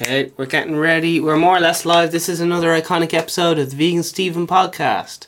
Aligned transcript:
Okay, 0.00 0.30
we're 0.36 0.46
getting 0.46 0.76
ready. 0.76 1.18
We're 1.18 1.36
more 1.36 1.56
or 1.56 1.60
less 1.60 1.84
live. 1.84 2.12
This 2.12 2.28
is 2.28 2.38
another 2.38 2.68
iconic 2.68 3.12
episode 3.12 3.58
of 3.58 3.70
the 3.70 3.76
Vegan 3.76 4.04
Steven 4.04 4.46
podcast. 4.46 5.26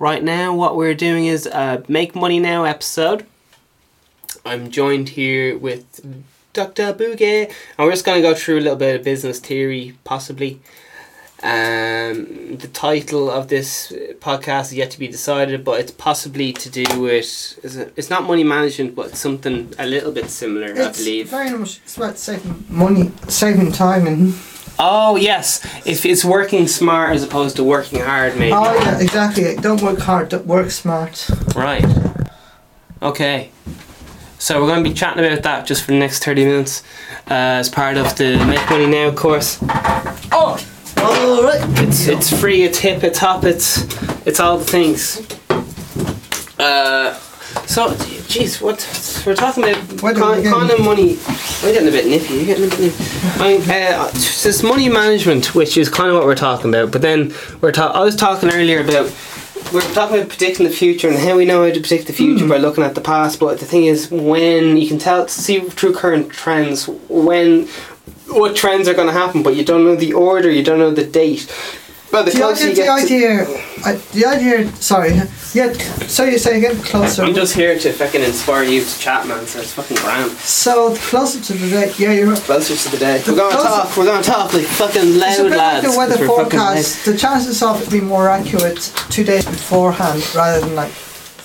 Right 0.00 0.20
now, 0.20 0.52
what 0.52 0.74
we're 0.76 0.94
doing 0.94 1.26
is 1.26 1.46
a 1.46 1.84
Make 1.86 2.16
Money 2.16 2.40
Now 2.40 2.64
episode. 2.64 3.24
I'm 4.44 4.72
joined 4.72 5.10
here 5.10 5.56
with 5.56 6.24
Dr. 6.52 6.92
Boogie, 6.92 7.46
and 7.46 7.54
we're 7.78 7.92
just 7.92 8.04
going 8.04 8.20
to 8.20 8.28
go 8.28 8.34
through 8.34 8.58
a 8.58 8.62
little 8.62 8.74
bit 8.76 8.96
of 8.96 9.04
business 9.04 9.38
theory, 9.38 9.96
possibly. 10.02 10.60
Um, 11.42 12.56
the 12.58 12.68
title 12.72 13.30
of 13.30 13.48
this 13.48 13.90
podcast 14.20 14.66
is 14.66 14.74
yet 14.74 14.90
to 14.90 14.98
be 14.98 15.08
decided, 15.08 15.64
but 15.64 15.80
it's 15.80 15.90
possibly 15.90 16.52
to 16.52 16.68
do 16.68 17.00
with 17.00 17.58
is 17.64 17.76
it, 17.76 17.92
it's 17.96 18.10
not 18.10 18.24
money 18.24 18.44
management, 18.44 18.94
but 18.94 19.16
something 19.16 19.72
a 19.78 19.86
little 19.86 20.12
bit 20.12 20.28
similar, 20.28 20.72
I 20.72 20.92
believe. 20.92 21.30
very 21.30 21.50
much 21.56 21.80
it's 21.82 21.96
about 21.96 22.18
saving 22.18 22.66
money, 22.68 23.10
saving 23.28 23.72
time, 23.72 24.06
and 24.06 24.34
Oh 24.78 25.16
yes, 25.16 25.64
if 25.86 26.04
it's 26.04 26.24
working 26.24 26.66
smart 26.68 27.14
as 27.14 27.22
opposed 27.22 27.56
to 27.56 27.64
working 27.64 28.00
hard, 28.00 28.36
maybe. 28.36 28.52
oh 28.54 28.74
yeah, 28.74 28.98
exactly. 29.00 29.56
Don't 29.56 29.80
work 29.82 29.98
hard, 29.98 30.28
don't 30.28 30.46
work 30.46 30.70
smart. 30.70 31.26
Right. 31.56 31.84
Okay. 33.02 33.50
So 34.38 34.60
we're 34.60 34.68
going 34.68 34.82
to 34.82 34.88
be 34.88 34.94
chatting 34.94 35.22
about 35.24 35.42
that 35.42 35.66
just 35.66 35.84
for 35.84 35.92
the 35.92 35.98
next 35.98 36.22
thirty 36.24 36.44
minutes, 36.44 36.82
uh, 37.30 37.60
as 37.60 37.68
part 37.68 37.96
of 37.98 38.16
the 38.16 38.36
Make 38.46 38.68
Money 38.70 38.86
Now 38.86 39.10
course. 39.12 39.58
Oh, 40.32 40.58
All 41.20 41.42
right. 41.42 41.60
it's 41.80 42.06
it's 42.08 42.40
free, 42.40 42.62
it's 42.62 42.78
hip, 42.78 43.04
it's 43.04 43.18
hop, 43.18 43.44
it's 43.44 43.82
it's 44.26 44.40
all 44.40 44.58
the 44.58 44.64
things. 44.64 45.20
Uh, 46.58 47.14
so, 47.66 47.90
jeez, 48.28 48.60
what 48.60 48.78
we're 49.26 49.34
talking 49.34 49.64
about? 49.64 50.02
Why 50.02 50.12
don't 50.12 50.22
Con, 50.22 50.36
we 50.36 50.42
get- 50.42 50.52
con 50.52 50.70
and 50.70 50.84
money. 50.84 51.18
We're 51.62 51.72
getting 51.72 51.88
a 51.88 51.90
bit 51.90 52.06
nippy. 52.06 52.34
You're 52.34 52.44
getting 52.46 52.64
a 52.64 52.68
bit 52.68 52.80
nippy. 52.80 53.04
I 53.42 53.58
mean, 53.58 53.70
uh, 53.70 54.10
this 54.12 54.62
money 54.62 54.88
management, 54.88 55.54
which 55.54 55.76
is 55.76 55.88
kind 55.88 56.08
of 56.10 56.16
what 56.16 56.24
we're 56.24 56.34
talking 56.34 56.70
about. 56.70 56.90
But 56.90 57.02
then 57.02 57.34
we're 57.60 57.72
ta- 57.72 57.92
I 57.92 58.00
was 58.02 58.16
talking 58.16 58.50
earlier 58.50 58.80
about 58.80 59.12
we're 59.72 59.80
talking 59.92 60.16
about 60.16 60.28
predicting 60.30 60.66
the 60.66 60.72
future 60.72 61.08
and 61.08 61.16
how 61.18 61.36
we 61.36 61.44
know 61.44 61.64
how 61.64 61.72
to 61.72 61.80
predict 61.80 62.06
the 62.06 62.12
future 62.12 62.48
by 62.48 62.56
looking 62.56 62.82
at 62.82 62.94
the 62.94 63.00
past. 63.00 63.38
But 63.38 63.58
the 63.60 63.66
thing 63.66 63.84
is, 63.84 64.10
when 64.10 64.76
you 64.76 64.88
can 64.88 64.98
tell, 64.98 65.28
see 65.28 65.60
through 65.60 65.94
current 65.94 66.30
trends, 66.30 66.88
when 67.08 67.68
what 68.30 68.56
trends 68.56 68.88
are 68.88 68.94
going 68.94 69.06
to 69.08 69.12
happen, 69.12 69.42
but 69.42 69.56
you 69.56 69.64
don't 69.64 69.84
know 69.84 69.96
the 69.96 70.12
order, 70.12 70.50
you 70.50 70.62
don't 70.62 70.78
know 70.78 70.90
the 70.90 71.04
date. 71.06 71.46
But 72.12 72.24
the 72.24 72.32
The 72.32 72.38
closer 72.38 72.68
idea, 72.68 72.68
you 72.70 72.74
the 72.74 72.82
get, 72.82 73.08
to, 73.08 73.14
idea, 73.14 73.64
I, 73.86 73.92
the 74.12 74.24
idea. 74.26 74.72
Sorry, 74.76 75.12
yeah. 75.14 75.72
So 76.08 76.24
you 76.24 76.38
say 76.38 76.58
again 76.58 76.74
closer. 76.82 77.22
I'm 77.22 77.34
just 77.34 77.54
here 77.54 77.78
to 77.78 77.92
fucking 77.92 78.20
inspire 78.22 78.64
you 78.64 78.82
to 78.82 78.98
chat, 78.98 79.28
man. 79.28 79.46
So 79.46 79.60
it's 79.60 79.72
fucking 79.74 79.96
grand. 79.98 80.32
so 80.32 80.92
closer 80.96 81.40
to 81.40 81.52
the 81.52 81.70
day. 81.70 81.92
Yeah, 81.98 82.12
you're 82.12 82.26
right. 82.28 82.38
Closer 82.40 82.74
to 82.74 82.88
the 82.90 82.98
day. 82.98 83.18
The 83.18 83.30
We're 83.30 83.38
gonna 83.38 83.54
closer- 83.54 83.68
talk. 83.68 83.96
We're 83.96 84.04
gonna 84.06 84.22
talk 84.24 84.52
like 84.52 84.64
fucking 84.64 85.02
It's 85.02 85.38
a 85.38 85.44
loud 85.44 85.50
bit 85.50 85.56
lads. 85.58 85.86
like 85.86 85.92
the 85.92 85.98
weather 85.98 86.26
forecast. 86.26 87.04
The 87.04 87.16
chances 87.16 87.62
of 87.62 87.80
it 87.80 87.90
being 87.90 88.06
more 88.06 88.28
accurate 88.28 88.92
two 89.10 89.22
days 89.22 89.44
beforehand 89.44 90.20
rather 90.34 90.66
than 90.66 90.74
like 90.74 90.90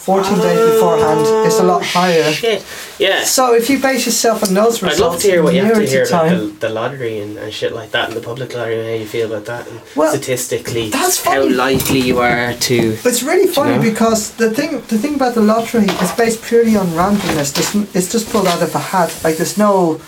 fourteen 0.06 0.40
days 0.48 0.60
beforehand 0.74 1.22
it's 1.48 1.60
a 1.60 1.64
lot 1.64 1.82
higher. 1.84 2.32
Shit. 2.32 2.62
Yeah. 3.00 3.24
So 3.24 3.54
if 3.60 3.70
you 3.70 3.78
base 3.80 4.06
yourself 4.06 4.44
on 4.46 4.54
those 4.54 4.82
I'd 4.84 5.00
love 5.00 5.20
to 5.22 5.28
hear 5.28 5.42
what 5.44 5.54
you 5.56 5.64
have 5.64 5.76
to 5.76 5.86
hear 5.86 6.06
about 6.06 6.30
the, 6.30 6.46
the 6.66 6.70
lottery 6.70 7.20
and, 7.24 7.38
and 7.38 7.52
shit 7.52 7.74
like 7.74 7.90
that 7.96 8.06
and 8.10 8.16
the 8.20 8.26
public 8.32 8.54
lottery 8.56 8.78
and 8.80 8.88
how 8.88 8.96
you 9.04 9.08
feel 9.08 9.28
about 9.32 9.46
that 9.46 9.68
and 9.70 9.82
Well, 9.96 10.12
statistically 10.14 10.90
that's 10.90 11.24
how 11.26 11.42
likely 11.50 12.00
you 12.10 12.20
are 12.20 12.54
to 12.70 12.78
It's 13.10 13.24
really 13.24 13.48
funny 13.48 13.76
know? 13.78 13.82
because 13.92 14.22
the 14.38 14.50
thing 14.58 14.72
the 14.94 14.98
thing 15.04 15.16
about 15.16 15.34
the 15.36 15.42
lottery 15.42 15.86
is 16.06 16.12
based 16.14 16.44
purely 16.44 16.76
on 16.78 16.88
randomness. 16.88 17.50
N- 17.76 17.88
it's 17.94 18.12
just 18.12 18.30
pulled 18.32 18.48
out 18.48 18.62
of 18.62 18.74
a 18.76 18.80
hat. 18.94 19.10
Like 19.24 19.38
there's 19.38 19.58
no, 19.58 20.00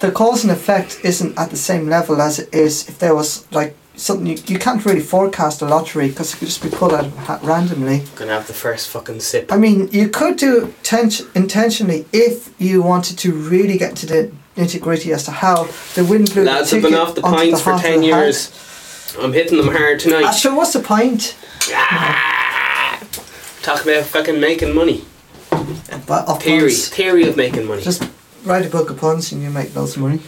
the 0.00 0.10
cause 0.10 0.42
and 0.44 0.52
effect 0.52 1.00
isn't 1.04 1.38
at 1.38 1.50
the 1.50 1.56
same 1.56 1.84
level 1.88 2.20
as 2.20 2.38
it 2.38 2.48
is 2.52 2.88
if 2.88 2.98
there 2.98 3.14
was 3.14 3.46
like 3.52 3.76
something 3.96 4.26
you, 4.26 4.36
you 4.46 4.58
can't 4.58 4.84
really 4.84 5.00
forecast 5.00 5.62
a 5.62 5.66
lottery 5.66 6.08
because 6.08 6.34
it 6.34 6.38
could 6.38 6.48
just 6.48 6.62
be 6.62 6.68
pulled 6.70 6.92
out 6.92 7.06
of 7.06 7.16
a 7.16 7.20
hat 7.20 7.42
randomly. 7.42 8.02
gonna 8.16 8.32
have 8.32 8.46
the 8.46 8.52
first 8.54 8.88
fucking 8.90 9.20
sip. 9.20 9.52
I 9.52 9.56
mean, 9.56 9.88
you 9.92 10.08
could 10.08 10.36
do 10.36 10.74
ten- 10.82 11.10
intentionally 11.34 12.06
if 12.12 12.52
you 12.60 12.82
wanted 12.82 13.18
to 13.18 13.32
really 13.32 13.78
get 13.78 13.96
to 13.96 14.06
the 14.06 14.32
nitty 14.56 14.80
gritty 14.80 15.12
as 15.12 15.24
to 15.24 15.30
how 15.30 15.68
the 15.94 16.04
wind 16.04 16.32
blew 16.32 16.44
Lads 16.44 16.70
the 16.70 16.76
have 16.76 16.84
been 16.84 16.94
off 16.94 17.14
the 17.14 17.22
onto 17.22 17.38
pints 17.38 17.60
for 17.62 17.76
ten 17.78 18.00
the 18.00 18.06
years. 18.06 18.50
I'm 19.20 19.32
hitting 19.32 19.58
them 19.58 19.68
hard 19.68 19.96
Ah, 19.96 20.02
tonight. 20.02 20.32
sure, 20.32 20.54
what's 20.54 20.72
the 20.72 20.80
point? 20.80 21.36
Ah! 21.72 23.00
Talk 23.62 23.82
about 23.84 24.04
fucking 24.04 24.40
making 24.40 24.74
money. 24.74 25.04
But 26.06 26.28
of 26.28 26.42
Theory. 26.42 26.60
puns. 26.70 26.88
Theory 26.88 27.28
of 27.28 27.36
making 27.36 27.66
money. 27.66 27.82
Just 27.82 28.02
write 28.44 28.66
a 28.66 28.68
book 28.68 28.90
of 28.90 28.98
puns 28.98 29.32
and 29.32 29.42
you 29.42 29.50
make 29.50 29.74
loads 29.74 29.96
of 29.96 30.02
money. 30.02 30.20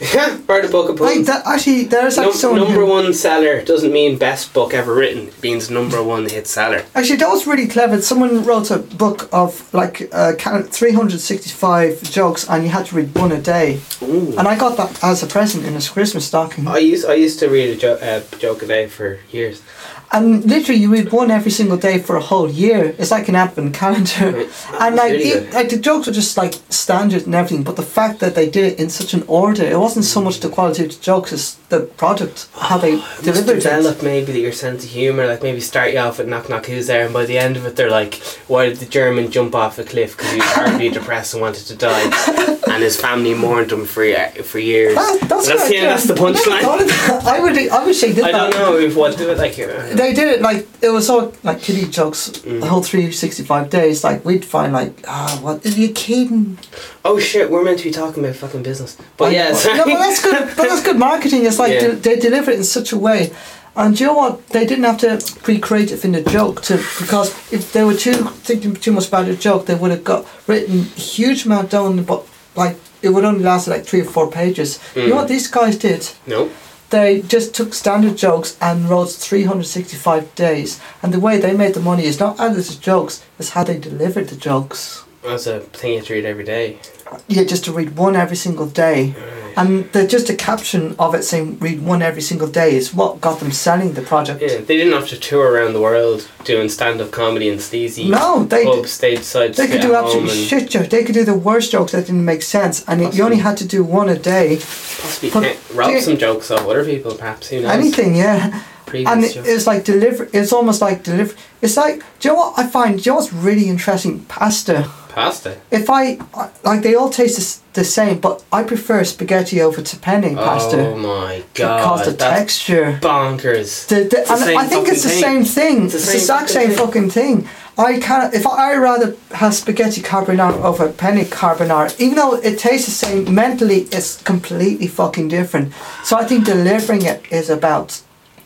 Yeah, 0.00 0.38
write 0.46 0.64
a 0.64 0.68
book 0.68 0.90
of 0.90 1.00
Like 1.00 1.24
that, 1.26 1.44
actually, 1.44 1.84
there's 1.84 2.16
Num- 2.16 2.26
actually 2.26 2.38
someone 2.40 2.60
number 2.60 2.80
who, 2.80 2.86
one 2.86 3.12
seller 3.14 3.62
doesn't 3.64 3.92
mean 3.92 4.16
best 4.16 4.52
book 4.54 4.72
ever 4.72 4.94
written. 4.94 5.28
It 5.28 5.42
means 5.42 5.70
number 5.70 6.00
one 6.02 6.28
hit 6.28 6.46
seller. 6.46 6.84
Actually, 6.94 7.16
that 7.16 7.28
was 7.28 7.46
really 7.48 7.66
clever. 7.66 8.00
Someone 8.00 8.44
wrote 8.44 8.70
a 8.70 8.78
book 8.78 9.28
of 9.32 9.72
like 9.74 10.08
uh, 10.12 10.34
365 10.34 12.02
jokes, 12.02 12.48
and 12.48 12.62
you 12.62 12.70
had 12.70 12.86
to 12.86 12.94
read 12.96 13.14
one 13.14 13.32
a 13.32 13.40
day. 13.40 13.80
Ooh. 14.02 14.34
And 14.38 14.46
I 14.46 14.56
got 14.56 14.76
that 14.76 15.02
as 15.02 15.22
a 15.22 15.26
present 15.26 15.64
in 15.66 15.74
a 15.74 15.80
Christmas 15.80 16.26
stocking. 16.26 16.68
I 16.68 16.78
used 16.78 17.04
I 17.06 17.14
used 17.14 17.38
to 17.40 17.48
read 17.48 17.70
a 17.70 17.76
jo- 17.76 17.94
uh, 17.94 18.20
joke 18.38 18.62
a 18.62 18.66
day 18.66 18.86
for 18.86 19.18
years. 19.32 19.62
And 20.10 20.44
literally, 20.44 20.80
you 20.80 20.90
read 20.90 21.12
one 21.12 21.30
every 21.30 21.50
single 21.50 21.76
day 21.76 21.98
for 21.98 22.16
a 22.16 22.20
whole 22.20 22.48
year. 22.50 22.94
It's 22.98 23.10
like 23.10 23.28
an 23.28 23.34
advent 23.34 23.74
calendar. 23.74 24.48
and 24.80 24.96
like, 24.96 25.12
it, 25.12 25.52
like 25.52 25.68
the 25.68 25.76
jokes 25.78 26.06
were 26.06 26.14
just 26.14 26.36
like 26.36 26.54
standard 26.70 27.26
and 27.26 27.34
everything. 27.34 27.62
But 27.62 27.76
the 27.76 27.82
fact 27.82 28.20
that 28.20 28.34
they 28.34 28.48
did 28.48 28.72
it 28.72 28.80
in 28.80 28.88
such 28.88 29.12
an 29.12 29.22
order, 29.26 29.64
it 29.64 29.78
wasn't 29.78 30.06
so 30.06 30.22
much 30.22 30.40
the 30.40 30.48
quality 30.48 30.84
of 30.84 30.90
the 30.96 31.02
jokes 31.02 31.32
as 31.32 31.56
the 31.68 31.80
product, 31.80 32.48
how 32.54 32.78
they 32.78 32.92
delivered 33.22 33.58
it. 33.58 33.62
develop 33.62 34.02
maybe 34.02 34.32
your 34.40 34.52
sense 34.52 34.84
of 34.84 34.90
humour, 34.90 35.26
like 35.26 35.42
maybe 35.42 35.60
start 35.60 35.92
you 35.92 35.98
off 35.98 36.16
with 36.18 36.28
knock 36.28 36.48
knock 36.48 36.64
who's 36.66 36.86
there, 36.86 37.04
and 37.04 37.12
by 37.12 37.26
the 37.26 37.38
end 37.38 37.58
of 37.58 37.66
it 37.66 37.76
they're 37.76 37.90
like, 37.90 38.14
why 38.48 38.66
did 38.66 38.78
the 38.78 38.86
German 38.86 39.30
jump 39.30 39.54
off 39.54 39.78
a 39.78 39.84
cliff 39.84 40.16
because 40.16 40.32
he 40.32 40.38
was 40.38 40.52
horribly 40.52 40.88
depressed 40.98 41.34
and 41.34 41.42
wanted 41.42 41.66
to 41.66 41.74
die, 41.76 42.62
and 42.68 42.82
his 42.82 42.98
family 42.98 43.34
mourned 43.34 43.70
him 43.70 43.84
for 43.84 44.04
ye- 44.04 44.30
for 44.42 44.58
years. 44.58 44.94
That, 44.94 45.28
that's 45.28 45.48
that's, 45.48 45.70
yeah, 45.70 45.84
that's 45.84 46.04
the 46.04 46.14
I 46.14 46.18
punchline. 46.18 46.86
that. 46.86 47.22
I 47.26 47.40
would, 47.40 47.58
I 47.58 47.84
they 47.92 48.12
did 48.14 48.24
I 48.24 48.30
don't 48.32 48.54
know 48.54 48.78
if 48.78 48.96
what 48.96 49.18
do 49.18 49.30
it 49.30 49.36
like. 49.36 49.58
uh, 49.58 49.97
They 49.98 50.14
did 50.14 50.28
it 50.34 50.40
like 50.48 50.60
it 50.82 50.90
was 50.98 51.10
all 51.10 51.32
like 51.42 51.60
kiddie 51.60 51.88
jokes 51.98 52.30
Mm. 52.30 52.60
the 52.60 52.66
whole 52.72 52.82
three 52.90 53.10
sixty 53.12 53.42
five 53.52 53.66
days. 53.78 54.04
Like 54.08 54.24
we'd 54.24 54.44
find 54.44 54.72
like 54.80 54.92
ah 55.06 55.38
what 55.42 55.64
are 55.66 55.68
you 55.82 55.90
kidding? 55.92 56.58
Oh 57.04 57.18
shit, 57.18 57.50
we're 57.50 57.64
meant 57.64 57.78
to 57.80 57.84
be 57.84 57.90
talking 58.02 58.24
about 58.24 58.36
fucking 58.36 58.62
business, 58.62 58.96
but 59.18 59.26
I 59.28 59.34
yeah, 59.36 59.52
sorry. 59.54 59.78
no, 59.78 59.84
but 59.84 59.98
that's 60.04 60.22
good. 60.22 60.38
But 60.56 60.68
that's 60.68 60.82
good 60.88 60.98
marketing. 60.98 61.44
It's 61.46 61.58
like 61.58 61.72
Yeah. 61.76 61.88
de- 61.88 61.96
they 62.06 62.16
deliver 62.28 62.50
it 62.52 62.58
in 62.58 62.64
such 62.64 62.92
a 62.92 62.98
way. 63.08 63.32
And 63.76 63.98
you 64.00 64.06
know 64.06 64.14
what? 64.22 64.32
They 64.48 64.64
didn't 64.66 64.84
have 64.90 64.98
to 65.06 65.10
be 65.46 65.58
creative 65.68 66.04
in 66.04 66.12
the 66.12 66.22
joke 66.22 66.62
to 66.62 66.74
because 67.02 67.28
if 67.52 67.72
they 67.72 67.84
were 67.84 67.94
too 67.94 68.14
thinking 68.48 68.74
too 68.74 68.92
much 68.92 69.06
about 69.08 69.28
a 69.28 69.36
joke, 69.36 69.66
they 69.66 69.74
would 69.80 69.92
have 69.92 70.04
got 70.04 70.26
written 70.48 70.80
a 70.80 71.00
huge 71.16 71.46
amount 71.46 71.70
down, 71.70 72.02
but 72.02 72.20
like 72.56 72.76
it 73.02 73.10
would 73.10 73.24
only 73.24 73.44
last 73.44 73.68
like 73.68 73.84
three 73.84 74.00
or 74.00 74.10
four 74.16 74.28
pages. 74.30 74.78
You 74.96 75.08
know 75.08 75.12
Mm. 75.14 75.18
what 75.20 75.28
these 75.28 75.46
guys 75.58 75.76
did? 75.78 76.02
no. 76.26 76.50
They 76.90 77.22
just 77.22 77.54
took 77.54 77.74
standard 77.74 78.16
jokes 78.16 78.56
and 78.60 78.88
wrote 78.88 79.10
365 79.10 80.34
days. 80.34 80.80
And 81.02 81.12
the 81.12 81.20
way 81.20 81.38
they 81.38 81.56
made 81.56 81.74
the 81.74 81.80
money 81.80 82.04
is 82.04 82.20
not 82.20 82.40
added 82.40 82.58
as 82.58 82.76
jokes, 82.76 83.24
it's 83.38 83.50
how 83.50 83.64
they 83.64 83.78
delivered 83.78 84.28
the 84.28 84.36
jokes. 84.36 85.04
That's 85.22 85.46
a 85.46 85.60
thing 85.60 85.92
you 85.92 85.98
have 85.98 86.06
to 86.06 86.14
read 86.14 86.24
every 86.24 86.44
day. 86.44 86.78
Yeah, 87.26 87.44
just 87.44 87.64
to 87.64 87.72
read 87.72 87.96
one 87.96 88.16
every 88.16 88.36
single 88.36 88.66
day. 88.66 89.14
And 89.56 89.90
the, 89.92 90.06
just 90.06 90.30
a 90.30 90.36
caption 90.36 90.94
of 91.00 91.16
it 91.16 91.24
saying 91.24 91.58
read 91.58 91.82
one 91.82 92.00
every 92.00 92.22
single 92.22 92.46
day 92.46 92.76
is 92.76 92.94
what 92.94 93.20
got 93.20 93.40
them 93.40 93.50
selling 93.50 93.94
the 93.94 94.02
project. 94.02 94.40
Yeah, 94.40 94.58
they 94.58 94.76
didn't 94.76 94.92
have 94.92 95.08
to 95.08 95.18
tour 95.18 95.50
around 95.50 95.72
the 95.72 95.80
world 95.80 96.28
doing 96.44 96.68
stand 96.68 97.00
up 97.00 97.10
comedy 97.10 97.48
and 97.48 97.60
sleazy 97.60 98.08
No, 98.08 98.44
they 98.44 98.64
pub 98.64 98.82
d- 98.84 98.88
stage 98.88 99.22
side. 99.22 99.54
they 99.54 99.66
could 99.66 99.80
do 99.80 99.96
absolutely 99.96 100.44
shit 100.44 100.70
jokes. 100.70 100.88
They 100.88 101.02
could 101.02 101.14
do 101.14 101.24
the 101.24 101.34
worst 101.36 101.72
jokes 101.72 101.90
that 101.92 102.06
didn't 102.06 102.24
make 102.24 102.42
sense, 102.42 102.84
and 102.86 103.02
it, 103.02 103.14
you 103.14 103.24
only 103.24 103.38
had 103.38 103.56
to 103.56 103.66
do 103.66 103.82
one 103.82 104.08
a 104.08 104.16
day. 104.18 104.56
Possibly 104.58 105.30
But 105.30 105.58
rob 105.74 106.00
some 106.02 106.18
jokes 106.18 106.52
off 106.52 106.60
other 106.60 106.84
people, 106.84 107.16
perhaps. 107.16 107.48
Who 107.48 107.62
knows? 107.62 107.72
Anything, 107.72 108.14
yeah. 108.14 108.62
Previous 108.86 109.10
and 109.12 109.22
jokes. 109.34 109.48
it's 109.48 109.66
like 109.66 109.84
deliver. 109.84 110.28
It's 110.32 110.52
almost 110.52 110.80
like 110.80 111.02
deliver. 111.02 111.34
It's 111.60 111.76
like 111.76 112.04
do 112.20 112.28
you 112.28 112.34
know 112.34 112.40
what 112.40 112.58
I 112.60 112.66
find? 112.68 112.96
Do 112.96 113.02
you 113.02 113.10
know 113.12 113.16
what's 113.16 113.32
really 113.32 113.68
interesting? 113.68 114.24
Pasta. 114.26 114.88
Pasta. 115.18 115.56
If 115.70 115.90
I 115.90 116.02
I- 116.34 116.48
like, 116.64 116.82
they 116.82 116.94
all 116.94 117.10
taste 117.10 117.36
the 117.38 117.80
the 117.80 117.84
same, 117.84 118.18
but 118.18 118.42
I 118.52 118.60
prefer 118.64 119.04
spaghetti 119.04 119.60
over 119.66 119.80
to 119.82 119.96
penne 120.06 120.34
pasta 120.36 120.78
Oh 120.80 120.96
my 120.96 121.42
god. 121.54 121.76
because 121.78 122.04
the 122.06 122.12
that's 122.22 122.38
texture. 122.40 122.98
bonkers. 123.00 123.86
The, 123.86 123.96
the, 123.96 124.08
the 124.08 124.32
and 124.32 124.40
same 124.40 124.58
I 124.58 124.66
think 124.66 124.88
it's 124.88 125.04
the 125.04 125.10
fucking 125.10 125.44
same 125.44 125.44
thing. 125.44 125.84
It's 125.84 125.94
It's 125.94 126.06
the 126.06 126.12
the, 126.12 126.18
same 126.18 126.40
exact 126.40 126.50
fucking 126.50 126.60
same 126.60 126.68
thing. 126.70 126.86
fucking 126.86 127.10
thing. 127.10 127.48
I 127.90 127.90
can 128.06 128.20
if 128.38 128.44
I, 128.46 128.54
I 128.72 128.76
rather 128.88 129.08
have 129.40 129.54
spaghetti 129.54 130.00
carbonara 130.10 130.56
over 130.70 130.84
penne 131.02 131.24
carbonara, 131.40 131.88
even 132.00 132.16
though 132.16 132.34
it 132.48 132.58
tastes 132.58 132.86
the 132.90 132.96
same. 133.06 133.32
Mentally, 133.32 133.80
it's 133.96 134.20
completely 134.32 134.88
fucking 134.88 135.28
different. 135.28 135.72
So 136.08 136.12
I 136.22 136.24
think 136.28 136.44
delivering 136.44 137.02
it 137.12 137.20
is 137.30 137.48
about 137.58 137.88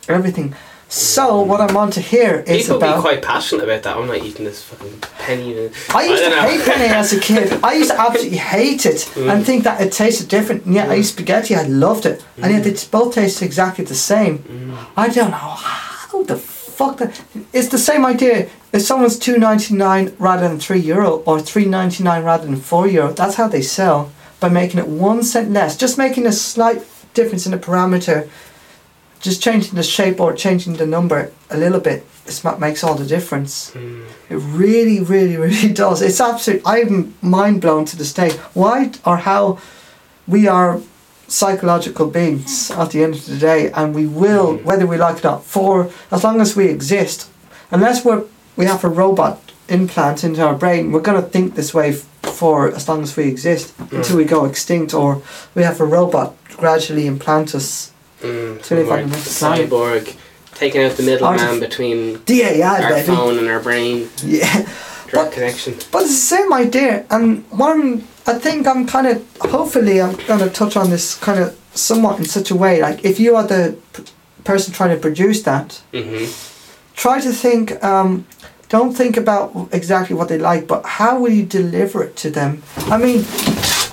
everything. 0.07 0.53
So 0.95 1.41
what 1.41 1.59
I'm 1.59 1.75
on 1.75 1.89
to 1.91 2.01
here 2.01 2.43
is 2.45 2.61
People 2.67 2.77
about. 2.77 2.87
People 2.97 3.01
be 3.01 3.01
quite 3.15 3.21
passionate 3.23 3.63
about 3.63 3.81
that. 3.81 3.97
I'm 3.97 4.05
not 4.05 4.17
eating 4.17 4.45
this 4.45 4.61
fucking 4.61 4.99
penny. 5.17 5.57
and- 5.57 5.73
I 5.89 6.03
used 6.03 6.21
don't 6.21 6.31
to 6.33 6.41
hate 6.43 6.63
penny 6.65 6.85
as 6.93 7.11
a 7.11 7.19
kid. 7.19 7.59
I 7.63 7.73
used 7.73 7.89
to 7.89 7.99
absolutely 7.99 8.37
hate 8.37 8.85
it 8.85 9.09
Mm. 9.15 9.31
and 9.33 9.43
think 9.43 9.63
that 9.63 9.81
it 9.81 9.91
tasted 9.91 10.27
different. 10.27 10.65
And 10.65 10.75
yet 10.75 10.89
I 10.91 10.93
used 10.93 11.13
spaghetti, 11.13 11.55
I 11.55 11.63
loved 11.63 12.05
it. 12.05 12.21
And 12.39 12.53
yet 12.53 12.63
they 12.63 12.75
both 12.91 13.15
taste 13.15 13.41
exactly 13.41 13.83
the 13.85 13.95
same. 13.95 14.37
Mm. 14.39 14.75
I 14.95 15.07
don't 15.09 15.31
know 15.31 15.55
how 15.71 16.21
the 16.23 16.37
fuck 16.37 16.97
that. 16.99 17.19
It's 17.53 17.69
the 17.69 17.79
same 17.79 18.05
idea. 18.05 18.45
If 18.71 18.83
someone's 18.83 19.17
two 19.17 19.37
ninety 19.39 19.73
nine 19.73 20.13
rather 20.19 20.47
than 20.47 20.59
three 20.59 20.79
euro 20.79 21.23
or 21.25 21.39
three 21.39 21.65
ninety 21.65 22.03
nine 22.03 22.23
rather 22.23 22.45
than 22.45 22.57
four 22.57 22.87
euro, 22.87 23.11
that's 23.13 23.33
how 23.35 23.47
they 23.47 23.63
sell 23.63 24.11
by 24.39 24.49
making 24.49 24.79
it 24.79 24.87
one 24.87 25.23
cent 25.23 25.51
less. 25.51 25.75
Just 25.75 25.97
making 25.97 26.27
a 26.27 26.31
slight 26.31 26.83
difference 27.15 27.45
in 27.47 27.51
the 27.51 27.57
parameter, 27.57 28.27
just 29.23 29.41
changing 29.41 29.75
the 29.75 29.83
shape 29.83 30.19
or 30.23 30.33
changing 30.33 30.73
the 30.77 30.85
number 30.85 31.31
a 31.49 31.57
little 31.57 31.79
bit. 31.79 31.99
Is 32.25 32.41
what 32.43 32.57
makes 32.59 32.83
all 32.85 32.95
the 32.95 33.05
difference. 33.15 33.71
Mm. 33.71 34.05
It 34.29 34.37
really, 34.63 34.99
really, 35.01 35.35
really 35.47 35.73
does. 35.73 36.01
It's 36.01 36.21
absolute. 36.21 36.61
I'm 36.65 37.13
mind 37.21 37.59
blown 37.61 37.83
to 37.85 37.95
this 37.97 38.13
day. 38.13 38.31
Why 38.53 38.91
or 39.05 39.17
how 39.17 39.59
we 40.27 40.47
are 40.47 40.79
psychological 41.27 42.07
beings 42.07 42.71
at 42.71 42.91
the 42.91 43.03
end 43.03 43.15
of 43.15 43.25
the 43.25 43.37
day, 43.37 43.71
and 43.71 43.93
we 43.95 44.05
will, 44.07 44.57
Mm. 44.57 44.63
whether 44.63 44.85
we 44.85 44.97
like 44.97 45.17
it 45.17 45.25
or 45.25 45.31
not, 45.31 45.43
for 45.45 45.89
as 46.11 46.23
long 46.23 46.39
as 46.41 46.55
we 46.55 46.65
exist, 46.67 47.27
unless 47.71 48.05
we're 48.05 48.23
we 48.55 48.65
have 48.65 48.83
a 48.85 48.89
robot 49.03 49.39
implant 49.67 50.23
into 50.23 50.41
our 50.47 50.53
brain, 50.55 50.91
we're 50.91 51.01
gonna 51.07 51.21
think 51.35 51.55
this 51.55 51.73
way 51.73 51.89
f- 51.89 52.05
for 52.21 52.57
as 52.75 52.87
long 52.87 53.01
as 53.01 53.17
we 53.17 53.23
exist 53.27 53.73
until 53.91 54.17
we 54.17 54.25
go 54.25 54.45
extinct, 54.45 54.93
or 54.93 55.21
we 55.55 55.63
have 55.63 55.81
a 55.81 55.85
robot 55.85 56.35
gradually 56.57 57.05
implant 57.07 57.55
us. 57.55 57.91
Mm, 58.23 58.61
To 58.63 58.75
live 58.75 58.89
on 58.91 58.99
some 59.01 59.09
the 59.09 59.15
next 59.17 59.39
planet. 59.39 59.69
cyborg, 59.69 60.15
taking 60.55 60.81
out 60.83 60.95
the 60.97 61.03
middleman 61.03 61.59
between 61.59 62.19
DAI, 62.25 62.61
our 62.83 62.89
baby. 62.89 63.07
phone 63.07 63.37
and 63.37 63.47
our 63.49 63.59
brain, 63.59 64.09
Yeah. 64.23 64.51
direct 64.53 65.13
But- 65.13 65.31
connection. 65.33 65.75
But 65.91 66.03
it's 66.03 66.11
the 66.11 66.35
same 66.37 66.53
idea, 66.53 67.03
and 67.09 67.43
I'm, 67.61 68.03
I 68.25 68.33
think 68.45 68.65
I'm 68.67 68.85
kind 68.87 69.07
of, 69.07 69.21
hopefully, 69.51 70.01
I'm 70.01 70.15
going 70.27 70.39
to 70.39 70.49
touch 70.49 70.75
on 70.77 70.89
this 70.89 71.15
kind 71.15 71.39
of 71.39 71.53
somewhat 71.75 72.17
in 72.19 72.25
such 72.25 72.49
a 72.51 72.55
way. 72.55 72.81
Like, 72.81 73.03
if 73.03 73.19
you 73.19 73.35
are 73.35 73.43
the 73.55 73.75
p- 73.93 74.03
person 74.43 74.73
trying 74.73 74.91
to 74.95 75.01
produce 75.07 75.43
that, 75.43 75.81
hmm 75.93 76.25
try 76.95 77.19
to 77.19 77.31
think. 77.31 77.83
Um, 77.83 78.25
don't 78.69 78.93
think 78.95 79.17
about 79.17 79.67
exactly 79.71 80.15
what 80.15 80.27
they 80.29 80.37
like, 80.37 80.67
but 80.67 80.81
how 80.85 81.19
will 81.19 81.31
you 81.31 81.43
deliver 81.43 82.03
it 82.03 82.15
to 82.17 82.29
them? 82.29 82.61
I 82.95 82.97
mean, 82.97 83.25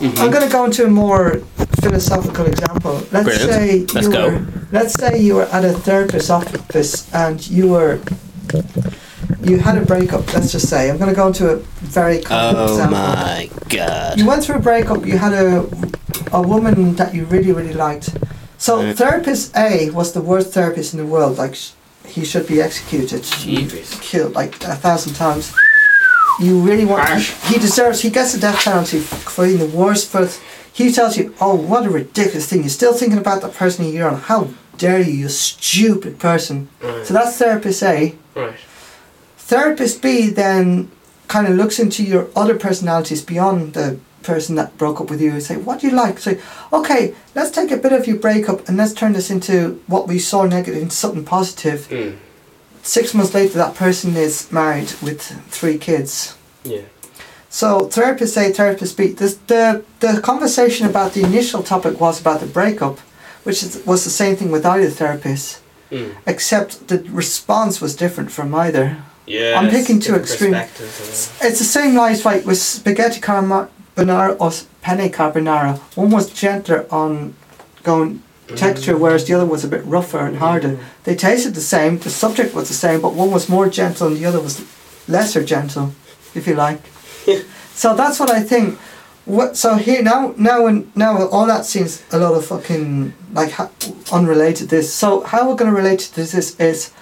Mm-hmm. 0.00 0.19
I'm 0.23 0.31
going 0.31 0.47
to 0.47 0.52
go 0.52 0.64
into 0.64 0.85
a 0.87 0.91
more 0.91 1.41
philosophical 1.82 2.47
example. 2.47 2.94
Let's 3.12 3.29
Brilliant. 3.29 3.50
say 3.52 3.87
Let's 3.94 4.06
you 4.06 4.12
go. 4.12 4.31
were, 4.31 4.47
let's 4.73 4.94
say 4.94 5.20
you 5.20 5.35
were 5.37 5.44
at 5.56 5.64
a 5.64 5.73
therapist's 5.73 6.31
office 6.31 7.12
and 7.14 7.37
you 7.49 7.69
were. 7.70 8.00
You 9.43 9.58
had 9.58 9.79
a 9.79 9.85
breakup. 9.85 10.32
Let's 10.35 10.52
just 10.52 10.69
say 10.69 10.91
I'm 10.91 10.99
going 10.99 11.08
to 11.11 11.17
go 11.17 11.26
into 11.29 11.49
a 11.50 11.56
very 11.81 12.20
common 12.20 12.56
Oh 12.56 12.64
example. 12.64 12.97
Oh 12.99 13.00
my 13.00 13.50
god. 13.69 14.19
You 14.19 14.26
went 14.26 14.44
through 14.44 14.56
a 14.56 14.61
breakup. 14.61 15.06
You 15.06 15.19
had 15.19 15.32
a 15.32 15.67
a 16.32 16.43
woman 16.43 16.94
that 16.96 17.14
you 17.14 17.25
really 17.26 17.53
really 17.53 17.73
liked. 17.73 18.11
So 18.58 18.82
Right. 18.82 18.96
therapist 18.96 19.56
A 19.56 19.91
was 19.91 20.12
the 20.12 20.20
worst 20.20 20.53
therapist 20.53 20.93
in 20.94 20.99
the 21.00 21.06
world. 21.06 21.38
Like 21.38 21.55
sh- 21.55 21.70
he 22.06 22.25
should 22.25 22.46
be 22.46 22.61
executed, 22.61 23.23
Jeepers. 23.23 23.96
killed 24.00 24.35
like 24.35 24.55
a 24.64 24.75
thousand 24.76 25.14
times. 25.14 25.53
You 26.41 26.61
really 26.61 26.85
want. 26.85 27.09
Harsh. 27.09 27.33
He 27.45 27.59
deserves. 27.59 28.01
He 28.01 28.11
gets 28.11 28.33
the 28.33 28.41
death 28.41 28.65
penalty 28.65 28.99
for 29.01 29.45
being 29.47 29.59
the 29.59 29.67
worst. 29.67 30.13
But 30.13 30.41
he 30.73 30.93
tells 30.93 31.17
you, 31.17 31.35
"Oh, 31.41 31.55
what 31.55 31.87
a 31.87 31.91
ridiculous 31.91 32.47
thing! 32.47 32.61
You're 32.61 32.71
still 32.71 32.95
thinking 32.95 33.19
about 33.19 33.43
that 33.43 33.55
person 33.55 33.85
a 33.85 33.89
year 33.89 34.09
on. 34.09 34.17
How 34.17 34.49
dare 34.79 35.01
you, 35.01 35.13
you 35.13 35.29
stupid 35.29 36.19
person!" 36.19 36.69
Right. 36.83 37.07
So 37.07 37.15
that's 37.15 37.37
therapist 37.37 37.83
A. 37.83 38.15
right. 38.35 38.55
Therapist 39.39 40.01
B 40.01 40.31
then 40.31 40.91
kind 41.29 41.47
of 41.47 41.57
looks 41.57 41.79
into 41.79 42.03
your 42.05 42.29
other 42.35 42.57
personalities 42.57 43.23
beyond 43.23 43.75
the 43.75 43.99
person 44.23 44.55
that 44.57 44.77
broke 44.79 45.01
up 45.01 45.11
with 45.11 45.21
you 45.21 45.33
and 45.33 45.43
say, 45.43 45.57
What 45.57 45.81
do 45.81 45.89
you 45.89 45.95
like? 45.95 46.19
Say, 46.19 46.41
okay, 46.73 47.15
let's 47.35 47.51
take 47.51 47.71
a 47.71 47.77
bit 47.77 47.93
of 47.93 48.07
your 48.07 48.19
breakup 48.19 48.69
and 48.69 48.77
let's 48.77 48.93
turn 48.93 49.13
this 49.13 49.31
into 49.31 49.83
what 49.87 50.09
we 50.09 50.19
saw 50.19 50.45
negative 50.45 50.83
into 50.83 50.95
something 50.95 51.25
positive. 51.25 51.89
Mm. 51.89 52.17
Six 52.91 53.15
months 53.15 53.35
later, 53.35 53.57
that 53.59 53.77
person 53.77 54.17
is 54.17 54.51
married 54.51 54.93
with 55.01 55.21
three 55.49 55.79
kids. 55.79 56.35
Yeah. 56.65 56.81
So, 57.49 57.83
therapists 57.87 58.35
say, 58.35 58.51
therapists 58.51 58.89
speak. 58.89 59.17
this, 59.19 59.35
the, 59.47 59.85
the 60.01 60.21
conversation 60.21 60.89
about 60.89 61.13
the 61.13 61.23
initial 61.23 61.63
topic 61.63 62.01
was 62.01 62.21
about 62.21 62.41
the 62.41 62.47
breakup, 62.47 62.99
which 63.45 63.63
is, 63.63 63.81
was 63.87 64.03
the 64.03 64.11
same 64.11 64.35
thing 64.35 64.51
with 64.51 64.67
either 64.67 64.91
therapist, 64.91 65.61
Mm. 65.93 66.15
except 66.27 66.89
the 66.89 66.99
response 67.11 67.81
was 67.81 67.95
different 67.95 68.31
from 68.33 68.55
either. 68.55 68.97
Yeah. 69.27 69.59
I'm 69.59 69.71
picking 69.71 69.99
two 70.01 70.13
different 70.19 70.55
extreme- 70.55 71.49
It's 71.49 71.59
the 71.65 71.71
same 71.79 71.95
life 71.97 72.25
like 72.25 72.45
with 72.47 72.59
spaghetti 72.59 73.21
carbonara 73.21 74.37
or 74.43 74.51
penne 74.83 75.11
carbonara. 75.19 75.79
One 75.97 76.11
was 76.11 76.25
gentler 76.31 76.87
on 76.91 77.35
going 77.83 78.23
texture, 78.56 78.97
whereas 78.97 79.26
the 79.26 79.35
other 79.35 79.47
was 79.47 79.64
a 79.64 79.69
bit 79.69 79.85
rougher 79.85 80.20
and 80.20 80.38
harder. 80.38 80.79
They 81.05 81.14
tasted 81.14 81.55
the 81.55 81.61
same, 81.61 81.99
the 81.99 82.11
subject 82.11 82.55
was 82.55 82.69
the 82.69 82.75
same, 82.75 83.00
but 83.00 83.14
one 83.14 83.31
was 83.31 83.49
more 83.49 83.69
gentle 83.69 84.08
and 84.08 84.17
the 84.17 84.26
other 84.26 84.41
was 84.41 84.64
lesser 85.08 85.44
gentle, 85.44 85.93
if 86.35 86.47
you 86.47 86.55
like. 86.55 86.81
so 87.75 87.94
that's 87.94 88.20
what 88.20 88.31
I 88.31 88.43
think. 88.43 88.79
What 89.26 89.56
so 89.56 89.76
here 89.76 90.02
now 90.02 90.35
now 90.37 90.67
and 90.67 90.94
now 90.97 91.26
all 91.29 91.47
that 91.47 91.64
seems 91.67 92.02
a 92.11 92.19
lot 92.19 92.35
of 92.35 92.47
fucking 92.47 93.12
like 93.32 93.52
ha- 93.52 93.70
unrelated. 94.11 94.70
This 94.70 94.93
so 94.93 95.20
how 95.20 95.49
we're 95.49 95.56
going 95.56 95.70
to 95.70 95.76
relate 95.76 96.00
to 96.00 96.17
this 96.17 96.35
is, 96.35 96.58
is 96.58 96.93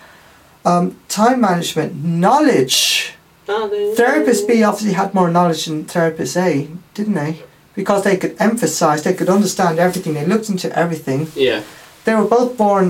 um, 0.64 0.98
time 1.08 1.40
management 1.40 2.04
knowledge. 2.04 3.14
Mm. 3.46 3.96
Therapist 3.96 4.46
B 4.46 4.62
obviously 4.62 4.92
had 4.92 5.14
more 5.14 5.30
knowledge 5.30 5.64
than 5.66 5.86
therapist 5.86 6.36
A, 6.36 6.68
didn't 6.92 7.14
they? 7.14 7.42
Because 7.80 8.02
they 8.02 8.16
could 8.22 8.34
emphasize, 8.40 9.00
they 9.04 9.14
could 9.18 9.28
understand 9.28 9.78
everything, 9.78 10.14
they 10.14 10.26
looked 10.26 10.48
into 10.54 10.68
everything. 10.84 11.20
Yeah. 11.36 11.60
They 12.04 12.14
were 12.18 12.24
both 12.38 12.56
born 12.56 12.86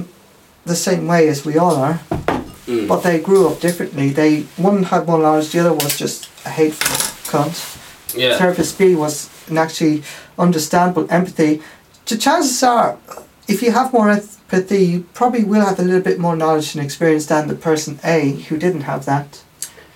the 0.64 0.75
same 0.88 1.06
way 1.12 1.29
as 1.29 1.44
we 1.49 1.55
all 1.62 1.76
are, 1.76 1.96
Mm. 2.67 2.87
but 2.88 3.00
they 3.02 3.19
grew 3.29 3.43
up 3.49 3.61
differently. 3.61 4.06
They 4.20 4.32
one 4.69 4.79
had 4.93 5.06
more 5.06 5.19
knowledge, 5.25 5.49
the 5.52 5.61
other 5.61 5.75
was 5.85 5.93
just 6.05 6.20
a 6.46 6.50
hateful 6.61 6.96
cunt. 7.31 7.55
yeah. 8.23 8.38
Therapist 8.38 8.73
B 8.79 8.82
was 9.05 9.14
an 9.50 9.58
actually 9.64 10.02
understandable 10.38 11.06
empathy. 11.19 11.52
The 12.06 12.17
chances 12.17 12.62
are, 12.62 12.96
if 13.46 13.62
you 13.62 13.70
have 13.73 13.93
more 13.93 14.08
empathy, 14.11 14.82
you 14.93 14.99
probably 15.20 15.44
will 15.44 15.64
have 15.70 15.79
a 15.79 15.82
little 15.90 16.06
bit 16.11 16.19
more 16.19 16.37
knowledge 16.37 16.75
and 16.75 16.82
experience 16.88 17.26
than 17.26 17.49
the 17.49 17.55
person 17.69 17.99
A 18.17 18.19
who 18.49 18.56
didn't 18.64 18.85
have 18.93 19.05
that 19.12 19.29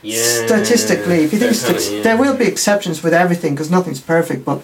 yeah. 0.03 0.23
statistically, 0.47 1.21
if 1.25 1.33
you 1.33 1.39
think 1.39 1.55
stat- 1.55 1.89
yeah. 1.91 2.03
there 2.07 2.19
will 2.23 2.37
be 2.37 2.47
exceptions 2.55 3.03
with 3.05 3.15
everything 3.15 3.55
because 3.55 3.71
nothing's 3.71 4.01
perfect, 4.17 4.45
but 4.45 4.61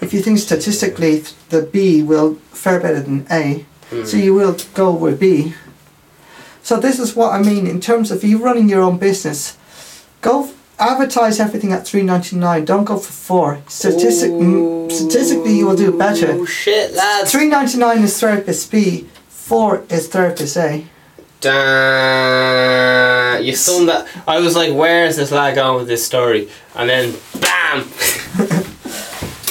if 0.00 0.12
you 0.14 0.22
think 0.22 0.38
statistically 0.38 1.20
th- 1.20 1.34
the 1.50 1.62
B 1.62 2.02
will 2.02 2.36
fare 2.52 2.80
better 2.80 3.00
than 3.00 3.26
A, 3.30 3.64
Mm. 3.90 4.06
so 4.06 4.16
you 4.18 4.34
will 4.34 4.54
go 4.74 4.90
with 4.92 5.18
B. 5.18 5.54
So 6.62 6.76
this 6.78 6.98
is 6.98 7.16
what 7.16 7.32
I 7.32 7.40
mean 7.42 7.66
in 7.66 7.80
terms 7.80 8.10
of 8.10 8.22
you 8.22 8.36
running 8.38 8.68
your 8.68 8.82
own 8.82 8.98
business. 8.98 9.56
Go 10.20 10.50
advertise 10.78 11.40
everything 11.40 11.72
at 11.72 11.86
three 11.86 12.02
ninety 12.02 12.36
nine. 12.36 12.64
Don't 12.66 12.84
go 12.84 12.98
for 12.98 13.12
four. 13.12 13.58
Statistic 13.68 14.30
mm, 14.30 14.92
statistically, 14.92 15.56
you 15.56 15.66
will 15.66 15.76
do 15.76 15.90
better. 15.96 16.32
Oh 16.32 16.44
shit, 16.44 16.92
lads. 16.94 17.30
Three 17.32 17.48
ninety 17.48 17.78
nine 17.78 18.02
is 18.02 18.18
therapist 18.20 18.70
B. 18.70 19.06
Four 19.30 19.84
is 19.88 20.08
therapist 20.08 20.56
A. 20.58 20.84
Damn. 21.40 23.42
You 23.44 23.54
summed 23.54 23.88
that. 23.88 24.06
I 24.26 24.40
was 24.40 24.56
like, 24.56 24.74
where 24.74 25.06
is 25.06 25.16
this 25.16 25.30
lad 25.30 25.54
going 25.54 25.78
with 25.78 25.86
this 25.88 26.04
story? 26.04 26.48
And 26.74 26.90
then, 26.90 27.14
bam! 27.40 27.88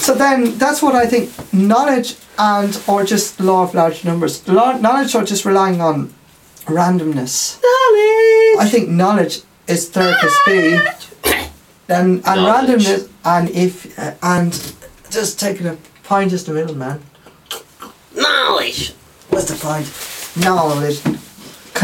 So 0.07 0.13
then 0.15 0.57
that's 0.57 0.81
what 0.81 0.95
I 0.95 1.05
think 1.05 1.29
knowledge 1.53 2.15
and 2.39 2.81
or 2.87 3.03
just 3.03 3.41
law 3.41 3.63
of 3.63 3.73
large 3.73 4.05
numbers. 4.05 4.47
Law, 4.47 4.77
knowledge 4.77 5.13
or 5.13 5.25
just 5.25 5.43
relying 5.43 5.81
on 5.81 6.13
randomness. 6.63 7.59
Knowledge! 7.61 8.57
I 8.65 8.69
think 8.71 8.87
knowledge 8.87 9.41
is 9.67 9.89
therapist 9.89 10.39
B. 10.45 10.79
And, 11.89 12.21
and 12.25 12.39
randomness 12.51 13.09
and 13.23 13.49
if 13.49 13.97
uh, 13.99 14.13
and 14.21 14.51
just 15.09 15.39
taking 15.41 15.67
a 15.67 15.77
pint 16.03 16.31
is 16.31 16.45
the 16.45 16.53
middle 16.53 16.75
man. 16.75 17.01
Knowledge! 18.15 18.93
What's 19.29 19.49
the 19.51 19.59
pint? 19.59 19.87
Knowledge. 20.41 21.01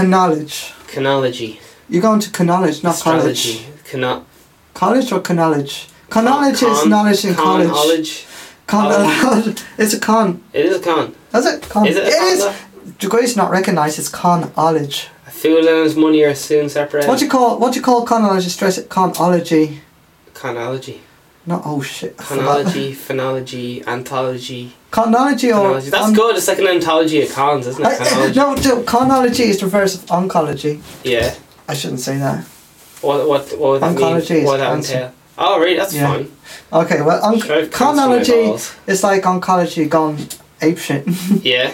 Knowledge. 0.02 0.74
Canology. 0.88 1.60
You're 1.90 2.02
going 2.02 2.22
to 2.22 2.44
knowledge, 2.44 2.84
not 2.84 2.96
Astrology. 2.96 3.60
college. 3.60 3.84
Cano- 3.92 4.26
College 4.74 5.12
or 5.12 5.22
knowledge? 5.34 5.88
Knowledge 6.16 6.62
is 6.64 6.80
con- 6.80 6.90
knowledge 6.90 7.26
in 7.26 7.36
college. 7.36 7.68
Con-ology. 7.68 8.26
Con- 8.68 8.88
oh. 8.92 9.56
it's 9.78 9.94
a 9.94 10.00
con. 10.00 10.44
It 10.54 10.66
is 10.66 10.78
a 10.78 10.80
con. 10.80 11.16
Is 11.34 11.46
it? 11.46 11.62
Con. 11.70 11.88
Is 11.88 11.96
it 11.98 12.08
it 12.08 12.14
con, 12.44 12.54
is. 12.54 12.98
Degrees 13.00 13.36
not 13.36 13.50
recognised. 13.52 14.00
It's 14.00 14.10
con-ology. 14.10 15.08
A 15.28 15.32
fool 15.32 15.58
and 15.68 15.84
his 15.84 15.96
money 15.96 16.24
are 16.24 16.36
soon 16.36 16.70
separated. 16.70 17.08
What 17.10 17.20
do 17.20 17.26
you 17.26 17.32
call 17.32 17.58
what 17.60 17.74
do 17.74 17.80
you 17.80 17.84
call 17.86 18.06
conology? 18.06 18.50
Stress 18.50 18.78
it 18.78 18.90
conology. 18.90 19.80
Conology. 20.34 21.00
Not 21.46 21.64
oh 21.66 21.82
shit. 21.82 22.16
Chronology, 22.16 22.94
phonology, 23.08 23.86
anthology. 23.86 24.74
Chronology 24.92 25.52
or 25.52 25.56
Chronology. 25.60 25.90
That's 25.90 26.06
on- 26.06 26.14
good. 26.14 26.38
It's 26.38 26.48
like 26.48 26.60
an 26.60 26.68
anthology 26.68 27.22
of 27.24 27.34
cons, 27.34 27.68
isn't 27.68 27.84
it? 27.86 28.02
I- 28.02 28.32
no, 28.36 28.54
no, 28.54 28.84
chronology 28.84 29.44
is 29.44 29.60
the 29.60 29.66
reverse 29.66 29.96
of 29.96 30.06
oncology. 30.06 30.82
Yeah. 31.04 31.36
I 31.68 31.74
shouldn't 31.74 32.00
say 32.00 32.18
that. 32.18 32.46
What 33.02 33.28
what 33.28 33.52
what 33.60 33.72
would 33.72 33.82
that 33.82 33.96
Oncology 33.98 34.30
mean? 34.30 34.40
is 34.40 34.46
What 34.46 34.52
would 34.54 34.60
that 34.62 34.74
cancer. 34.74 34.94
entail? 34.94 35.14
Oh, 35.38 35.60
really? 35.60 35.76
That's 35.78 35.94
Yeah. 35.94 36.08
fine. 36.14 36.32
Okay, 36.72 37.02
well, 37.02 37.20
onc- 37.24 37.44
Sure, 37.46 37.56
I've 37.62 37.72
cancer 37.72 38.04
in 38.04 38.10
my 38.10 38.24
chronology 38.24 38.64
is 38.88 39.04
like 39.04 39.24
oncology 39.24 39.90
gone 39.90 40.18
apeshit. 40.62 41.04
Yeah. 41.44 41.72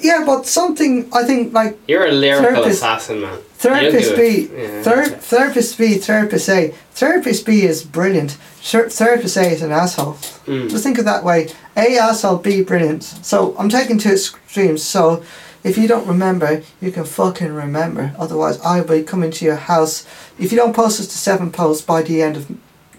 yeah, 0.00 0.22
but 0.24 0.46
something 0.46 1.08
I 1.12 1.24
think 1.24 1.52
like 1.52 1.78
You're 1.86 2.06
a 2.06 2.12
lyrical 2.12 2.50
Therapist- 2.52 2.78
assassin, 2.78 3.20
man. 3.20 3.38
therapist 3.58 4.16
B. 4.16 4.48
Yeah, 4.56 4.82
ther- 4.82 5.04
therapist 5.20 5.76
B, 5.78 5.98
therapist 5.98 6.48
A. 6.48 6.74
Therapist 6.94 7.44
B 7.46 7.62
is 7.62 7.82
brilliant. 7.84 8.36
Ther- 8.62 8.88
therapist 8.88 9.36
A 9.36 9.46
is 9.50 9.62
an 9.62 9.72
asshole. 9.72 10.16
Mm. 10.46 10.70
Just 10.70 10.82
think 10.84 10.98
of 10.98 11.04
that 11.04 11.24
way. 11.24 11.48
A 11.76 11.98
asshole, 11.98 12.38
B 12.38 12.62
brilliant. 12.62 13.02
So 13.22 13.54
I'm 13.58 13.68
taking 13.68 13.98
two 13.98 14.12
extremes. 14.12 14.82
So 14.82 15.22
if 15.62 15.76
you 15.76 15.86
don't 15.88 16.06
remember, 16.06 16.62
you 16.80 16.90
can 16.90 17.04
fucking 17.04 17.52
remember. 17.52 18.12
Otherwise, 18.18 18.58
I 18.62 18.80
will 18.80 18.88
be 18.98 19.02
coming 19.02 19.30
to 19.32 19.44
your 19.44 19.56
house. 19.56 20.04
If 20.38 20.52
you 20.52 20.58
don't 20.58 20.74
post 20.74 21.00
us 21.00 21.06
to 21.08 21.18
seven 21.18 21.50
posts 21.50 21.82
by 21.84 22.02
the 22.02 22.22
end 22.22 22.36
of 22.36 22.46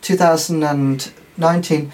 2019, 0.02 1.92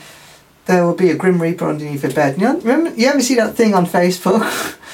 there 0.65 0.85
will 0.85 0.95
be 0.95 1.09
a 1.12 1.15
Grim 1.15 1.41
Reaper 1.41 1.67
underneath 1.69 2.03
your 2.03 2.13
bed. 2.13 2.38
You 2.39 2.43
know, 2.47 2.57
remember? 2.59 2.89
You 3.00 3.07
ever 3.07 3.21
see 3.21 3.35
that 3.35 3.55
thing 3.55 3.74
on 3.74 3.85
Facebook? 3.85 4.41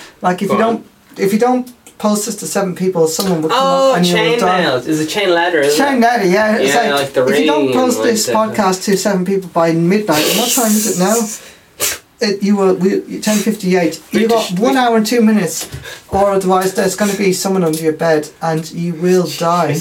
like 0.22 0.42
if 0.42 0.50
Go 0.50 0.58
you 0.58 0.64
on. 0.64 0.76
don't, 0.76 0.88
if 1.20 1.34
you 1.34 1.40
don't 1.40 1.72
post 1.98 2.26
this 2.26 2.36
to 2.38 2.48
seven 2.48 2.76
people, 2.76 3.08
someone 3.08 3.42
will 3.42 3.50
come 3.50 3.60
Oh, 3.62 3.92
up 3.92 3.98
and 3.98 4.06
you 4.08 4.16
will 4.16 4.40
die. 4.40 4.64
chainmail. 4.64 4.88
Is 4.88 5.00
it 5.00 5.08
chain 5.08 5.30
letter? 5.30 5.60
Isn't 5.60 5.86
Chain 5.86 5.98
it? 5.98 6.02
letter, 6.02 6.26
yeah. 6.26 6.58
It's 6.58 6.74
Yeah, 6.74 6.94
like, 6.94 7.04
like 7.04 7.14
the 7.14 7.26
if 7.28 7.40
you 7.40 7.46
don't 7.46 7.72
post 7.74 8.02
this 8.04 8.28
podcast 8.30 8.84
to 8.86 8.98
seven 8.98 9.24
people 9.24 9.50
by 9.50 9.72
midnight, 9.72 10.26
what 10.38 10.50
time 10.52 10.72
is 10.72 11.00
it 11.00 11.04
now? 11.04 11.16
It, 12.22 12.44
you 12.44 12.56
were 12.56 12.74
we 12.76 13.20
ten 13.20 13.38
fifty 13.38 13.76
eight. 13.76 14.02
You 14.12 14.28
got 14.28 14.60
one 14.60 14.78
hour 14.78 14.98
and 14.98 15.06
two 15.06 15.22
minutes, 15.22 15.68
or 16.10 16.32
otherwise 16.32 16.76
there's 16.76 16.96
going 16.96 17.12
to 17.12 17.18
be 17.18 17.34
someone 17.34 17.64
under 17.64 17.82
your 17.82 17.94
bed 17.94 18.30
and 18.42 18.70
you 18.72 18.94
will 18.94 19.28
die. 19.38 19.74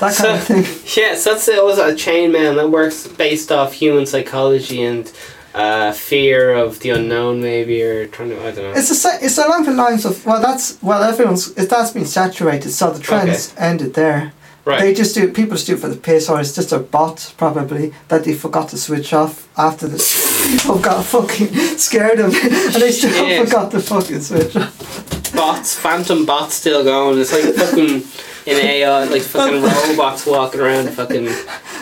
That 0.00 0.14
kind 0.16 0.36
of 0.38 0.44
thing. 0.44 0.64
Yeah, 0.96 1.14
so 1.14 1.32
that's 1.32 1.48
it. 1.48 1.62
Was 1.62 1.78
a 1.78 1.94
chain 1.96 2.32
man 2.32 2.56
that 2.56 2.70
works 2.70 3.06
based 3.06 3.50
off 3.50 3.72
human 3.72 4.06
psychology 4.06 4.82
and 4.82 5.10
uh, 5.54 5.92
fear 5.92 6.54
of 6.54 6.80
the 6.80 6.90
unknown, 6.90 7.40
maybe, 7.40 7.82
or 7.82 8.06
trying 8.08 8.28
to. 8.30 8.38
I 8.40 8.50
don't 8.52 8.56
know. 8.56 8.72
It's 8.76 9.04
a 9.04 9.10
it's 9.24 9.38
along 9.38 9.64
the 9.64 9.72
lines 9.72 10.04
of 10.04 10.24
well 10.26 10.40
that's 10.40 10.80
well 10.82 11.02
everyone's 11.02 11.48
it, 11.56 11.70
that's 11.70 11.92
been 11.92 12.04
saturated 12.06 12.70
so 12.70 12.90
the 12.90 13.00
trends 13.02 13.54
ended 13.58 13.94
there. 13.94 14.32
They 14.80 14.92
just 14.94 15.14
do 15.14 15.32
people 15.32 15.56
just 15.56 15.66
do 15.68 15.74
it 15.74 15.80
for 15.80 15.88
the 15.88 15.96
piss 15.96 16.28
or 16.28 16.40
it's 16.40 16.54
just 16.54 16.72
a 16.72 16.78
bot 16.80 17.32
probably 17.38 17.94
that 18.08 18.24
they 18.24 18.34
forgot 18.34 18.68
to 18.70 18.76
switch 18.76 19.12
off 19.12 19.48
after 19.56 19.86
the 19.86 19.98
people 20.58 20.78
got 20.80 21.04
fucking 21.04 21.54
scared 21.78 22.18
of 22.18 22.34
it 22.34 22.52
and 22.74 22.82
they 22.82 22.90
still 22.90 23.12
Shit. 23.12 23.46
forgot 23.46 23.70
to 23.70 23.80
fucking 23.80 24.20
switch 24.20 24.56
off. 24.56 25.32
bots, 25.34 25.74
phantom 25.76 26.26
bots 26.26 26.54
still 26.56 26.82
going. 26.82 27.18
It's 27.20 27.32
like 27.32 27.54
fucking 27.54 28.02
in 28.46 28.56
AI, 28.64 29.04
like 29.04 29.22
fucking 29.22 29.62
robots 29.88 30.24
walking 30.26 30.60
around. 30.60 30.88
Fucking. 30.90 31.28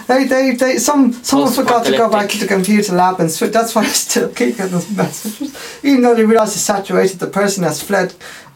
They, 0.06 0.24
they, 0.24 0.54
they, 0.54 0.78
some, 0.78 1.12
someone 1.12 1.52
forgot 1.52 1.84
to 1.86 1.92
go 1.92 2.10
back 2.10 2.28
to 2.30 2.38
the 2.38 2.46
computer 2.46 2.94
lab 2.94 3.20
and 3.20 3.30
switch. 3.30 3.52
That's 3.52 3.74
why 3.74 3.82
I 3.82 3.88
still 3.88 4.28
keep 4.28 4.56
getting 4.56 4.72
those 4.72 4.90
messages. 4.90 5.80
Even 5.82 6.02
though 6.02 6.14
they 6.14 6.24
realise 6.24 6.54
it's 6.54 6.64
saturated, 6.64 7.18
the 7.18 7.26
person 7.26 7.64
has 7.64 7.82
fled 7.82 8.14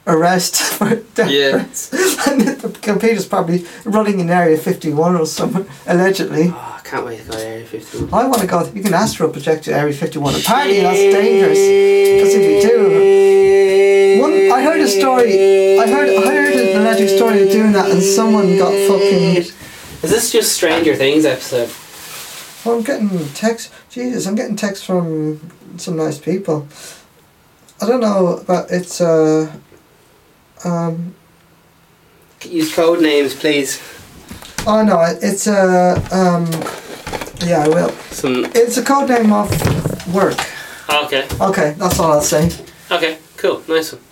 arrest 0.08 0.56
for 0.56 0.88
death 1.14 1.30
Yeah. 1.30 1.50
threats. 1.64 1.90
And 2.28 2.40
the 2.42 2.68
computer's 2.80 3.26
probably 3.26 3.64
running 3.84 4.18
in 4.20 4.28
Area 4.28 4.58
51 4.58 5.14
or 5.16 5.24
somewhere, 5.26 5.64
allegedly. 5.86 6.48
Oh, 6.52 6.74
I 6.78 6.80
can't 6.88 7.06
wait 7.06 7.20
to 7.20 7.24
go 7.30 7.32
to 7.38 7.46
Area 7.46 7.64
51. 7.64 8.12
I 8.12 8.26
want 8.26 8.40
to 8.40 8.46
go, 8.46 8.66
you 8.74 8.82
can 8.82 8.92
astral 8.92 9.30
project 9.30 9.64
to 9.64 9.72
Area 9.72 9.94
51. 9.94 10.34
Apparently 10.34 10.80
that's 10.80 10.98
dangerous. 10.98 11.58
Because 11.58 12.34
if 12.34 12.42
you 12.50 12.68
do, 12.68 14.22
One, 14.22 14.32
I 14.58 14.62
heard 14.62 14.80
a 14.80 14.88
story. 14.88 15.78
I 15.78 15.86
heard. 15.86 16.08
I 16.10 16.32
heard 16.34 16.54
an 16.54 16.80
alleged 16.82 17.16
story 17.16 17.42
of 17.44 17.50
doing 17.50 17.72
that, 17.72 17.90
and 17.90 18.02
someone 18.02 18.56
got 18.58 18.72
fucking. 18.88 19.36
Is 19.36 20.10
this 20.14 20.32
just 20.32 20.52
Stranger 20.52 20.94
Things 20.96 21.24
episode? 21.24 21.70
Oh, 22.66 22.76
I'm 22.78 22.82
getting 22.84 23.10
text. 23.34 23.72
Jesus, 23.90 24.26
I'm 24.26 24.34
getting 24.34 24.56
text 24.56 24.84
from 24.84 25.40
some 25.76 25.96
nice 25.96 26.18
people. 26.18 26.66
I 27.80 27.86
don't 27.86 28.00
know, 28.00 28.42
but 28.46 28.70
it's 28.70 29.00
uh, 29.00 29.52
um. 30.64 31.14
Use 32.44 32.72
code 32.74 33.02
names, 33.02 33.34
please. 33.34 33.80
Oh 34.66 34.82
no, 34.82 35.00
it's 35.22 35.46
a. 35.46 35.96
um. 36.12 36.46
Yeah, 37.46 37.64
I 37.64 37.68
will. 37.68 37.90
Some. 38.10 38.44
It's 38.54 38.76
a 38.76 38.82
code 38.84 39.08
name 39.08 39.32
of 39.32 39.48
work. 40.14 40.38
Okay. 40.88 41.26
Okay, 41.40 41.74
that's 41.78 41.98
all 42.00 42.12
I'll 42.12 42.20
say. 42.20 42.50
Okay. 42.90 43.18
Cool. 43.36 43.62
Nice 43.68 43.92
one. 43.92 44.02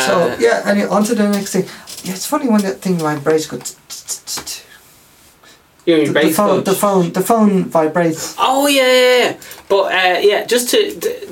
so 0.00 0.30
Uh, 0.30 0.36
yeah, 0.38 0.62
anyway, 0.66 0.88
on 0.88 1.04
to 1.04 1.14
the 1.14 1.28
next 1.28 1.52
thing. 1.52 1.64
Yeah, 2.04 2.14
it's 2.14 2.26
funny 2.26 2.48
when 2.48 2.62
that 2.62 2.80
thing 2.80 2.98
vibrates. 2.98 3.46
Go 3.46 3.58
You 5.84 6.06
The, 6.06 6.12
mean 6.12 6.26
the 6.28 6.32
phone, 6.32 6.62
the 6.64 6.74
phone, 6.74 7.12
the 7.12 7.20
phone 7.22 7.64
vibrates. 7.64 8.36
Oh 8.38 8.68
yeah, 8.68 8.82
yeah, 8.86 9.18
yeah. 9.30 9.36
But 9.68 9.84
uh, 9.92 10.18
yeah, 10.20 10.44
just 10.46 10.70
to 10.70 10.76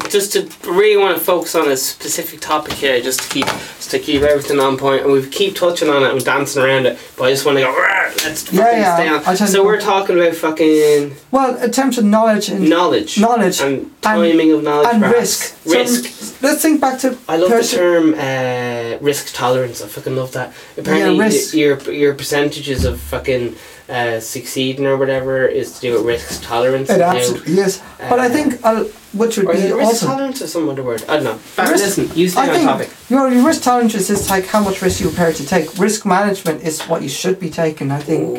just 0.09 0.33
to 0.33 0.49
really 0.69 0.97
want 0.97 1.17
to 1.17 1.23
focus 1.23 1.55
on 1.55 1.69
a 1.71 1.77
specific 1.77 2.41
topic 2.41 2.73
here, 2.73 3.01
just 3.01 3.21
to 3.23 3.29
keep 3.29 3.47
just 3.47 3.93
to 3.93 4.01
keep 4.01 4.23
everything 4.23 4.59
on 4.59 4.77
point, 4.77 5.03
and 5.05 5.13
we 5.13 5.25
keep 5.29 5.55
touching 5.55 5.89
on 5.89 6.03
it 6.03 6.11
and 6.13 6.25
dancing 6.25 6.63
around 6.65 6.87
it. 6.87 6.99
But 7.17 7.25
I 7.27 7.31
just 7.31 7.47
want 7.47 7.59
to 7.59 7.65
go. 7.65 7.71
"Rah, 7.71 8.11
Let's 8.25 8.53
Yeah, 8.53 8.71
yeah, 8.73 8.97
stay 8.97 9.09
I 9.09 9.45
on. 9.45 9.49
So 9.49 9.65
we're 9.65 9.81
talking 9.81 10.19
about 10.19 10.35
fucking 10.35 11.15
Well, 11.31 11.69
terms 11.71 11.97
of 11.99 12.05
knowledge 12.05 12.49
and 12.49 12.69
knowledge, 12.69 13.21
knowledge 13.21 13.61
and 13.61 13.89
timing 14.03 14.51
of 14.53 14.65
knowledge, 14.65 14.89
and 14.95 15.01
perhaps. 15.03 15.19
risk. 15.21 15.63
So, 15.65 15.79
risk. 15.79 16.43
let's 16.43 16.61
think 16.61 16.81
back 16.81 16.99
to. 17.03 17.17
I 17.29 17.37
love 17.37 17.51
person- 17.51 17.79
the 17.79 17.85
term 17.87 18.15
uh, 18.15 18.99
risk 19.01 19.33
tolerance. 19.33 19.81
I 19.81 19.87
fucking 19.87 20.17
love 20.17 20.33
that. 20.33 20.53
Apparently, 20.77 21.17
Yeah, 21.19 21.25
risk. 21.25 21.55
y- 21.55 21.61
your 21.61 21.77
your 21.93 22.15
percentages 22.15 22.85
of 22.85 23.01
fucking 23.01 23.55
uh, 23.91 24.21
succeeding 24.21 24.87
or 24.87 24.97
whatever 24.97 25.45
is 25.47 25.75
to 25.75 25.81
do 25.81 25.93
with 25.95 26.05
risk 26.07 26.43
tolerance. 26.43 26.89
It 26.89 26.95
and 26.95 27.03
how- 27.03 27.17
absolutely 27.17 27.59
is. 27.59 27.83
But 27.99 28.19
I 28.21 28.27
uh, 28.27 28.31
think 28.31 28.65
I'll, 28.65 28.85
which 29.13 29.37
would 29.37 29.47
Or 29.47 29.55
is 29.55 29.63
be 29.63 29.69
it 29.69 29.75
risk 29.75 29.87
also. 29.89 30.07
tolerance 30.07 30.41
or 30.43 30.47
some 30.47 30.69
other 30.69 30.83
word? 30.83 31.03
I 31.09 31.17
don't 31.17 31.25
know. 31.25 31.39
But 31.57 31.69
Risk- 31.71 31.85
listen, 31.99 32.17
you 32.19 32.29
stay 32.29 32.41
I 32.41 32.49
on 32.49 32.55
think 32.55 32.65
topic. 32.69 32.91
your, 33.09 33.29
your 33.29 33.45
risk 33.45 33.63
tolerance 33.63 33.95
is 33.97 34.07
just 34.09 34.31
like 34.31 34.47
how 34.47 34.63
much 34.63 34.81
risk 34.81 35.01
you're 35.01 35.11
prepared 35.11 35.35
to 35.37 35.47
take. 35.47 35.77
Risk 35.79 36.07
management 36.07 36.63
is 36.63 36.81
what 36.83 37.03
you 37.03 37.09
should 37.09 37.39
be 37.41 37.51
taking, 37.51 37.91
I 37.91 38.01
think. 38.01 38.39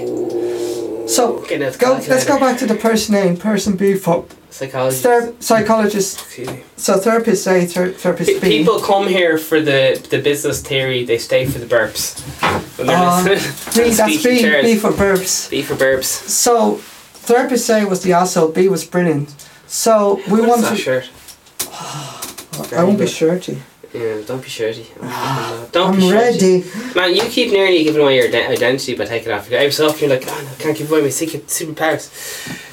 So, 1.09 1.41
Getting 1.41 1.67
out 1.67 1.73
the 1.73 1.79
Go, 1.79 1.93
let's 2.09 2.25
go 2.25 2.39
back 2.39 2.57
to 2.59 2.65
the 2.65 2.75
person 2.75 3.15
A 3.15 3.19
and 3.27 3.37
person 3.39 3.75
B 3.75 3.95
for 3.95 4.25
Psychology. 4.51 4.97
ther- 4.97 5.33
psychologist. 5.39 6.19
Excuse 6.21 6.49
me. 6.49 6.63
So 6.77 6.97
therapist 6.99 7.47
A, 7.47 7.65
ther- 7.65 7.91
therapist 7.93 8.29
P- 8.29 8.39
B. 8.39 8.57
People 8.57 8.79
come 8.81 9.07
here 9.07 9.37
for 9.37 9.59
the 9.61 9.99
the 10.09 10.19
business 10.19 10.61
theory. 10.61 11.05
They 11.05 11.17
stay 11.17 11.45
for 11.45 11.57
the 11.59 11.65
burps. 11.65 12.21
Uh. 12.43 13.23
B, 13.75 13.89
that's 13.91 14.23
B, 14.23 14.39
chairs. 14.41 14.65
B 14.65 14.75
for 14.75 14.91
burps. 14.91 15.49
B 15.49 15.61
for 15.61 15.75
burps. 15.75 16.05
So 16.29 16.75
therapist 17.27 17.69
A 17.69 17.85
was 17.85 18.01
the 18.01 18.13
asshole, 18.13 18.49
B 18.51 18.67
was 18.67 18.83
brilliant. 18.85 19.29
So 19.67 20.19
we 20.29 20.41
What 20.41 20.49
want 20.49 20.61
that 20.63 20.75
to. 20.75 20.81
shirt? 20.81 21.09
I 22.73 22.83
won't 22.83 22.99
be 22.99 23.07
shirty. 23.07 23.61
Yeah, 23.93 24.21
don't 24.25 24.41
be 24.41 24.49
shirty. 24.49 24.87
I'm 25.01 25.67
don't 25.71 25.95
I'm 25.95 26.01
shirty. 26.01 26.61
ready. 26.61 26.93
Man, 26.95 27.15
you 27.15 27.23
keep 27.23 27.51
nearly 27.51 27.83
giving 27.83 28.01
away 28.01 28.17
your 28.17 28.31
de- 28.31 28.47
identity 28.49 28.95
by 28.95 29.05
taking 29.05 29.31
off. 29.31 29.51
Every 29.51 29.71
so 29.71 29.87
often 29.87 30.09
you're 30.09 30.17
like, 30.17 30.27
oh, 30.27 30.41
no, 30.43 30.51
I 30.51 30.55
can't 30.55 30.77
give 30.77 30.91
away 30.91 31.01
my 31.01 31.09
secret 31.09 31.47
superpowers. 31.47 32.09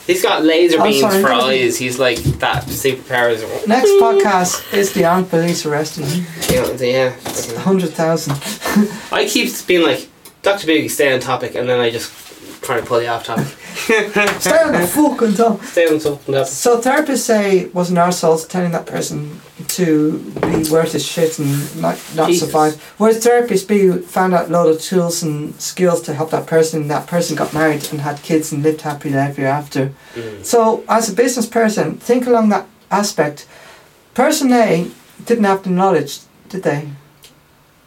He's 0.07 0.23
got 0.23 0.43
laser 0.43 0.83
beams 0.83 1.01
sorry, 1.01 1.21
for 1.21 1.33
eyes. 1.33 1.77
He's 1.77 1.99
like 1.99 2.19
that 2.41 2.65
superpowers. 2.65 3.67
Next 3.67 3.91
podcast 4.01 4.73
is 4.73 4.93
the 4.93 5.05
armed 5.05 5.29
police 5.29 5.67
arresting 5.67 6.07
know, 6.51 6.73
yeah. 6.81 7.15
A 7.57 7.59
hundred 7.59 7.91
thousand. 7.91 8.35
I 9.13 9.27
keep 9.29 9.51
being 9.67 9.83
like, 9.83 10.09
Dr. 10.43 10.67
Biggie, 10.67 10.91
stay 10.91 11.13
on 11.13 11.21
topic, 11.21 11.55
and 11.55 11.69
then 11.69 11.81
I 11.81 11.91
just 11.91 12.13
try 12.63 12.81
to 12.81 12.87
pull 12.87 13.03
you 13.03 13.09
off 13.09 13.25
topic. 13.25 13.47
Stay 14.41 14.63
on 14.63 14.73
the 14.73 14.87
fucking 14.87 15.35
top. 15.35 15.63
Stay 15.63 15.87
on 15.87 16.01
something 16.01 16.35
else. 16.35 16.53
So 16.53 16.81
therapists 16.81 17.19
say 17.19 17.67
was 17.67 17.91
an 17.91 17.97
arsehole 17.97 18.47
telling 18.49 18.73
that 18.73 18.87
person 18.87 19.41
to 19.69 20.19
be 20.43 20.71
worth 20.71 20.93
his 20.93 21.07
shit 21.07 21.39
and 21.39 21.81
not, 21.81 21.99
not 22.15 22.29
Jesus. 22.29 22.49
survive. 22.49 22.81
Whereas 22.99 23.23
therapist 23.23 23.69
B 23.69 23.93
found 23.93 24.35
out 24.35 24.49
a 24.49 24.53
lot 24.53 24.69
of 24.69 24.81
tools 24.81 25.23
and 25.23 25.55
skills 25.61 26.03
to 26.03 26.15
help 26.15 26.31
that 26.31 26.47
person 26.47 26.83
and 26.83 26.91
that 26.91 27.07
person 27.07 27.37
got 27.37 27.55
married 27.55 27.89
and 27.91 28.01
had 28.01 28.23
kids 28.23 28.53
and 28.53 28.63
lived 28.63 28.83
happily 28.83 29.15
ever 29.15 29.47
after. 29.47 29.93
Mm. 30.15 30.45
So 30.45 30.85
as 30.89 31.09
a 31.09 31.15
business 31.15 31.47
person, 31.47 31.99
think 31.99 32.27
along 32.27 32.51
that 32.51 32.67
aspect. 32.91 33.47
Person 34.15 34.53
A 34.53 34.91
didn't 35.25 35.45
have 35.45 35.63
the 35.63 35.71
knowledge, 35.71 36.21
did 36.49 36.63
they? 36.63 36.89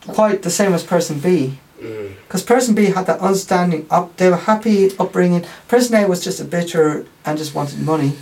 Quite 0.07 0.41
the 0.41 0.49
same 0.49 0.73
as 0.73 0.83
person 0.83 1.19
B. 1.19 1.59
Mm. 1.81 2.15
Because 2.27 2.43
person 2.43 2.75
B 2.75 2.85
had 2.85 3.07
that 3.07 3.19
understanding 3.19 3.87
up 3.89 4.15
they 4.17 4.29
were 4.29 4.37
happy 4.37 4.91
upbringing. 4.97 5.45
Person 5.67 5.95
A 5.95 6.07
was 6.07 6.23
just 6.23 6.39
a 6.39 6.45
bitcher 6.45 7.07
and 7.25 7.37
just 7.37 7.55
wanted 7.55 7.79
money 7.79 8.13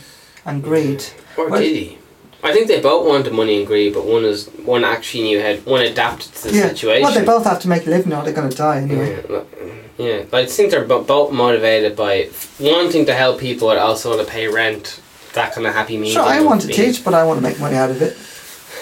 and 0.46 0.64
greed. 0.64 1.04
Or 1.38 1.50
Well- 1.50 1.60
did 1.60 1.76
he? 1.76 1.98
I 2.42 2.54
think 2.54 2.70
they 2.70 2.80
both 2.80 3.06
wanted 3.06 3.34
money 3.34 3.58
and 3.58 3.68
greed, 3.68 3.94
but 3.94 4.06
one 4.06 4.24
is 4.24 4.48
one 4.64 4.86
actually 4.86 5.24
knew 5.24 5.42
how 5.42 5.56
one 5.70 5.82
adapted 5.82 6.34
to 6.36 6.48
the 6.48 6.56
yeah. 6.56 6.68
situation. 6.70 7.04
Well 7.04 7.14
they 7.14 7.26
both 7.26 7.44
have 7.44 7.60
to 7.62 7.68
make 7.68 7.86
a 7.86 7.90
living 7.90 8.14
or 8.14 8.24
they're 8.24 8.34
gonna 8.34 8.50
die 8.50 8.78
anyway. 8.78 9.16
Yeah, 9.16 9.42
mm. 9.42 9.80
Yeah, 9.98 10.24
but 10.32 10.44
I 10.44 10.46
think 10.46 10.72
they're 10.72 10.86
both 10.86 11.34
motivated 11.34 11.98
by 11.98 12.30
wanting 12.58 13.06
to 13.08 13.14
help 13.14 13.42
people 13.42 13.70
and 13.72 13.80
also 13.80 14.16
want 14.16 14.26
to 14.26 14.32
pay 14.32 14.48
rent. 14.48 15.02
That 15.34 15.54
kind 15.54 15.68
of 15.68 15.74
happy 15.74 15.98
medium. 15.98 16.14
Sure, 16.14 16.24
I 16.24 16.40
want 16.42 16.62
to 16.62 16.68
teach, 16.70 17.04
but 17.04 17.14
I 17.14 17.26
want 17.26 17.38
to 17.40 17.44
make 17.44 17.60
money 17.60 17.76
out 17.76 17.92
of 17.92 18.02
it. 18.02 18.18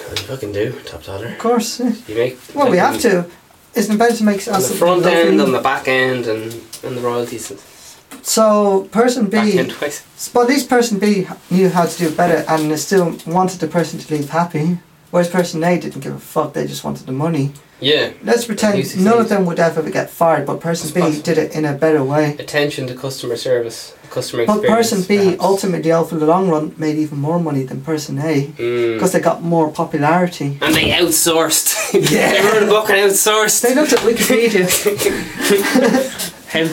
Well, 0.08 0.16
you 0.16 0.24
fucking 0.24 0.52
do, 0.54 0.72
top 0.86 1.04
dollar. 1.04 1.28
Of 1.28 1.40
course. 1.40 1.80
yeah. 1.80 1.94
You 2.08 2.16
make. 2.16 2.38
Well, 2.54 2.70
we 2.70 2.78
have 2.78 3.02
to. 3.02 3.26
Isn't 3.78 3.98
better 3.98 4.16
to 4.16 4.24
make 4.24 4.48
On 4.48 4.56
us 4.56 4.70
the 4.70 4.76
front 4.76 5.06
end, 5.06 5.40
on 5.40 5.52
the 5.52 5.62
back 5.62 5.88
end, 5.88 6.26
and 6.26 6.52
and 6.84 6.98
the 6.98 7.02
royalties. 7.02 7.54
So 8.24 8.88
person 8.92 9.28
B, 9.28 9.62
but 10.34 10.42
at 10.42 10.48
least 10.48 10.68
person 10.68 10.98
B 10.98 11.28
knew 11.52 11.70
how 11.70 11.86
to 11.86 11.98
do 11.98 12.08
it 12.08 12.18
better 12.18 12.44
and 12.50 12.78
still 12.80 13.16
wanted 13.28 13.60
the 13.60 13.68
person 13.68 14.00
to 14.00 14.14
leave 14.14 14.30
happy, 14.30 14.80
whereas 15.12 15.30
person 15.30 15.64
A 15.64 15.80
didn't 15.80 16.02
give 16.02 16.16
a 16.16 16.20
fuck. 16.20 16.54
They 16.54 16.66
just 16.66 16.84
wanted 16.84 17.06
the 17.06 17.12
money. 17.12 17.54
Yeah. 17.80 18.12
Let's 18.24 18.46
pretend 18.46 18.76
none 19.04 19.20
of 19.20 19.30
them 19.30 19.46
would 19.46 19.60
ever 19.60 19.84
get 19.90 20.10
fired, 20.10 20.46
but 20.48 20.60
person 20.60 20.92
B 20.94 21.00
possible. 21.02 21.22
did 21.24 21.38
it 21.38 21.54
in 21.56 21.64
a 21.66 21.74
better 21.74 22.04
way. 22.04 22.36
Attention 22.40 22.88
to 22.88 22.96
customer 22.96 23.36
service, 23.38 23.94
customer 24.10 24.46
But 24.46 24.58
experience. 24.58 24.78
person 24.90 25.02
B 25.08 25.18
perhaps. 25.18 25.44
ultimately, 25.44 25.92
over 25.92 26.18
the 26.18 26.26
long 26.26 26.50
run, 26.50 26.74
made 26.78 26.98
even 26.98 27.20
more 27.20 27.40
money 27.40 27.64
than 27.64 27.82
person 27.82 28.18
A 28.20 28.48
Mm. 28.58 28.94
because 28.96 29.12
they 29.12 29.20
got 29.20 29.44
more 29.44 29.70
popularity. 29.70 30.58
And 30.62 30.74
they 30.74 30.90
outsourced. 30.90 31.76
Yeah. 31.94 32.32
they 32.34 32.42
wrote 32.42 32.64
a 32.64 32.68
book 32.68 32.90
and 32.90 33.00
outsourced. 33.12 33.62
They 33.62 33.76
looked 33.76 33.94
at 33.94 34.00
Wikipedia. 34.10 34.66
Out- 36.56 36.66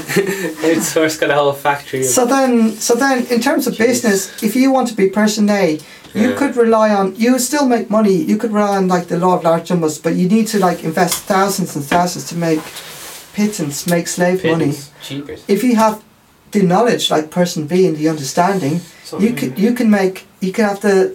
outsourced 0.62 1.20
got 1.20 1.30
a 1.30 1.34
whole 1.34 1.52
factory. 1.52 2.02
So 2.04 2.24
then, 2.26 2.72
so 2.72 2.94
then, 2.94 3.26
in 3.26 3.40
terms 3.40 3.66
of 3.66 3.74
Jeez. 3.74 3.78
business, 3.86 4.42
if 4.42 4.54
you 4.56 4.70
want 4.70 4.88
to 4.88 4.94
be 4.94 5.08
person 5.08 5.48
A, 5.50 5.78
you 6.14 6.30
Yeah. 6.30 6.36
could 6.36 6.56
rely 6.56 6.90
on. 6.90 7.14
You 7.16 7.38
still 7.38 7.66
make 7.66 7.90
money. 7.90 8.14
You 8.14 8.36
could 8.36 8.52
rely 8.52 8.76
on 8.76 8.86
like 8.88 9.08
the 9.08 9.18
law 9.18 9.34
of 9.36 9.42
large 9.44 9.70
numbers, 9.70 9.98
but 9.98 10.14
you 10.14 10.28
need 10.28 10.46
to 10.48 10.58
like 10.58 10.84
invest 10.84 11.16
thousands 11.24 11.74
and 11.76 11.84
thousands 11.84 12.24
to 12.28 12.36
make 12.36 12.60
pittance, 13.34 13.86
make 13.86 14.06
slave 14.06 14.44
money. 14.44 14.66
Pittance, 14.66 14.90
Cheapers. 15.02 15.42
If 15.48 15.64
you 15.64 15.74
have 15.76 16.02
the 16.52 16.62
knowledge, 16.62 17.10
like 17.10 17.30
person 17.30 17.66
B, 17.66 17.86
and 17.88 17.96
the 17.96 18.08
understanding, 18.08 18.80
you 19.18 19.32
can 19.32 19.56
you 19.56 19.72
can 19.74 19.90
make 19.90 20.26
you 20.40 20.52
can 20.52 20.64
have 20.66 20.80
the 20.80 21.14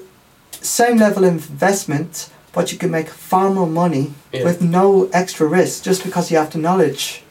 same 0.61 0.97
level 0.97 1.23
of 1.23 1.31
investment, 1.49 2.29
but 2.51 2.71
you 2.73 2.77
can 2.77 2.91
make 2.91 3.07
far 3.09 3.49
more 3.49 3.67
money 3.67 4.11
Yeah. 4.33 4.43
with 4.43 4.61
no 4.61 5.09
extra 5.13 5.47
risk, 5.47 5.83
just 5.83 6.03
because 6.03 6.29
you 6.29 6.37
have 6.37 6.49
the 6.51 6.57
knowledge. 6.59 7.23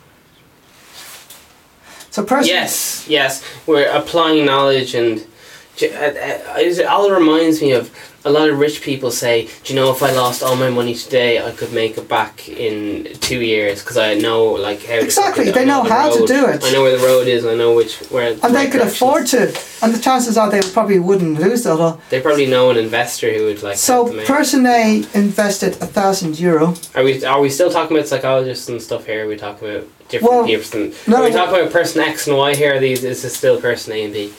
So 2.10 2.22
person. 2.24 2.48
Yes, 2.48 3.06
yes. 3.08 3.44
We're 3.66 3.88
applying 3.90 4.44
knowledge 4.46 4.94
and. 4.94 5.20
uh, 5.82 5.86
uh, 5.86 6.54
It 6.58 6.86
all 6.86 7.10
reminds 7.10 7.60
me 7.60 7.72
of 7.72 7.90
a 8.28 8.30
lot 8.30 8.48
of 8.48 8.58
rich 8.58 8.82
people 8.82 9.10
say, 9.10 9.48
"Do 9.64 9.72
you 9.72 9.80
know 9.80 9.90
if 9.90 10.02
I 10.02 10.12
lost 10.12 10.42
all 10.42 10.56
my 10.56 10.70
money 10.70 10.94
today, 10.94 11.42
I 11.44 11.50
could 11.52 11.72
make 11.72 11.96
it 11.98 12.08
back 12.08 12.48
in 12.48 13.08
two 13.20 13.40
years 13.40 13.80
because 13.82 13.96
I 13.96 14.14
know 14.14 14.44
like 14.52 14.84
how." 14.84 14.94
Exactly, 15.08 15.48
I 15.48 15.52
they 15.52 15.64
know 15.64 15.82
the 15.82 15.90
how 15.90 16.06
to 16.18 16.26
do 16.26 16.46
it. 16.46 16.62
I 16.64 16.70
know 16.72 16.82
where 16.82 16.96
the 16.96 17.04
road 17.06 17.26
is. 17.26 17.44
I 17.46 17.54
know 17.54 17.74
which 17.74 17.96
where. 18.10 18.36
And 18.42 18.54
they 18.54 18.68
could 18.68 18.82
afford 18.82 19.26
to, 19.28 19.40
and 19.82 19.94
the 19.94 19.98
chances 19.98 20.36
are 20.36 20.50
they 20.50 20.60
probably 20.72 20.98
wouldn't 20.98 21.40
lose 21.40 21.64
it 21.66 21.72
all. 21.80 22.00
They 22.10 22.20
probably 22.20 22.46
know 22.46 22.70
an 22.70 22.76
investor 22.76 23.32
who 23.32 23.44
would 23.46 23.62
like. 23.62 23.76
So 23.76 23.96
person 24.24 24.66
A 24.66 25.04
invested 25.14 25.72
a 25.82 25.86
thousand 25.86 26.38
euro. 26.38 26.74
Are 26.94 27.02
we 27.04 27.24
are 27.24 27.40
we 27.40 27.48
still 27.50 27.70
talking 27.70 27.96
about 27.96 28.08
psychologists 28.08 28.68
and 28.68 28.80
stuff 28.82 29.06
here? 29.06 29.24
Are 29.24 29.28
we 29.28 29.36
talking 29.36 29.68
about 29.68 29.84
different 30.08 30.32
Well, 30.34 30.46
people? 30.46 30.92
no, 31.06 31.16
are 31.18 31.24
we 31.24 31.30
no. 31.30 31.36
talking 31.36 31.60
about 31.60 31.72
person 31.72 32.00
X 32.02 32.26
and 32.26 32.36
Y 32.36 32.54
here? 32.54 32.74
Are 32.76 32.80
these 32.80 33.02
is 33.04 33.22
this 33.22 33.36
still 33.36 33.60
person 33.60 33.92
A 33.94 34.04
and 34.04 34.12
B? 34.12 34.32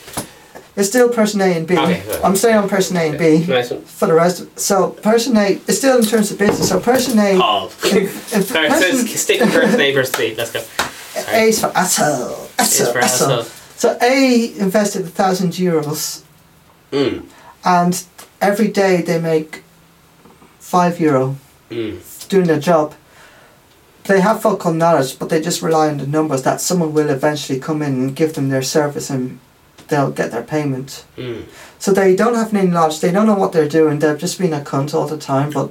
It's 0.76 0.88
still 0.88 1.08
person 1.08 1.40
A 1.40 1.44
and 1.56 1.66
B. 1.66 1.76
Okay, 1.76 2.02
am 2.22 2.36
staying 2.36 2.56
on 2.56 2.68
person 2.68 2.96
A 2.96 3.00
and 3.00 3.18
B 3.18 3.44
Nice 3.46 3.70
for 3.70 4.06
the 4.06 4.14
rest. 4.14 4.40
Of, 4.40 4.58
so 4.58 4.90
person 4.90 5.36
A 5.36 5.60
is 5.66 5.78
still 5.78 5.98
in 5.98 6.04
terms 6.04 6.30
of 6.30 6.38
business. 6.38 6.68
So 6.68 6.78
person 6.80 7.18
A. 7.18 7.36
Paul. 7.38 7.70
in- 7.92 7.98
in 7.98 8.08
Sorry, 8.42 8.68
person- 8.68 9.06
so 9.06 9.16
stick 9.16 9.40
with 9.40 9.52
person 9.52 9.80
A 9.80 9.92
versus 9.92 10.14
B. 10.16 10.34
Let's 10.36 10.52
go. 10.52 10.60
Sorry. 10.60 11.36
A 11.36 11.48
is 11.48 11.60
for 11.60 11.72
asshole. 11.76 12.48
It's 12.58 12.80
Asshole. 12.80 12.92
for 12.92 12.98
asshole. 13.00 13.30
asshole. 13.32 13.44
So 13.76 13.98
A 14.00 14.54
invested 14.58 15.02
a 15.02 15.08
thousand 15.08 15.52
euros, 15.54 16.22
Mm. 16.92 17.24
and 17.64 18.02
every 18.40 18.68
day 18.68 19.02
they 19.02 19.18
make 19.20 19.62
five 20.58 21.00
euro 21.00 21.36
Mm. 21.70 21.98
doing 22.28 22.46
their 22.46 22.60
job. 22.60 22.94
They 24.04 24.20
have 24.20 24.42
fuck 24.42 24.64
knowledge, 24.66 25.18
but 25.18 25.28
they 25.28 25.40
just 25.40 25.62
rely 25.62 25.88
on 25.88 25.98
the 25.98 26.06
numbers 26.06 26.42
that 26.42 26.60
someone 26.60 26.92
will 26.94 27.10
eventually 27.10 27.58
come 27.60 27.80
in 27.82 27.92
and 27.94 28.16
give 28.16 28.34
them 28.34 28.48
their 28.48 28.62
service 28.62 29.08
and 29.10 29.38
they'll 29.90 30.10
get 30.10 30.30
their 30.30 30.42
payment. 30.42 31.04
Mm. 31.16 31.42
So 31.78 31.92
they 31.92 32.16
don't 32.16 32.34
have 32.34 32.54
any 32.54 32.68
knowledge, 32.68 33.00
they 33.00 33.12
don't 33.12 33.26
know 33.26 33.34
what 33.42 33.52
they're 33.52 33.68
doing, 33.68 33.98
they're 33.98 34.16
just 34.16 34.38
being 34.38 34.54
a 34.54 34.60
cunt 34.60 34.94
all 34.94 35.06
the 35.06 35.18
time, 35.18 35.50
but 35.50 35.68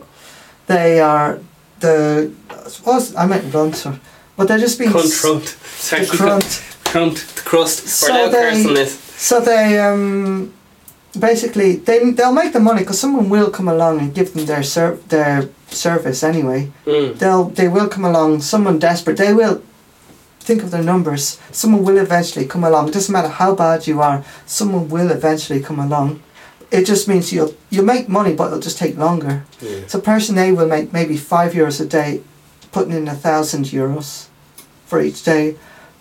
they 0.68 1.00
are 1.00 1.40
the. 1.80 2.32
I 2.50 2.70
suppose 2.70 3.16
I 3.16 3.26
meant 3.26 3.54
runt, 3.54 3.86
or- 3.88 4.00
but 4.38 4.48
they're 4.48 4.60
just 4.68 4.78
being. 4.80 4.92
Cunt, 4.92 5.06
s- 5.06 5.22
the 5.90 6.06
Sorry, 6.06 6.06
crunt. 6.06 6.44
Cunt, 6.94 7.36
the 7.36 7.42
crust. 7.42 7.88
So 7.88 8.30
they- 8.30 8.86
So 9.18 9.40
they 9.42 9.80
um, 9.80 10.54
basically 11.20 11.76
they 11.78 12.12
they'll 12.12 12.32
make 12.44 12.54
the 12.54 12.60
money 12.60 12.80
because 12.82 13.00
someone 13.00 13.30
will 13.30 13.50
come 13.52 13.68
along 13.68 14.00
and 14.00 14.14
give 14.14 14.34
them 14.34 14.46
their 14.46 14.64
ser- 14.64 15.00
their 15.10 15.50
service 15.70 16.24
anyway. 16.24 16.72
Mm. 16.86 17.18
They'll 17.20 17.46
they 17.50 17.68
will 17.68 17.88
come 17.90 18.06
along. 18.06 18.42
Someone 18.42 18.80
desperate. 18.80 19.18
They 19.18 19.34
will 19.34 19.62
think 20.40 20.64
of 20.64 20.72
their 20.72 20.84
numbers. 20.84 21.40
Someone 21.52 21.84
will 21.84 21.98
eventually 21.98 22.46
come 22.46 22.64
along. 22.64 22.90
It 22.90 22.94
doesn't 22.94 23.14
matter 23.14 23.28
how 23.28 23.56
bad 23.56 23.88
you 23.88 24.02
are. 24.02 24.24
Someone 24.46 24.90
will 24.90 25.12
eventually 25.12 25.62
come 25.62 25.80
along. 25.80 26.22
It 26.72 26.86
just 26.86 27.08
means 27.08 27.34
you'll 27.34 27.56
you'll 27.70 27.86
make 27.86 28.08
money, 28.08 28.34
but 28.36 28.48
it'll 28.48 28.60
just 28.60 28.78
take 28.78 28.98
longer. 28.98 29.44
Yeah. 29.62 29.88
So 29.88 30.00
person 30.00 30.38
A 30.38 30.52
will 30.52 30.68
make 30.68 30.94
maybe 30.94 31.18
five 31.18 31.54
euros 31.54 31.82
a 31.82 31.86
day, 31.86 32.22
putting 32.72 32.94
in 32.94 33.08
a 33.08 33.16
thousand 33.16 33.66
euros 33.66 34.28
for 34.86 35.02
each 35.02 35.24
day. 35.24 35.56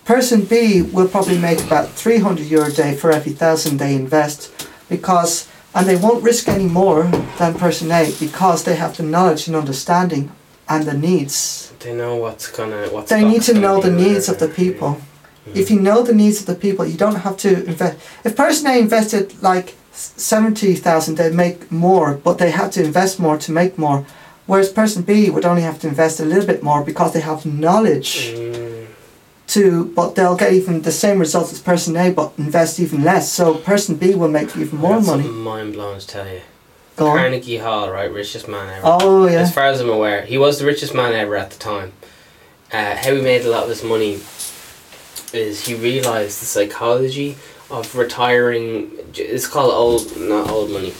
Person 0.05 0.41
B 0.45 0.81
will 0.81 1.07
probably 1.07 1.37
make 1.37 1.63
about 1.63 1.89
three 1.89 2.19
hundred 2.19 2.47
euro 2.47 2.67
a 2.67 2.71
day 2.71 2.95
for 2.95 3.11
every 3.11 3.31
thousand 3.31 3.77
they 3.77 3.95
invest, 3.95 4.51
because 4.89 5.47
and 5.73 5.87
they 5.87 5.95
won't 5.95 6.23
risk 6.23 6.47
any 6.47 6.65
more 6.65 7.03
than 7.37 7.53
person 7.53 7.91
A 7.91 8.11
because 8.19 8.63
they 8.63 8.75
have 8.75 8.97
the 8.97 9.03
knowledge 9.03 9.47
and 9.47 9.55
understanding 9.55 10.31
and 10.69 10.85
the 10.85 10.93
needs. 10.93 11.73
They 11.79 11.93
know 11.93 12.15
what's 12.15 12.47
gonna. 12.51 12.87
What's 12.89 13.09
They 13.09 13.23
need 13.25 13.41
to 13.43 13.53
know 13.53 13.81
the 13.81 13.91
needs 13.91 14.29
of 14.29 14.37
the 14.39 14.47
people. 14.47 14.91
Mm. 15.47 15.55
If 15.55 15.71
you 15.71 15.79
know 15.79 16.03
the 16.03 16.13
needs 16.13 16.39
of 16.41 16.45
the 16.45 16.55
people, 16.55 16.85
you 16.85 16.97
don't 16.97 17.15
have 17.27 17.37
to 17.37 17.49
invest. 17.65 17.97
If 18.23 18.35
person 18.35 18.67
A 18.67 18.79
invested 18.79 19.41
like 19.41 19.75
seventy 19.91 20.75
thousand, 20.75 21.15
they'd 21.17 21.33
make 21.33 21.71
more, 21.71 22.13
but 22.15 22.37
they 22.37 22.51
have 22.51 22.71
to 22.71 22.83
invest 22.83 23.19
more 23.19 23.37
to 23.37 23.51
make 23.51 23.77
more. 23.77 24.05
Whereas 24.45 24.69
person 24.69 25.03
B 25.03 25.29
would 25.29 25.45
only 25.45 25.61
have 25.61 25.79
to 25.81 25.87
invest 25.87 26.19
a 26.19 26.25
little 26.25 26.45
bit 26.45 26.63
more 26.63 26.83
because 26.83 27.13
they 27.13 27.21
have 27.21 27.45
knowledge 27.45 28.31
Mm. 28.33 28.85
to, 29.47 29.85
but 29.95 30.15
they'll 30.15 30.35
get 30.35 30.53
even 30.53 30.81
the 30.81 30.91
same 30.91 31.19
results 31.19 31.53
as 31.53 31.59
person 31.59 31.95
A, 31.97 32.11
but 32.11 32.33
invest 32.37 32.79
even 32.79 33.03
less. 33.03 33.31
So 33.31 33.55
person 33.55 33.95
B 33.95 34.15
will 34.15 34.27
make 34.39 34.55
even 34.57 34.77
more 34.79 34.95
That's 34.95 35.07
money. 35.07 35.27
Mind 35.27 35.73
blowing 35.73 35.99
tell 35.99 36.27
you. 36.27 36.41
Go 36.99 37.07
on. 37.07 37.17
Carnegie 37.17 37.57
Hall, 37.57 37.89
right, 37.91 38.11
richest 38.11 38.47
man 38.47 38.69
ever. 38.69 38.81
Oh 38.83 39.25
yeah. 39.25 39.39
As 39.39 39.53
far 39.53 39.65
as 39.65 39.79
I'm 39.79 39.89
aware, 39.89 40.23
he 40.25 40.37
was 40.37 40.59
the 40.59 40.65
richest 40.65 40.93
man 40.93 41.13
ever 41.13 41.35
at 41.35 41.49
the 41.49 41.57
time. 41.57 41.93
Uh, 42.71 42.95
how 42.95 43.15
he 43.15 43.21
made 43.21 43.45
a 43.45 43.49
lot 43.49 43.63
of 43.63 43.69
his 43.69 43.83
money 43.83 44.19
is 45.33 45.65
he 45.65 45.75
realized 45.75 46.41
the 46.41 46.45
psychology 46.45 47.37
of 47.71 47.95
retiring. 47.95 48.91
It's 49.15 49.47
called 49.47 49.73
old, 49.73 50.17
not 50.19 50.49
old 50.49 50.71
money. 50.71 50.93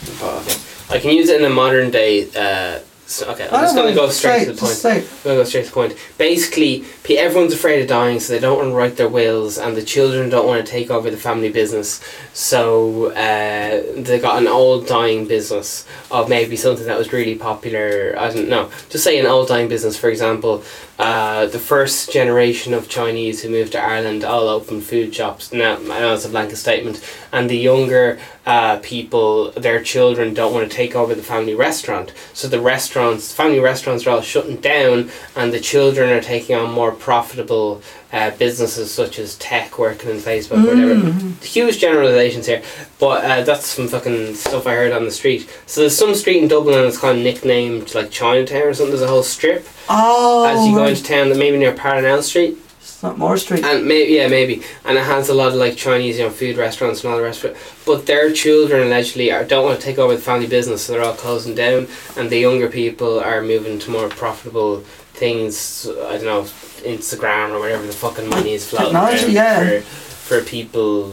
I 0.90 1.00
can 1.00 1.12
use 1.12 1.30
it 1.30 1.42
in 1.42 1.46
a 1.46 1.54
modern 1.54 1.92
day. 1.92 2.30
Uh, 2.36 2.80
so, 3.10 3.28
okay, 3.32 3.50
I'm 3.52 3.63
just 3.63 3.76
gonna 3.76 3.95
go 3.95 4.08
straight 4.10 4.45
to 4.45 4.54
the 4.54 4.60
point. 4.60 4.86
I'm 4.86 5.02
gonna 5.24 5.38
go 5.38 5.43
straight 5.43 5.63
to 5.63 5.69
the 5.69 5.74
point. 5.74 5.98
Basically, 6.19 6.86
everyone's 7.10 7.54
afraid 7.54 7.82
of 7.82 7.88
dying, 7.88 8.19
so 8.19 8.34
they 8.34 8.39
don't 8.39 8.58
want 8.58 8.69
to 8.69 8.76
write 8.76 8.98
their 8.98 9.10
wills, 9.10 9.58
and 9.58 9.76
the 9.76 9.82
children 9.82 10.30
don't 10.30 10.45
want 10.45 10.63
to 10.63 10.72
take 10.72 10.91
over 10.91 11.10
the 11.10 11.17
family 11.17 11.52
business. 11.52 12.02
So 12.34 13.08
uh, 13.08 13.82
they 13.95 14.19
got 14.22 14.39
an 14.39 14.48
old 14.48 14.86
dying 14.86 15.26
business 15.26 15.88
of 16.12 16.30
maybe 16.30 16.56
something 16.56 16.86
that 16.86 17.00
was 17.00 17.12
really 17.12 17.34
popular. 17.34 18.13
I 18.15 18.32
don't 18.32 18.48
know. 18.48 18.69
Just 18.89 19.06
say 19.06 19.19
an 19.19 19.26
old 19.26 19.48
dying 19.48 19.69
business, 19.69 19.98
for 19.98 20.10
example. 20.10 20.63
Uh, 21.00 21.46
the 21.46 21.58
first 21.58 22.12
generation 22.12 22.74
of 22.74 22.90
Chinese 22.90 23.42
who 23.42 23.50
moved 23.50 23.72
to 23.72 23.82
Ireland 23.82 24.26
all 24.26 24.50
opened 24.50 24.84
food 24.84 25.16
shops. 25.16 25.54
Now, 25.54 25.78
I 25.78 26.00
know 26.02 26.14
it's 26.14 26.26
a 26.26 26.30
blanket 26.30 26.58
statement. 26.58 27.02
And 27.32 27.50
the 27.50 27.58
younger 27.58 28.20
uh, 28.46 28.80
people, 28.84 29.52
their 29.52 29.82
children 29.82 30.34
don't 30.34 30.54
want 30.54 30.70
to 30.70 30.76
take 30.76 30.96
over 30.96 31.16
the 31.16 31.24
family 31.24 31.56
restaurant. 31.56 32.12
So 32.34 32.50
the 32.50 32.60
restaurants, 32.60 33.32
family 33.32 33.62
restaurants 33.62 34.06
are 34.06 34.10
all 34.10 34.22
shutting 34.22 34.58
down, 34.58 35.10
and 35.38 35.54
the 35.54 35.62
children 35.62 36.10
are 36.10 36.22
taking 36.22 36.58
on 36.58 36.70
more 36.74 36.92
profitable 36.92 37.82
uh, 38.12 38.32
businesses 38.32 38.91
such 38.91 39.19
as 39.19 39.36
tech, 39.38 39.78
working 39.78 40.10
in 40.10 40.17
Facebook, 40.17 40.63
or 40.63 40.76
whatever 40.76 40.95
Mm. 40.95 41.43
huge 41.43 41.78
generalizations 41.80 42.48
here, 42.48 42.62
but 43.00 43.24
uh, 43.24 43.41
that's 43.43 43.67
some 43.67 43.88
fucking 43.88 44.34
stuff 44.36 44.65
I 44.65 44.74
heard 44.74 44.91
on 44.91 45.06
the 45.06 45.12
street. 45.12 45.48
So 45.67 45.82
there's 45.82 45.95
some 45.95 46.15
street 46.15 46.41
in 46.41 46.48
Dublin 46.48 46.78
and 46.78 46.88
it's 46.88 46.98
kind 46.98 47.17
of 47.19 47.24
nicknamed 47.24 47.93
like 47.93 48.10
Chinatown 48.12 48.63
or 48.63 48.74
something. 48.74 48.91
There's 48.95 49.04
a 49.04 49.08
whole 49.08 49.24
strip 49.24 49.67
Oh. 49.89 50.45
as 50.45 50.67
you 50.67 50.74
go 50.76 50.82
right. 50.82 50.89
into 50.91 51.04
town, 51.04 51.30
that 51.30 51.38
maybe 51.38 51.58
near 51.58 51.74
Parnell 51.74 52.24
Street. 52.24 52.58
It's 53.00 53.04
not 53.06 53.18
Moore 53.18 53.38
Street. 53.38 53.64
and 53.64 53.86
maybe 53.86 54.12
yeah 54.12 54.28
maybe 54.28 54.62
and 54.84 54.98
it 54.98 55.06
has 55.06 55.30
a 55.30 55.34
lot 55.34 55.48
of 55.48 55.54
like 55.54 55.78
Chinese 55.78 56.18
you 56.20 56.26
know 56.26 56.30
food 56.30 56.58
restaurants 56.58 57.02
and 57.02 57.10
all 57.10 57.16
the 57.18 57.24
rest 57.24 57.46
of 57.46 57.52
it 57.52 57.58
but 57.86 58.06
their 58.06 58.30
children 58.34 58.88
allegedly 58.88 59.32
are, 59.32 59.46
don't 59.46 59.64
want 59.64 59.80
to 59.80 59.86
take 59.86 59.98
over 59.98 60.14
the 60.18 60.22
family 60.22 60.48
business 60.48 60.82
so 60.84 60.92
they're 60.92 61.06
all 61.06 61.14
closing 61.14 61.56
down 61.56 61.88
and 62.18 62.30
the 62.30 62.38
younger 62.38 62.68
people 62.68 63.18
are 63.18 63.42
moving 63.42 63.80
to 63.80 63.90
more 63.90 64.10
profitable 64.10 64.82
things 65.14 65.88
I 65.88 66.18
don't 66.18 66.26
know 66.26 66.42
Instagram 66.84 67.52
or 67.52 67.60
whatever 67.62 67.88
the 67.88 67.94
fucking 67.94 68.28
money 68.30 68.52
is 68.56 68.68
floating 68.70 68.88
Technology, 68.92 69.32
yeah. 69.32 69.80
for, 69.80 70.42
for 70.42 70.42
people 70.44 71.12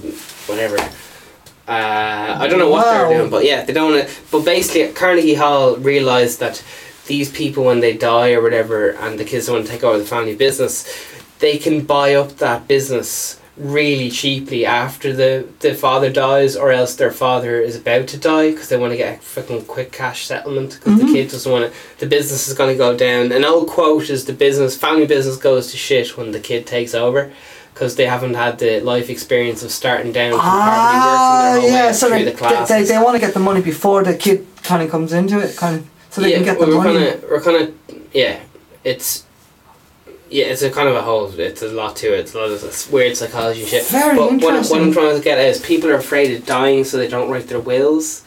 whatever 0.49 0.79
uh, 1.69 2.37
I 2.41 2.49
don't 2.49 2.59
know 2.59 2.69
what 2.69 2.85
Wow. 2.85 3.09
they're 3.09 3.19
doing 3.19 3.31
but 3.31 3.45
yeah 3.45 3.65
they 3.65 3.73
don't 3.73 3.93
want 3.93 4.09
to 4.09 4.15
but 4.33 4.45
basically 4.45 4.93
Carnegie 4.93 5.35
Hall 5.35 5.77
realised 5.77 6.41
that 6.41 6.65
these 7.07 7.31
people 7.31 7.63
when 7.63 7.79
they 7.79 7.97
die 7.97 8.33
or 8.33 8.43
whatever 8.43 8.91
and 8.91 9.21
the 9.21 9.25
kids 9.25 9.47
don't 9.47 9.55
want 9.55 9.67
to 9.67 9.73
take 9.73 9.85
over 9.85 9.99
the 9.99 10.05
family 10.05 10.35
business 10.35 11.13
they 11.41 11.59
can 11.59 11.85
buy 11.85 12.15
up 12.15 12.37
that 12.37 12.67
business 12.69 13.41
really 13.57 14.11
cheaply 14.11 14.67
after 14.67 15.15
the, 15.15 15.47
the 15.61 15.75
father 15.75 16.11
dies 16.13 16.55
or 16.57 16.71
else 16.71 16.95
their 16.97 17.11
father 17.11 17.59
is 17.59 17.75
about 17.75 18.07
to 18.07 18.19
die 18.19 18.51
because 18.51 18.69
they 18.69 18.77
want 18.77 18.93
to 18.93 18.97
get 18.99 19.19
a 19.19 19.23
fucking 19.23 19.65
quick 19.65 19.91
cash 19.91 20.27
settlement 20.27 20.75
because 20.75 20.93
Mhm. 21.01 21.07
the 21.07 21.13
kid 21.15 21.31
doesn't 21.31 21.51
want 21.51 21.73
to 21.73 21.99
the 22.01 22.07
business 22.07 22.49
is 22.49 22.55
going 22.55 22.69
to 22.71 22.77
go 22.77 22.95
down 22.95 23.33
an 23.33 23.47
old 23.47 23.69
quote 23.69 24.11
is 24.11 24.27
the 24.27 24.35
business 24.35 24.77
family 24.77 25.07
business 25.07 25.39
goes 25.39 25.71
to 25.71 25.79
shit 25.79 26.19
when 26.19 26.33
the 26.33 26.39
kid 26.41 26.67
takes 26.67 26.95
over 26.95 27.33
because 27.73 27.97
they 27.97 28.05
haven't 28.05 28.35
had 28.35 28.59
the 28.59 28.81
life 28.81 29.09
experience 29.09 29.63
of 29.63 29.71
starting 29.71 30.13
down 30.13 30.33
from 30.33 30.41
Ah, 30.43 31.53
working 31.55 31.71
their 31.71 31.71
whole 31.79 31.87
yeah. 31.87 31.93
So 31.93 32.09
through 32.09 32.19
they, 32.19 32.25
the 32.25 32.31
they, 32.33 32.37
classes 32.37 32.69
they, 32.69 32.95
they 32.95 33.03
want 33.03 33.15
to 33.17 33.21
get 33.21 33.33
the 33.33 33.41
money 33.41 33.63
before 33.63 34.03
the 34.05 34.15
kid 34.15 34.47
kind 34.65 34.83
of 34.83 34.91
comes 34.91 35.13
into 35.15 35.39
it, 35.41 35.57
kind 35.57 35.77
of, 35.77 35.87
so 36.11 36.21
they 36.21 36.31
yeah, 36.31 36.37
can 36.37 36.45
get 36.45 36.59
the 36.59 36.67
we're 36.67 36.77
money. 36.85 36.99
Kinda, 37.11 37.27
we're 37.31 37.41
kind 37.41 37.57
of 37.69 37.75
yeah. 38.13 38.41
It's 38.85 39.25
yeah, 40.37 40.47
it's 40.53 40.61
a 40.63 40.71
kind 40.71 40.89
of 40.89 40.97
a 40.97 41.03
whole. 41.03 41.25
It's 41.41 41.63
a 41.63 41.69
lot 41.69 41.97
to 41.97 42.09
it. 42.15 42.21
It's 42.21 42.35
a 42.35 42.39
lot 42.39 42.51
of 42.51 42.93
weird 42.93 43.17
psychology 43.17 43.65
shit. 43.65 43.87
Very 43.87 44.17
but 44.17 44.33
what, 44.45 44.55
I'm- 44.55 44.65
what. 44.65 44.81
I'm 44.83 44.93
trying 44.93 45.17
to 45.17 45.23
get 45.23 45.39
at 45.39 45.47
is 45.49 45.61
people 45.61 45.89
are 45.91 45.95
afraid 46.07 46.29
of 46.37 46.45
dying, 46.45 46.85
so 46.85 46.99
they 46.99 47.09
don't 47.09 47.31
write 47.31 47.49
their 47.49 47.61
wills. 47.73 48.23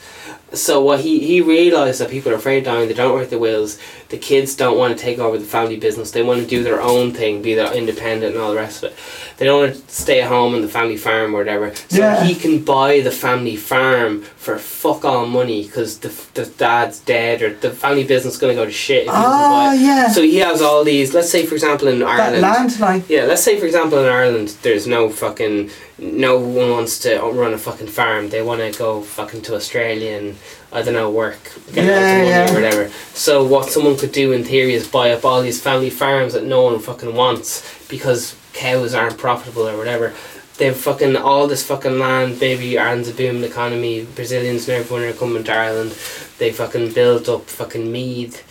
So 0.53 0.81
what 0.81 1.01
he 1.01 1.19
he 1.19 1.41
realized 1.41 1.99
that 2.01 2.09
people 2.09 2.31
are 2.31 2.35
afraid 2.35 2.59
of 2.59 2.63
dying. 2.65 2.87
They 2.87 2.95
don't 2.95 3.15
write 3.15 3.29
their 3.29 3.37
wills. 3.49 3.77
The 4.09 4.17
kids 4.17 4.55
don't 4.55 4.75
want 4.77 4.97
to 4.97 5.03
take 5.03 5.19
over 5.19 5.37
the 5.37 5.45
family 5.45 5.77
business. 5.77 6.09
They 6.09 6.23
want 6.23 6.41
to 6.41 6.47
do 6.47 6.63
their 6.63 6.81
own 6.81 7.11
thing, 7.13 7.43
be 7.43 7.53
their 7.53 7.71
independent 7.71 8.33
and 8.33 8.43
all 8.43 8.49
the 8.49 8.57
rest 8.57 8.81
of 8.83 8.91
it. 8.91 8.97
They 9.37 9.45
don't 9.45 9.61
want 9.61 9.75
to 9.75 9.93
stay 9.93 10.21
at 10.21 10.27
home 10.27 10.55
in 10.55 10.63
the 10.63 10.67
family 10.67 10.97
farm 10.97 11.35
or 11.35 11.37
whatever. 11.37 11.75
So 11.89 11.97
Yeah. 11.97 12.23
he 12.23 12.33
can 12.33 12.63
buy 12.65 13.01
the 13.01 13.11
family 13.11 13.55
farm 13.55 14.23
for 14.35 14.57
fuck 14.57 15.05
all 15.05 15.27
money 15.27 15.61
because 15.63 15.99
the, 15.99 16.11
the 16.33 16.47
dad's 16.47 16.99
dead 17.01 17.43
or 17.43 17.53
the 17.53 17.69
family 17.69 18.03
business 18.03 18.33
is 18.33 18.39
going 18.39 18.55
to 18.55 18.59
go 18.61 18.65
to 18.65 18.71
shit 18.71 19.03
if 19.03 19.07
buy 19.09 19.13
ah, 19.15 19.73
yeah. 19.73 20.07
So 20.09 20.23
he 20.23 20.37
has 20.37 20.59
all 20.61 20.83
these. 20.83 21.13
Let's 21.13 21.29
say, 21.29 21.45
for 21.45 21.53
example, 21.53 21.87
in 21.87 21.99
that 21.99 22.07
Ireland. 22.19 22.41
land, 22.41 22.79
like, 22.79 23.07
Yeah, 23.09 23.25
let's 23.25 23.43
say 23.43 23.59
for 23.59 23.67
example 23.67 23.99
in 23.99 24.09
Ireland, 24.11 24.57
there's 24.63 24.87
no 24.87 25.09
fucking, 25.11 25.69
no 25.99 26.39
one 26.39 26.71
wants 26.71 26.97
to 26.99 27.19
run 27.19 27.53
a 27.53 27.59
fucking 27.59 27.87
farm. 27.87 28.29
They 28.29 28.41
want 28.41 28.61
to 28.61 28.77
go 28.77 29.01
fucking 29.03 29.43
to 29.43 29.55
Australia 29.55 30.17
and 30.17 30.35
I 30.71 30.81
don't 30.83 30.93
know 30.93 31.09
work, 31.09 31.39
get 31.73 31.85
Yeah, 31.85 31.91
lots 31.91 32.05
of 32.05 32.17
money 32.17 32.29
yeah. 32.29 32.51
or 32.51 32.53
whatever. 32.53 32.89
So 33.13 33.43
what 33.43 33.69
someone 33.69 33.97
could 33.97 34.11
do 34.11 34.31
in 34.33 34.43
theory 34.43 34.73
is 34.73 34.87
buy 34.87 35.11
up 35.11 35.25
all 35.25 35.41
these 35.41 35.61
family 35.61 35.89
farms 35.89 36.33
that 36.33 36.43
no 36.45 36.61
one 36.61 36.77
fucking 36.79 37.15
wants 37.15 37.63
because 37.87 38.35
cows 38.53 38.93
aren't 38.93 39.17
profitable 39.17 39.67
or 39.67 39.77
whatever. 39.77 40.13
They've 40.57 40.75
fucking 40.75 41.15
all 41.15 41.47
this 41.47 41.65
fucking 41.65 41.97
land. 41.97 42.39
Maybe 42.39 42.77
Ireland's 42.77 43.07
a 43.09 43.13
booming 43.13 43.43
economy. 43.45 44.05
Brazilians 44.13 44.67
and 44.67 44.77
everyone 44.77 45.05
are 45.07 45.13
coming 45.13 45.43
to 45.45 45.53
Ireland. 45.53 45.91
They 46.37 46.51
fucking 46.51 46.93
built 46.93 47.29
up 47.29 47.45
fucking 47.45 47.91
Meath 47.91 48.43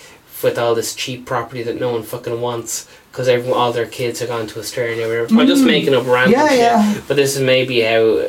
with 0.42 0.58
all 0.58 0.74
this 0.74 0.94
cheap 0.94 1.26
property 1.26 1.62
that 1.64 1.78
no 1.78 1.92
one 1.92 2.02
fucking 2.02 2.40
wants 2.40 2.88
because 3.12 3.28
everyone, 3.28 3.58
all 3.58 3.72
their 3.72 3.86
kids 3.86 4.22
are 4.22 4.26
gone 4.26 4.46
to 4.48 4.58
Australia. 4.58 5.04
Or 5.06 5.08
whatever. 5.26 5.40
I'm 5.40 5.46
just 5.46 5.62
Mm. 5.62 5.66
making 5.66 5.94
up 5.94 6.06
random 6.06 6.32
yeah, 6.32 6.48
shit. 6.48 6.58
yeah. 6.58 7.00
But 7.06 7.16
this 7.16 7.36
is 7.36 7.42
maybe 7.42 7.82
how. 7.82 8.24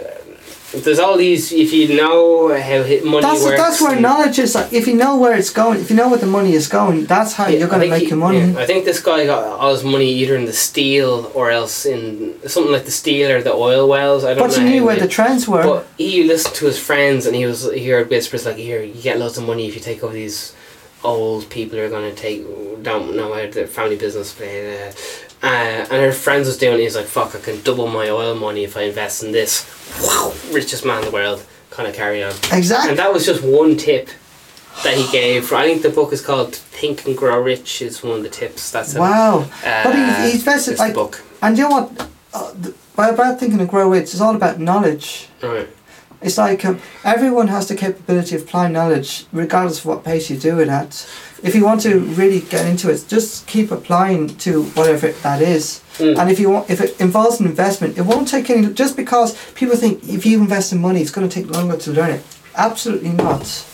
There's 0.71 0.99
all 0.99 1.17
these. 1.17 1.51
If 1.51 1.73
you 1.73 1.95
know 1.97 2.49
how 2.49 2.83
money 3.09 3.21
That's 3.21 3.43
works. 3.43 3.57
that's 3.59 3.81
where 3.81 3.99
knowledge 3.99 4.37
is. 4.37 4.53
Like, 4.53 4.71
if 4.71 4.85
you 4.85 4.95
know 4.95 5.17
where 5.17 5.35
it's 5.35 5.49
going, 5.49 5.79
if 5.79 5.89
you 5.89 5.95
know 5.95 6.09
where 6.09 6.19
the 6.19 6.27
money 6.27 6.53
is 6.53 6.67
going, 6.67 7.05
that's 7.05 7.33
how 7.33 7.47
Yeah, 7.47 7.59
you're 7.59 7.67
going 7.67 7.81
to 7.81 7.87
make 7.89 8.03
he- 8.03 8.09
your 8.09 8.17
money. 8.17 8.39
yeah, 8.39 8.59
I 8.59 8.65
think 8.67 8.85
this 8.85 8.99
guy 9.01 9.25
got 9.25 9.43
all 9.43 9.71
his 9.71 9.83
money 9.83 10.09
either 10.21 10.35
in 10.35 10.45
the 10.45 10.53
steel 10.53 11.31
or 11.33 11.49
else 11.49 11.87
in 11.87 12.35
something 12.47 12.71
like 12.71 12.85
the 12.85 12.91
steel 12.91 13.31
or 13.31 13.41
the 13.41 13.53
oil 13.53 13.89
wells. 13.89 14.23
I 14.23 14.35
don't 14.35 14.47
But 14.47 14.57
know. 14.57 14.63
you 14.63 14.69
knew 14.69 14.83
where 14.85 14.95
he- 14.95 15.01
the 15.01 15.07
trends 15.07 15.47
were. 15.47 15.63
But 15.63 15.87
he 15.97 16.23
listened 16.23 16.53
to 16.55 16.65
his 16.67 16.77
friends 16.77 17.25
and 17.25 17.35
he 17.35 17.47
was 17.47 17.63
he 17.73 17.87
heard 17.87 18.07
whispers 18.11 18.45
like, 18.45 18.57
"Here, 18.57 18.83
you 18.83 19.01
get 19.01 19.17
loads 19.17 19.37
of 19.39 19.45
money 19.47 19.67
if 19.67 19.73
you 19.75 19.81
take 19.81 20.03
over 20.03 20.13
these 20.13 20.53
old 21.03 21.49
people 21.49 21.79
who 21.79 21.85
are 21.85 21.89
going 21.89 22.13
to 22.13 22.15
take 22.15 22.45
don't 22.83 23.15
know 23.15 23.33
how 23.33 23.47
their 23.49 23.65
family 23.65 23.95
business 23.95 24.31
play." 24.33 24.91
Uh, 25.41 25.45
and 25.91 25.91
her 25.91 26.11
friends 26.11 26.47
was 26.47 26.57
doing. 26.57 26.79
it, 26.79 26.83
He's 26.83 26.95
like, 26.95 27.05
"Fuck, 27.05 27.35
I 27.35 27.39
can 27.39 27.61
double 27.61 27.87
my 27.87 28.09
oil 28.09 28.35
money 28.35 28.63
if 28.63 28.75
I 28.75 28.81
invest 28.83 29.23
in 29.23 29.31
this." 29.31 29.65
Wow, 30.03 30.33
richest 30.51 30.85
man 30.85 30.99
in 30.99 31.05
the 31.05 31.11
world. 31.11 31.43
Kind 31.69 31.87
of 31.87 31.95
carry 31.95 32.23
on. 32.23 32.33
exactly. 32.51 32.89
And 32.89 32.99
that 32.99 33.13
was 33.13 33.25
just 33.25 33.41
one 33.43 33.77
tip 33.77 34.09
that 34.83 34.95
he 34.97 35.09
gave. 35.11 35.45
For, 35.47 35.55
I 35.55 35.63
think 35.65 35.81
the 35.81 35.89
book 35.89 36.11
is 36.11 36.21
called 36.21 36.55
"Think 36.55 37.05
and 37.05 37.15
Grow 37.17 37.39
Rich." 37.41 37.81
Is 37.81 38.03
one 38.03 38.17
of 38.17 38.23
the 38.23 38.29
tips. 38.29 38.69
That's 38.71 38.95
it. 38.95 38.99
Wow. 38.99 39.45
Uh, 39.63 39.83
But 39.83 39.95
he- 39.95 40.31
he's 40.31 40.43
vested, 40.43 40.73
it's 40.73 40.81
the 40.81 40.87
like- 40.87 40.93
book. 40.93 41.23
And 41.41 41.57
you 41.57 41.63
know 41.69 41.69
what? 41.69 42.07
Uh, 42.33 42.51
th- 42.61 42.75
by 42.97 43.07
about 43.09 43.39
thinking 43.39 43.61
of 43.61 43.69
grow 43.69 43.89
rich, 43.89 44.11
it's 44.13 44.19
all 44.19 44.35
about 44.35 44.59
knowledge. 44.59 45.29
Right. 45.41 45.69
It's 46.21 46.37
like 46.37 46.65
um, 46.65 46.81
everyone 47.05 47.47
has 47.47 47.67
the 47.69 47.75
capability 47.75 48.35
of 48.35 48.41
applying 48.41 48.73
knowledge, 48.73 49.25
regardless 49.31 49.79
of 49.79 49.85
what 49.85 50.03
pace 50.03 50.29
you 50.29 50.35
do 50.37 50.59
it 50.59 50.67
at. 50.67 51.07
If 51.43 51.55
you 51.55 51.63
want 51.63 51.81
to 51.81 51.99
really 51.99 52.41
get 52.41 52.65
into 52.65 52.89
it, 52.89 53.05
just 53.07 53.47
keep 53.47 53.71
applying 53.71 54.35
to 54.37 54.63
whatever 54.75 55.11
that 55.11 55.41
is. 55.41 55.81
Mm. 55.97 56.17
And 56.17 56.31
if 56.31 56.39
you 56.39 56.49
want, 56.49 56.69
if 56.69 56.81
it 56.81 56.99
involves 56.99 57.39
an 57.39 57.45
investment, 57.45 57.97
it 57.97 58.03
won't 58.03 58.27
take 58.27 58.49
any. 58.49 58.73
Just 58.73 58.95
because 58.95 59.37
people 59.53 59.75
think 59.75 60.07
if 60.07 60.25
you 60.25 60.39
invest 60.39 60.71
in 60.73 60.81
money, 60.81 61.01
it's 61.01 61.11
going 61.11 61.27
to 61.27 61.33
take 61.33 61.51
longer 61.51 61.77
to 61.77 61.91
learn 61.91 62.11
it. 62.11 62.23
Absolutely 62.55 63.11
not. 63.11 63.65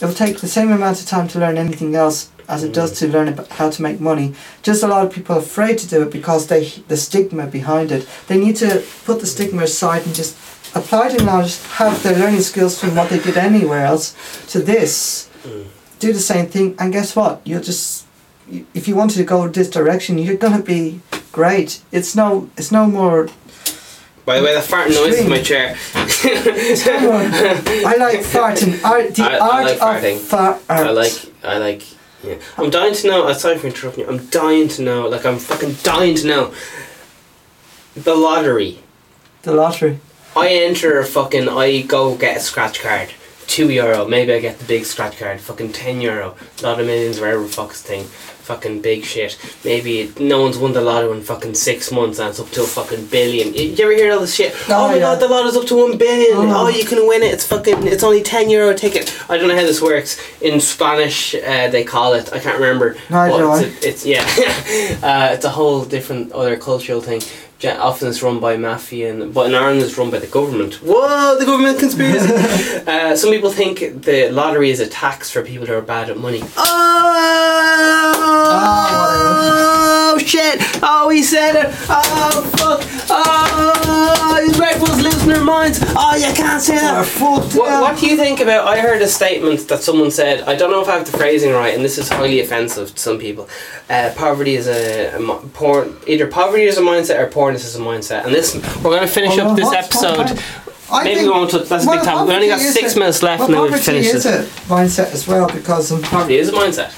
It 0.00 0.06
will 0.06 0.14
take 0.14 0.38
the 0.38 0.48
same 0.48 0.72
amount 0.72 1.00
of 1.00 1.06
time 1.06 1.28
to 1.28 1.38
learn 1.38 1.56
anything 1.56 1.94
else 1.94 2.30
as 2.48 2.64
it 2.64 2.72
does 2.72 2.98
to 2.98 3.08
learn 3.08 3.28
about 3.28 3.48
how 3.48 3.70
to 3.70 3.82
make 3.82 4.00
money. 4.00 4.34
Just 4.62 4.82
a 4.82 4.86
lot 4.86 5.06
of 5.06 5.12
people 5.12 5.36
are 5.36 5.38
afraid 5.38 5.78
to 5.78 5.88
do 5.88 6.02
it 6.02 6.10
because 6.10 6.48
they 6.48 6.64
the 6.88 6.96
stigma 6.96 7.46
behind 7.46 7.92
it. 7.92 8.08
They 8.26 8.38
need 8.38 8.56
to 8.56 8.84
put 9.04 9.20
the 9.20 9.26
stigma 9.26 9.62
aside 9.62 10.04
and 10.06 10.14
just 10.14 10.36
apply 10.74 11.10
the 11.10 11.22
knowledge, 11.24 11.58
have 11.74 12.02
their 12.02 12.18
learning 12.18 12.40
skills 12.40 12.80
from 12.80 12.94
what 12.94 13.10
they 13.10 13.18
did 13.18 13.36
anywhere 13.36 13.84
else 13.84 14.14
to 14.52 14.60
this. 14.60 15.28
Mm. 15.44 15.66
Do 16.02 16.12
the 16.12 16.18
same 16.18 16.46
thing, 16.48 16.74
and 16.80 16.92
guess 16.92 17.14
what? 17.14 17.40
You'll 17.44 17.62
just 17.62 18.06
if 18.74 18.88
you 18.88 18.96
wanted 18.96 19.18
to 19.18 19.24
go 19.24 19.46
this 19.48 19.70
direction, 19.70 20.18
you're 20.18 20.36
gonna 20.36 20.60
be 20.62 21.00
great. 21.30 21.80
It's 21.92 22.16
no, 22.16 22.50
it's 22.56 22.72
no 22.72 22.86
more. 22.88 23.28
By 24.24 24.38
the 24.40 24.44
way, 24.44 24.52
the 24.52 24.60
fart 24.62 24.90
noise 24.90 25.20
in 25.20 25.28
my 25.30 25.40
chair. 25.40 25.76
It's 25.94 26.84
no 26.86 27.00
more 27.00 27.20
I 27.20 27.94
like 28.06 28.18
farting. 28.34 28.82
Art, 28.84 29.14
the 29.14 29.22
I- 29.22 29.36
I 29.36 29.38
art 29.38 29.64
like 29.66 29.74
of 29.76 29.80
farting. 29.80 30.18
fart. 30.18 30.62
I 30.68 30.90
like, 30.90 31.12
I 31.44 31.58
like, 31.58 31.82
yeah. 32.24 32.34
I'm 32.58 32.70
dying 32.70 32.94
to 32.94 33.06
know. 33.06 33.28
I'm 33.28 33.34
sorry 33.34 33.58
for 33.58 33.68
interrupting 33.68 34.04
you. 34.04 34.10
I'm 34.10 34.26
dying 34.26 34.66
to 34.74 34.82
know. 34.82 35.08
Like 35.08 35.24
I'm 35.24 35.38
fucking 35.38 35.74
dying 35.84 36.16
to 36.16 36.26
know. 36.26 36.52
The 37.94 38.16
lottery. 38.16 38.80
the 39.42 39.52
lottery. 39.54 40.00
I 40.34 40.48
enter 40.48 40.98
a 40.98 41.04
fucking. 41.04 41.48
I 41.48 41.82
go 41.82 42.16
get 42.16 42.36
a 42.38 42.40
scratch 42.40 42.80
card. 42.80 43.10
Two 43.52 43.68
euro. 43.68 44.08
Maybe 44.08 44.32
I 44.32 44.38
get 44.40 44.58
the 44.58 44.64
big 44.64 44.86
scratch 44.86 45.18
card. 45.18 45.38
Fucking 45.38 45.72
ten 45.72 46.00
euro. 46.00 46.36
Lot 46.62 46.80
of 46.80 46.86
millions, 46.86 47.20
wherever 47.20 47.44
fuck's 47.46 47.82
thing. 47.82 48.04
Fucking 48.48 48.80
big 48.80 49.04
shit. 49.04 49.38
Maybe 49.62 50.10
no 50.18 50.40
one's 50.40 50.56
won 50.56 50.72
the 50.72 50.80
lotto 50.80 51.12
in 51.12 51.20
fucking 51.20 51.52
six 51.54 51.92
months 51.92 52.18
and 52.18 52.30
it's 52.30 52.40
up 52.40 52.48
to 52.52 52.62
a 52.62 52.66
fucking 52.66 53.06
billion. 53.08 53.52
You, 53.52 53.64
you 53.64 53.84
ever 53.84 53.92
hear 53.92 54.10
all 54.14 54.20
this 54.20 54.34
shit? 54.34 54.54
Oh, 54.70 54.86
Oh, 54.86 54.88
my 54.88 54.94
yeah. 54.94 55.00
god, 55.00 55.20
the 55.20 55.28
lotto's 55.28 55.56
up 55.58 55.66
to 55.66 55.76
one 55.76 55.98
billion. 55.98 56.48
Oh. 56.50 56.64
Oh. 56.64 56.68
you 56.70 56.84
can 56.86 57.06
win 57.06 57.22
it. 57.22 57.34
It's 57.34 57.46
fucking. 57.46 57.86
It's 57.86 58.02
only 58.02 58.22
ten 58.22 58.48
euro 58.48 58.70
a 58.70 58.74
ticket. 58.74 59.14
I 59.28 59.36
don't 59.36 59.48
know 59.48 59.54
how 59.54 59.66
this 59.66 59.82
works. 59.82 60.18
In 60.40 60.58
Spanish, 60.58 61.34
uh, 61.34 61.68
they 61.68 61.84
call 61.84 62.14
it. 62.14 62.32
I 62.32 62.38
can't 62.38 62.58
remember. 62.58 62.96
But 63.10 63.36
do 63.36 63.52
it's, 63.52 63.84
a- 63.84 63.88
it's 63.88 64.06
yeah. 64.06 64.22
uh, 65.06 65.34
it's 65.34 65.44
a 65.44 65.50
whole 65.50 65.84
different 65.84 66.32
other 66.32 66.56
cultural 66.56 67.02
thing. 67.02 67.20
Often 67.64 68.08
it's 68.08 68.22
run 68.22 68.40
by 68.40 68.56
mafia, 68.56 69.12
and, 69.12 69.32
but 69.32 69.46
in 69.46 69.54
Ireland 69.54 69.82
it's 69.82 69.96
run 69.96 70.10
by 70.10 70.18
the 70.18 70.26
government. 70.26 70.80
Whoa, 70.82 71.36
the 71.38 71.44
government 71.44 71.78
conspiracy! 71.78 72.34
uh, 72.86 73.14
some 73.14 73.30
people 73.30 73.50
think 73.50 74.02
the 74.02 74.30
lottery 74.30 74.70
is 74.70 74.80
a 74.80 74.88
tax 74.88 75.30
for 75.30 75.44
people 75.44 75.66
who 75.66 75.74
are 75.74 75.82
bad 75.82 76.10
at 76.10 76.18
money. 76.18 76.42
Oh, 76.56 77.38
shit! 80.18 80.58
Oh, 80.82 81.08
he 81.08 81.22
said 81.22 81.54
it! 81.54 81.66
Oh, 81.88 82.50
fuck! 82.56 82.80
Oh, 83.08 84.42
his 84.44 84.58
rifles 84.58 85.00
losing 85.00 85.28
their 85.28 85.44
minds! 85.44 85.78
Oh, 85.96 86.16
you 86.16 86.32
can't 86.34 86.60
say 86.60 86.74
that! 86.76 87.06
What, 87.20 87.54
what 87.54 87.96
do 87.98 88.06
you 88.08 88.16
think 88.16 88.40
about? 88.40 88.66
I 88.66 88.80
heard 88.80 89.00
a 89.02 89.08
statement 89.08 89.68
that 89.68 89.82
someone 89.82 90.10
said. 90.10 90.40
I 90.42 90.56
don't 90.56 90.72
know 90.72 90.82
if 90.82 90.88
I 90.88 90.96
have 90.96 91.06
the 91.10 91.16
phrasing 91.16 91.52
right, 91.52 91.74
and 91.74 91.84
this 91.84 91.96
is 91.98 92.08
highly 92.08 92.40
offensive 92.40 92.92
to 92.94 92.98
some 92.98 93.18
people. 93.20 93.48
Uh, 93.92 94.14
poverty 94.16 94.54
is 94.54 94.68
a, 94.68 95.12
a 95.14 95.36
porn. 95.52 95.94
Either 96.06 96.26
poverty 96.26 96.62
is 96.62 96.78
a 96.78 96.80
mindset 96.80 97.18
or 97.18 97.26
poorness 97.26 97.64
is 97.66 97.76
a 97.76 97.78
mindset. 97.78 98.24
And 98.24 98.34
this, 98.34 98.54
we're 98.54 98.90
going 98.96 99.02
to 99.02 99.06
finish 99.06 99.36
Oh, 99.38 99.48
up 99.50 99.56
this 99.56 99.70
episode. 99.70 100.40
I 100.90 101.04
Maybe 101.04 101.20
we 101.22 101.28
won't 101.28 101.50
touch. 101.50 101.68
That's 101.68 101.84
a 101.84 101.86
big 101.90 101.96
well, 101.96 102.04
topic. 102.04 102.28
We 102.28 102.34
only 102.34 102.48
got 102.48 102.60
six 102.60 102.96
a- 102.96 102.98
minutes 102.98 103.22
left, 103.22 103.40
well, 103.40 103.46
and 103.48 103.54
then 103.54 103.60
we'll 103.62 103.70
poverty 103.70 103.84
finish 103.84 104.06
is 104.14 104.24
this. 104.24 104.46
a 104.48 104.60
mindset 104.68 105.12
as 105.12 105.28
well 105.28 105.46
because 105.46 105.92
um, 105.92 106.00
Poverty 106.02 106.36
is 106.36 106.48
a 106.48 106.52
mindset. 106.52 106.90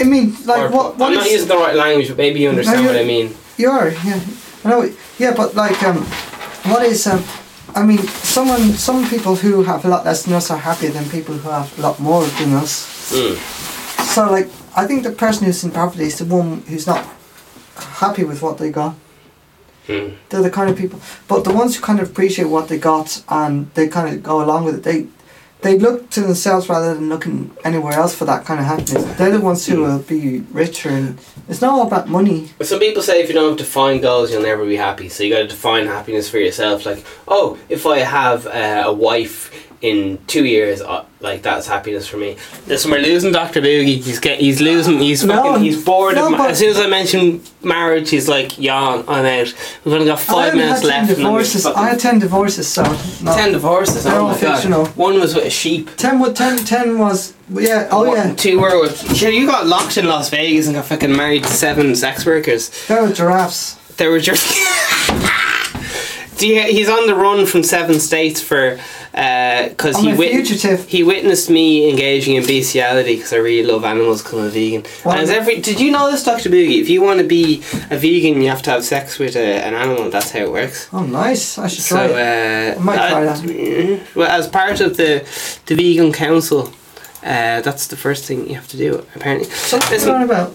I 0.00 0.04
mean, 0.04 0.36
like 0.44 0.70
Or- 0.70 0.76
what? 0.76 0.96
what 0.98 1.08
I'm 1.08 1.14
not 1.14 1.26
is- 1.26 1.32
using 1.32 1.48
the 1.48 1.56
right 1.56 1.74
language, 1.74 2.08
but 2.08 2.16
maybe 2.16 2.38
you 2.40 2.48
understand 2.48 2.82
No, 2.84 2.92
what 2.92 3.00
I 3.00 3.04
mean. 3.04 3.34
You 3.56 3.70
are, 3.70 3.90
yeah. 3.90 4.20
I 4.64 4.68
know. 4.68 4.92
Yeah, 5.18 5.34
but 5.34 5.54
like, 5.56 5.82
um, 5.82 5.98
what 6.70 6.82
is 6.84 7.06
um, 7.08 7.22
I 7.74 7.84
mean, 7.84 7.98
someone, 8.36 8.72
some 8.72 9.08
people 9.08 9.34
who 9.36 9.62
have 9.64 9.84
a 9.84 9.88
lot 9.88 10.04
less 10.04 10.22
than 10.24 10.34
us 10.34 10.50
are 10.50 10.58
happier 10.58 10.90
than 10.90 11.08
people 11.10 11.34
who 11.34 11.50
have 11.50 11.76
a 11.78 11.82
lot 11.82 11.98
more 12.00 12.24
than 12.24 12.54
us. 12.54 13.12
Mm. 13.12 13.36
So, 14.14 14.30
like, 14.30 14.48
I 14.76 14.86
think 14.86 15.02
the 15.04 15.10
person 15.10 15.46
who's 15.46 15.64
in 15.64 15.70
poverty 15.70 16.04
is 16.04 16.18
the 16.18 16.26
one 16.26 16.60
who's 16.62 16.86
not 16.86 17.04
happy 17.76 18.24
with 18.24 18.42
what 18.42 18.58
they 18.58 18.70
got. 18.70 18.94
Mm. 19.86 20.16
They're 20.28 20.42
the 20.42 20.50
kind 20.50 20.68
of 20.68 20.76
people, 20.76 21.00
but 21.28 21.44
the 21.44 21.52
ones 21.52 21.76
who 21.76 21.82
kind 21.82 21.98
of 21.98 22.10
appreciate 22.10 22.46
what 22.46 22.68
they 22.68 22.76
got 22.76 23.22
and 23.28 23.72
they 23.74 23.88
kind 23.88 24.14
of 24.14 24.22
go 24.22 24.44
along 24.44 24.64
with 24.64 24.74
it, 24.74 24.82
they 24.82 25.06
they 25.62 25.78
look 25.78 26.10
to 26.10 26.20
themselves 26.20 26.68
rather 26.68 26.94
than 26.94 27.08
looking 27.08 27.56
anywhere 27.64 27.94
else 27.94 28.14
for 28.14 28.24
that 28.26 28.44
kind 28.44 28.60
of 28.60 28.66
happiness. 28.66 29.04
They're 29.16 29.30
the 29.30 29.40
ones 29.40 29.66
who 29.66 29.82
will 29.82 30.00
be 30.00 30.40
richer, 30.52 30.90
and 30.90 31.18
it's 31.48 31.62
not 31.62 31.72
all 31.72 31.86
about 31.86 32.08
money. 32.08 32.50
But 32.58 32.66
some 32.66 32.78
people 32.78 33.02
say 33.02 33.22
if 33.22 33.28
you 33.28 33.34
don't 33.34 33.50
have 33.50 33.58
defined 33.58 34.02
goals, 34.02 34.30
you'll 34.30 34.42
never 34.42 34.66
be 34.66 34.76
happy. 34.76 35.08
So 35.08 35.24
you 35.24 35.32
got 35.32 35.40
to 35.40 35.48
define 35.48 35.86
happiness 35.86 36.28
for 36.28 36.38
yourself. 36.38 36.84
Like, 36.84 37.04
oh, 37.26 37.58
if 37.68 37.86
I 37.86 38.00
have 38.00 38.46
uh, 38.46 38.84
a 38.86 38.92
wife 38.92 39.55
in 39.82 40.18
two 40.26 40.44
years, 40.44 40.80
uh, 40.80 41.04
like 41.20 41.42
that's 41.42 41.66
happiness 41.66 42.06
for 42.08 42.16
me. 42.16 42.36
Listen, 42.66 42.90
we're 42.90 42.98
losing 43.00 43.32
Doctor 43.32 43.60
Boogie. 43.60 44.00
He's 44.02 44.18
get, 44.20 44.40
he's 44.40 44.60
losing. 44.60 44.98
He's 45.00 45.22
No, 45.24 45.42
fucking. 45.42 45.62
He's 45.64 45.84
bored. 45.84 46.14
no, 46.14 46.26
of 46.26 46.32
ma- 46.32 46.46
as 46.46 46.58
soon 46.58 46.70
as 46.70 46.78
I 46.78 46.86
mention 46.86 47.42
marriage, 47.62 48.10
he's 48.10 48.28
like, 48.28 48.58
"Yawn, 48.58 49.04
I'm 49.08 49.24
out." 49.26 49.54
We've 49.84 49.94
only 49.94 50.06
got 50.06 50.18
five 50.20 50.54
minutes 50.54 50.82
left. 50.82 51.08
divorces. 51.08 51.66
I 51.66 51.90
had 51.90 52.00
ten 52.00 52.18
divorces, 52.18 52.66
so 52.68 52.82
no. 53.22 53.34
ten 53.34 53.52
divorces. 53.52 54.04
They're 54.04 54.14
Oh 54.14 54.26
all 54.26 54.32
my 54.34 54.40
god! 54.40 54.96
One 54.96 55.20
was 55.20 55.34
with 55.34 55.44
a 55.44 55.50
sheep. 55.50 55.90
Ten, 55.96 56.18
wa- 56.18 56.32
ten, 56.32 56.58
ten 56.58 56.98
was 56.98 57.34
yeah. 57.50 57.88
Oh 57.90 58.04
One- 58.04 58.16
yeah, 58.16 58.34
Two 58.34 58.58
were 58.60 58.80
with. 58.80 59.16
Sure, 59.16 59.30
you 59.30 59.46
got 59.46 59.66
locked 59.66 59.96
in 59.98 60.06
Las 60.06 60.30
Vegas 60.30 60.66
and 60.66 60.74
got 60.76 60.86
fucking 60.86 61.14
married 61.14 61.44
to 61.44 61.50
seven 61.50 61.94
sex 61.96 62.24
workers. 62.24 62.70
they 62.86 62.94
were 63.00 63.12
giraffes. 63.12 63.74
There 63.96 64.10
were 64.10 64.20
just. 64.20 64.46
Do 66.38 66.46
he's 66.66 66.90
on 66.90 67.06
the 67.06 67.14
run 67.14 67.46
from 67.46 67.62
seven 67.62 67.98
states 67.98 68.42
for 68.42 68.78
because 69.16 69.96
I'm 69.96 70.04
he 70.04 70.12
wit- 70.12 70.88
he 70.90 71.02
witnessed 71.02 71.48
me 71.48 71.88
engaging 71.90 72.36
in 72.36 72.44
bestiality 72.46 73.16
because 73.16 73.32
I 73.32 73.36
really 73.38 73.66
love 73.66 73.82
animals 73.84 74.22
because 74.22 74.38
I'm 74.40 74.46
a 74.46 74.50
vegan. 74.50 74.84
Well, 75.06 75.16
and 75.18 75.30
every 75.30 75.60
did 75.60 75.80
you 75.80 75.90
know 75.90 76.10
this, 76.10 76.22
Doctor 76.22 76.50
Boogie? 76.50 76.80
If 76.82 76.90
you 76.90 77.00
want 77.00 77.20
to 77.20 77.26
be 77.26 77.62
a 77.90 77.96
vegan, 77.96 78.42
you 78.42 78.48
have 78.50 78.60
to 78.62 78.70
have 78.72 78.84
sex 78.84 79.18
with 79.18 79.34
a, 79.34 79.64
an 79.64 79.72
animal. 79.74 80.10
That's 80.10 80.30
how 80.32 80.40
it 80.40 80.52
works. 80.52 80.88
Oh, 80.92 81.04
nice. 81.04 81.56
I 81.56 81.66
should 81.68 81.84
So, 81.84 81.96
try 81.96 82.06
uh, 82.12 82.74
I 82.74 82.78
might 82.78 82.96
try 83.10 83.24
that- 83.24 83.38
mm, 83.42 84.14
well, 84.14 84.30
as 84.30 84.48
part 84.48 84.80
of 84.82 84.98
the 84.98 85.24
the 85.64 85.74
vegan 85.74 86.12
council, 86.12 86.70
uh, 87.26 87.60
that's 87.60 87.86
the 87.88 87.96
first 87.96 88.24
thing 88.26 88.48
you 88.48 88.54
have 88.54 88.68
to 88.68 88.76
do. 88.76 88.90
Apparently, 89.16 89.48
So 89.50 89.76
what's 89.76 89.90
listen. 89.90 90.08
going 90.10 90.22
about? 90.22 90.54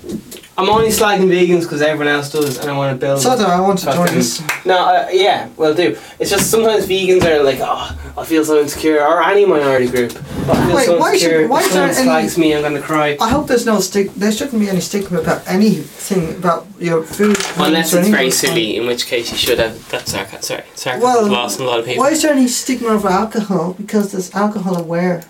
I'm 0.58 0.70
only 0.70 0.90
slagging 0.90 1.30
vegans 1.36 1.64
because 1.64 1.82
everyone 1.82 2.08
else 2.18 2.30
does, 2.32 2.58
and 2.60 2.70
I 2.70 2.78
want 2.78 2.92
to 2.94 3.00
build. 3.06 3.20
So 3.22 3.36
do 3.38 3.44
I 3.44 3.60
want 3.62 3.80
to 3.80 3.86
join 3.86 4.14
this. 4.14 4.42
No, 4.66 4.78
uh, 4.78 5.08
yeah, 5.12 5.50
well, 5.58 5.74
do. 5.74 5.98
It's 6.20 6.30
just 6.30 6.52
sometimes 6.52 6.86
vegans 6.88 7.24
are 7.24 7.42
like, 7.42 7.60
oh, 7.62 7.84
I 8.18 8.24
feel 8.26 8.44
so 8.46 8.60
insecure, 8.62 9.00
or 9.02 9.24
any 9.24 9.46
minority 9.46 9.88
group. 9.88 10.12
I 10.12 10.54
feel 10.68 10.76
Wait, 10.76 10.86
so 10.86 10.98
why 11.00 11.12
should- 11.18 11.32
insecure. 11.32 11.48
why 11.48 11.60
if 11.62 11.72
someone 11.72 11.90
any- 11.90 12.04
slags 12.04 12.38
me, 12.38 12.54
I'm 12.56 12.62
gonna 12.62 12.82
cry. 12.82 13.18
I 13.20 13.30
hope 13.30 13.48
there's 13.48 13.66
no 13.66 13.80
stick. 13.80 14.14
There 14.16 14.32
shouldn't 14.32 14.60
be 14.62 14.70
any 14.70 14.82
stigma 14.82 15.20
about 15.22 15.42
anything 15.48 16.24
about 16.42 16.68
your 16.80 17.02
food. 17.04 17.38
Unless 17.58 17.94
it's 17.94 18.10
very 18.10 18.32
silly, 18.32 18.76
in 18.78 18.86
which 18.86 19.08
case 19.08 19.32
you 19.32 19.38
should 19.38 19.60
have. 19.60 19.74
That's 19.90 20.12
sarcasm. 20.12 20.42
Sorry, 20.44 20.64
sarcasm 20.76 21.02
Well, 21.08 21.28
lost 21.28 21.60
a 21.60 21.64
lot 21.64 21.80
of 21.80 21.86
people. 21.86 22.04
Why 22.04 22.12
is 22.12 22.22
there 22.22 22.34
any 22.34 22.48
stigma 22.48 22.90
over 22.90 23.08
alcohol? 23.08 23.74
Because 23.82 24.12
there's 24.12 24.30
alcohol 24.36 24.76
aware. 24.78 25.24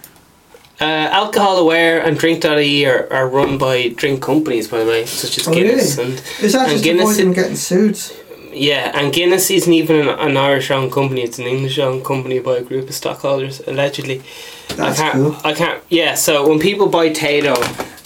Uh, 0.82 1.08
alcohol 1.12 1.58
aware 1.60 2.02
and 2.02 2.17
drink.ie 2.17 2.86
are, 2.88 3.08
are 3.13 3.30
run 3.30 3.58
by 3.60 3.89
drink 3.89 4.20
companies, 4.22 4.67
by 4.67 4.80
the 4.80 4.86
way, 4.89 5.06
such 5.06 5.38
as 5.38 5.48
Oh, 5.48 5.54
Guinness 5.54 5.98
really? 5.98 6.12
and 6.13 6.24
Is 6.41 6.54
that 6.54 6.70
And 6.72 6.82
Guinness 6.84 7.20
avoid 7.20 7.36
getting 7.36 7.56
sued? 7.56 8.00
Yeah, 8.52 8.91
and 9.00 9.13
Guinness 9.13 9.52
isn't 9.52 9.72
even 9.72 9.96
an, 10.08 10.10
an 10.10 10.38
Irish 10.38 10.72
owned 10.72 10.91
company, 10.91 11.22
it's 11.22 11.38
an 11.39 11.46
English 11.46 11.78
owned 11.78 12.04
company 12.04 12.39
by 12.39 12.58
a 12.58 12.62
group 12.63 12.89
of 12.89 12.96
stockholders, 12.96 13.62
allegedly. 13.67 14.24
That's 14.70 15.00
I 15.00 15.04
can't, 15.04 15.13
cool. 15.13 15.38
I 15.44 15.54
can't, 15.54 15.84
yeah, 15.89 16.15
so 16.15 16.50
when 16.50 16.60
people 16.60 16.88
buy 16.88 17.10
Tayto 17.12 17.56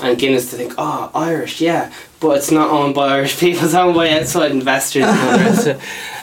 and 0.03 0.17
Guinness, 0.19 0.51
they 0.51 0.57
think, 0.57 0.73
oh, 0.77 1.09
Irish, 1.15 1.61
yeah, 1.61 1.91
but 2.19 2.37
it's 2.37 2.51
not 2.51 2.69
owned 2.69 2.93
by 2.93 3.07
Irish 3.07 3.39
people, 3.43 3.63
it's 3.65 3.73
owned 3.73 3.95
by 3.95 4.09
outside 4.09 4.51
investors 4.51 5.03
and 5.05 5.17
all 5.19 5.37
the 5.37 5.43
rest 5.45 5.67
of 5.67 5.77
it. 5.77 5.81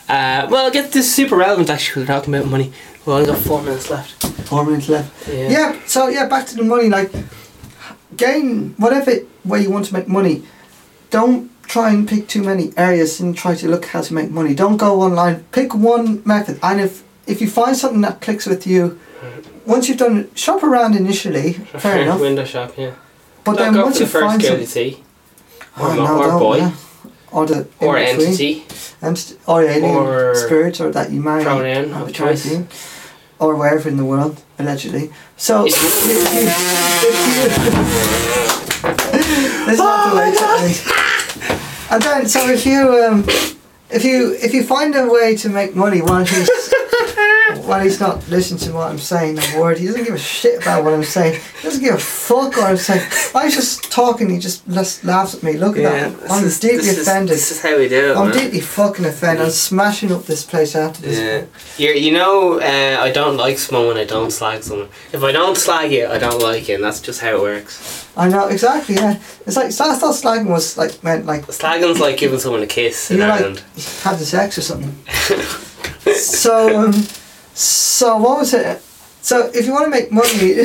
Uh, 0.08 0.46
well, 0.50 0.66
I 0.66 0.70
get 0.70 0.92
this 0.92 1.06
is 1.06 1.14
super 1.14 1.36
relevant 1.36 1.70
actually, 1.70 2.02
we're 2.02 2.06
talking 2.08 2.34
about 2.34 2.46
money. 2.48 2.72
We've 3.04 3.14
only 3.16 3.26
got 3.26 3.38
four 3.38 3.62
minutes 3.62 3.90
left. 3.90 4.24
Four 4.48 4.64
minutes 4.64 4.88
left. 4.88 5.28
Yeah. 5.28 5.48
Yeah. 5.50 5.80
So 5.86 6.08
yeah, 6.08 6.26
back 6.28 6.46
to 6.48 6.56
the 6.56 6.64
money. 6.64 6.88
Like, 6.88 7.10
gain 8.16 8.74
whatever 8.78 9.12
way 9.44 9.62
you 9.62 9.70
want 9.70 9.86
to 9.86 9.94
make 9.94 10.08
money. 10.08 10.42
Don't 11.10 11.50
try 11.66 11.90
and 11.90 12.08
pick 12.08 12.28
too 12.28 12.42
many 12.42 12.72
areas 12.76 13.20
and 13.20 13.36
try 13.36 13.54
to 13.54 13.68
look 13.68 13.86
how 13.86 14.02
to 14.02 14.14
make 14.14 14.30
money. 14.30 14.54
Don't 14.54 14.76
go 14.76 15.00
online. 15.02 15.44
Pick 15.52 15.74
one 15.74 16.22
method, 16.24 16.58
and 16.62 16.80
if 16.80 17.02
if 17.26 17.40
you 17.40 17.48
find 17.48 17.76
something 17.76 18.00
that 18.02 18.20
clicks 18.20 18.46
with 18.46 18.66
you, 18.66 18.98
once 19.66 19.88
you've 19.88 19.98
done 19.98 20.16
it, 20.18 20.38
shop 20.38 20.62
around 20.62 20.94
initially. 20.96 21.52
Fair 21.84 22.02
enough. 22.02 22.20
Window 22.20 22.44
shop, 22.44 22.72
yeah. 22.76 22.92
But 23.44 23.56
Don't 23.56 23.64
then 23.64 23.74
go 23.74 23.82
once 23.84 23.96
for 23.96 24.02
you 24.02 24.06
the 24.06 24.12
first 24.12 24.26
find 24.26 24.42
girl 24.42 24.50
some, 24.52 24.60
you 24.60 24.66
see. 24.66 25.02
Oh, 25.76 25.90
Or, 25.90 25.96
no, 25.96 26.02
mo- 26.06 26.18
or 26.18 26.26
don't, 26.26 26.38
boy. 26.38 26.56
yeah. 26.58 26.72
or 27.32 27.46
the 27.46 27.68
Or 27.80 27.98
in 27.98 28.06
entity. 28.06 28.64
Or 29.46 29.62
alien 29.62 29.84
Or 29.96 30.34
spirit, 30.36 30.80
or 30.80 30.90
that 30.92 31.10
you 31.10 31.20
marry 31.20 31.42
pronoun 31.42 31.92
of 31.92 32.12
choice. 32.12 32.46
Or 33.42 33.57
wherever 33.57 33.88
in 33.88 33.96
the 33.96 34.05
world, 34.05 34.42
allegedly. 34.59 35.11
So, 35.37 35.66
if 35.66 35.72
you, 35.83 35.88
if 35.88 36.37
you, 36.37 36.46
There's 39.66 39.78
not 39.78 40.11
the 40.11 40.16
way 40.16 40.31
to. 40.33 41.02
And 41.92 42.02
then, 42.02 42.28
so 42.28 42.48
if 42.48 42.64
you 42.64 43.05
um, 43.05 43.24
if 43.90 44.05
you 44.05 44.33
if 44.40 44.55
you 44.55 44.62
find 44.64 44.94
a 44.94 45.07
way 45.07 45.37
to 45.37 45.48
make 45.48 45.74
money 45.74 46.00
while 46.00 46.24
he's 46.24 46.48
while 47.58 47.82
he's 47.82 48.00
not 48.00 48.26
listening 48.28 48.60
to 48.60 48.72
what 48.72 48.88
I'm 48.90 48.98
saying, 48.98 49.38
a 49.38 49.60
word, 49.60 49.78
he 49.78 49.86
doesn't 49.86 50.04
give 50.04 50.14
a 50.14 50.18
shit 50.18 50.62
about 50.62 50.84
what 50.84 50.94
I'm 50.94 51.04
saying. 51.04 51.40
He 51.58 51.62
doesn't 51.62 51.82
give 51.82 51.94
a 51.94 51.98
fuck 51.98 52.56
what 52.56 52.64
I'm 52.64 52.76
saying. 52.76 53.02
I 53.34 53.44
was 53.46 53.54
just 53.54 53.90
talking, 53.90 54.30
he 54.30 54.38
just 54.38 54.66
laughs 54.68 55.34
at 55.34 55.42
me. 55.42 55.54
Look 55.54 55.76
at 55.76 55.82
Yeah, 55.82 56.08
that. 56.08 56.30
I'm 56.30 56.44
is- 56.44 56.60
deeply 56.60 56.78
this 56.78 56.98
is- 56.98 57.06
offended. 57.08 57.34
This 57.34 57.50
is 57.50 57.62
how 57.62 57.76
we 57.78 57.88
do 57.88 58.10
it. 58.12 58.16
I'm 58.16 58.28
man. 58.30 58.38
deeply 58.38 58.60
fucking 58.60 59.04
offended. 59.04 59.44
I'm 59.46 59.50
smashing 59.52 60.12
up 60.12 60.26
this 60.26 60.44
place 60.44 60.74
after 60.74 61.02
this. 61.02 61.18
Yeah. 61.18 61.44
You're, 61.84 61.94
you 61.96 62.12
know, 62.12 62.60
uh, 62.60 62.96
I 63.00 63.10
don't 63.10 63.36
like 63.36 63.58
someone 63.58 63.88
when 63.88 63.96
I 63.96 64.04
don't 64.04 64.30
slag 64.30 64.62
someone. 64.62 64.88
If 65.12 65.22
I 65.22 65.32
don't 65.32 65.56
slag 65.56 65.92
you, 65.92 66.06
I 66.08 66.18
don't 66.18 66.40
like 66.42 66.68
you, 66.68 66.74
and 66.76 66.84
that's 66.84 67.00
just 67.00 67.20
how 67.20 67.34
it 67.36 67.40
works. 67.40 68.06
I 68.16 68.28
know 68.28 68.48
exactly. 68.48 68.96
Yeah, 68.96 69.18
it's 69.46 69.56
like 69.56 69.72
so 69.72 69.90
I 69.90 69.94
thought 69.94 70.14
slagging 70.14 70.46
was 70.48 70.76
like 70.76 71.02
meant 71.02 71.24
like 71.24 71.46
Slagging's 71.46 71.98
like 71.98 72.18
giving 72.18 72.38
someone 72.38 72.62
a 72.62 72.66
kiss 72.66 73.10
in 73.10 73.20
like 73.20 73.30
Ireland. 73.40 73.62
have 74.02 74.18
the 74.18 74.26
sex 74.26 74.58
or 74.58 74.60
something. 74.60 74.94
so 76.14 76.78
um, 76.88 76.92
so 77.54 78.16
what 78.16 78.38
was 78.38 78.54
it? 78.54 78.80
So 79.22 79.50
if 79.54 79.66
you 79.66 79.72
want 79.72 79.84
to 79.84 79.90
make 79.90 80.10
money, 80.10 80.28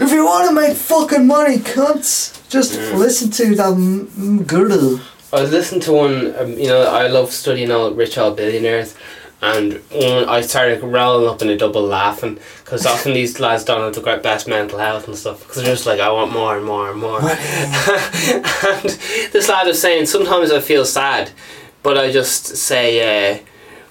if 0.00 0.12
you 0.12 0.24
want 0.24 0.48
to 0.48 0.54
make 0.54 0.76
fucking 0.76 1.26
money, 1.26 1.58
cunts, 1.58 2.38
just 2.48 2.74
Yeah. 2.78 2.94
listen 2.96 3.30
to 3.32 3.54
that 3.56 3.72
m- 3.72 4.10
m- 4.16 4.42
girl. 4.44 5.00
I 5.32 5.40
was 5.42 5.50
listening 5.50 5.80
to 5.82 5.92
one, 5.92 6.34
um, 6.38 6.52
you 6.58 6.68
know, 6.68 6.82
I 6.84 7.08
love 7.08 7.32
studying 7.32 7.72
all 7.72 7.90
rich 7.90 8.16
old 8.18 8.36
billionaires, 8.36 8.94
and 9.42 9.80
I 9.92 10.40
started 10.42 10.80
rolling 10.82 11.28
up 11.28 11.42
in 11.42 11.48
a 11.48 11.56
double 11.56 11.82
laughing 11.82 12.38
because 12.64 12.86
often 12.86 13.14
these 13.14 13.40
lads 13.40 13.64
don't 13.64 13.80
have 13.80 13.94
the 13.94 14.00
great 14.00 14.22
best 14.22 14.46
mental 14.46 14.78
health 14.78 15.08
and 15.08 15.16
stuff 15.16 15.40
because 15.40 15.56
they're 15.62 15.74
just 15.74 15.86
like, 15.86 15.98
I 16.00 16.10
want 16.12 16.32
more 16.32 16.56
and 16.56 16.64
more 16.64 16.88
and 16.90 17.00
more. 17.00 17.20
and 17.20 18.90
this 19.32 19.48
lad 19.48 19.66
was 19.66 19.80
saying, 19.80 20.06
sometimes 20.06 20.50
I 20.52 20.60
feel 20.60 20.84
sad, 20.84 21.30
but 21.82 21.98
I 21.98 22.10
just 22.12 22.56
say, 22.56 23.34
uh, 23.34 23.38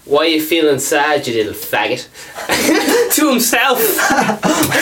why 0.05 0.25
are 0.25 0.27
you 0.27 0.41
feeling 0.41 0.79
sad, 0.79 1.25
you 1.27 1.33
little 1.33 1.53
faggot? 1.53 2.07
to 3.15 3.29
himself. 3.29 3.79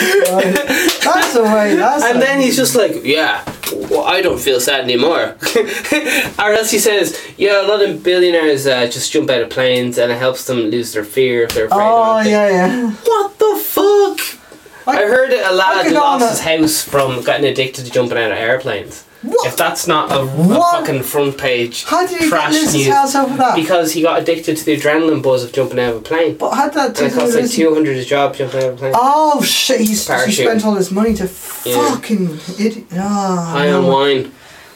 That's 0.02 1.34
the 1.34 1.42
way. 1.44 1.74
That's 1.76 2.04
And 2.04 2.16
the- 2.16 2.24
then 2.24 2.40
he's 2.40 2.56
just 2.56 2.74
like, 2.74 3.04
yeah, 3.04 3.44
well, 3.90 4.02
I 4.04 4.20
don't 4.22 4.40
feel 4.40 4.60
sad 4.60 4.80
anymore. 4.80 5.36
or 6.38 6.52
else 6.52 6.70
he 6.70 6.78
says, 6.78 7.18
yeah, 7.36 7.64
a 7.64 7.66
lot 7.68 7.82
of 7.82 8.02
billionaires 8.02 8.66
uh, 8.66 8.86
just 8.86 9.12
jump 9.12 9.30
out 9.30 9.42
of 9.42 9.50
planes 9.50 9.98
and 9.98 10.10
it 10.12 10.18
helps 10.18 10.44
them 10.46 10.58
lose 10.70 10.92
their 10.92 11.04
fear 11.04 11.44
if 11.44 11.54
they're 11.54 11.66
afraid 11.66 11.78
Oh 11.80 12.20
yeah, 12.20 12.48
yeah. 12.48 12.90
What 12.90 13.38
the 13.38 13.56
fuck? 13.64 14.38
I, 14.86 15.02
I- 15.02 15.06
heard 15.06 15.30
a 15.32 15.52
lad 15.52 15.84
could 15.84 15.92
go 15.92 16.02
on 16.02 16.20
lost 16.20 16.44
a- 16.44 16.48
his 16.50 16.60
house 16.60 16.82
from 16.82 17.22
getting 17.24 17.46
addicted 17.50 17.84
to 17.84 17.90
jumping 17.90 18.18
out 18.18 18.32
of 18.32 18.38
airplanes. 18.38 19.04
What? 19.22 19.46
If 19.46 19.56
that's 19.56 19.86
not 19.86 20.10
a, 20.10 20.20
a 20.22 20.26
fucking 20.26 21.04
front 21.04 21.38
page 21.38 21.84
How 21.84 22.00
did 22.06 22.10
he 22.18 22.18
get 22.24 22.28
trash 22.28 22.54
his 22.54 22.74
news. 22.74 22.88
house 22.88 23.14
over 23.14 23.36
that? 23.36 23.54
Because 23.54 23.92
he 23.92 24.02
got 24.02 24.20
addicted 24.20 24.56
to 24.56 24.64
the 24.64 24.76
adrenaline 24.76 25.22
buzz 25.22 25.44
of 25.44 25.52
jumping 25.52 25.78
out 25.78 25.90
of 25.94 25.96
a 25.98 26.00
plane. 26.00 26.36
but 26.36 26.50
how 26.50 26.64
did 26.64 26.74
that 26.74 27.00
And 27.00 27.12
it 27.12 27.14
cost 27.14 27.34
like 27.36 27.48
200 27.50 27.96
a 27.98 28.04
job 28.04 28.34
jumping 28.34 28.60
out 28.62 28.68
of 28.70 28.74
a 28.74 28.76
plane. 28.78 28.92
Oh 28.96 29.40
shit! 29.42 29.80
He's, 29.80 30.08
he 30.26 30.32
spent 30.32 30.64
all 30.64 30.74
his 30.74 30.90
money 30.90 31.14
to 31.14 31.24
Yeah. 31.64 31.94
fucking 31.94 32.38
idiot. 32.58 32.86
Oh, 32.92 32.96
High 32.98 33.70
on 33.72 33.84
no. 33.84 33.92
wine. 33.92 34.32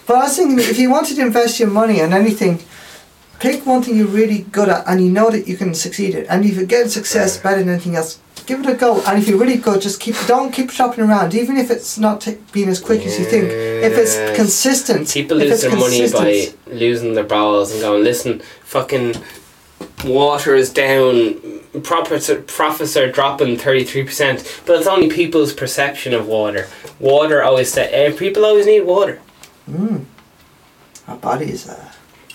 But 0.07 0.17
I 0.19 0.23
was 0.25 0.37
thinking, 0.37 0.61
if 0.61 0.79
you 0.79 0.91
wanted 0.91 1.17
to 1.17 1.23
invest 1.23 1.59
your 1.59 1.69
money 1.69 1.99
in 1.99 2.13
anything, 2.13 2.61
pick 3.41 3.67
one 3.67 3.83
thing 3.83 3.97
you're 3.97 4.07
really 4.07 4.43
good 4.53 4.69
at 4.69 4.87
and 4.87 5.05
you 5.05 5.11
know 5.11 5.29
that 5.31 5.49
you 5.49 5.57
can 5.57 5.75
succeed 5.75 6.15
at. 6.15 6.27
And 6.29 6.45
if 6.45 6.57
you 6.57 6.65
get 6.67 6.89
success 6.91 7.37
better 7.37 7.59
than 7.59 7.71
anything 7.71 7.97
else, 7.97 8.21
give 8.47 8.61
it 8.61 8.67
a 8.67 8.75
go. 8.75 9.03
And 9.07 9.19
if 9.19 9.29
you're 9.29 9.39
really 9.39 9.59
good, 9.59 9.81
just 9.81 10.01
keep 10.01 10.17
don't 10.27 10.53
keep 10.53 10.71
shopping 10.71 11.05
around, 11.05 11.35
even 11.35 11.57
if 11.57 11.71
it's 11.71 11.99
not 11.99 12.21
t- 12.21 12.39
being 12.53 12.69
as 12.69 12.81
quick 12.81 13.03
as 13.05 13.19
you 13.19 13.25
think. 13.25 13.45
If 13.51 13.93
it's 13.99 14.37
consistent, 14.37 15.13
People 15.13 15.41
if 15.41 15.51
lose 15.51 15.53
it's 15.53 15.63
their 15.63 15.77
money 15.77 16.53
by 16.67 16.73
losing 16.73 17.15
their 17.15 17.25
bowels 17.25 17.73
and 17.73 17.81
going, 17.81 18.05
listen, 18.05 18.41
fucking 18.63 19.15
water 20.05 20.55
is 20.55 20.73
down, 20.73 21.61
profits 21.83 22.31
are, 22.31 22.41
profits 22.43 22.97
are 22.97 23.11
dropping 23.11 23.57
33%, 23.57 24.67
but 24.67 24.79
it's 24.79 24.87
only 24.87 25.11
people's 25.11 25.53
perception 25.53 26.15
of 26.15 26.27
water. 26.27 26.69
Water 26.99 27.43
always 27.43 27.73
say, 27.73 27.91
eh, 27.93 28.17
people 28.17 28.45
always 28.45 28.67
need 28.67 28.83
water. 28.83 29.21
Mm. 29.69 30.05
Our 31.09 31.17
body 31.17 31.51
is 31.51 31.69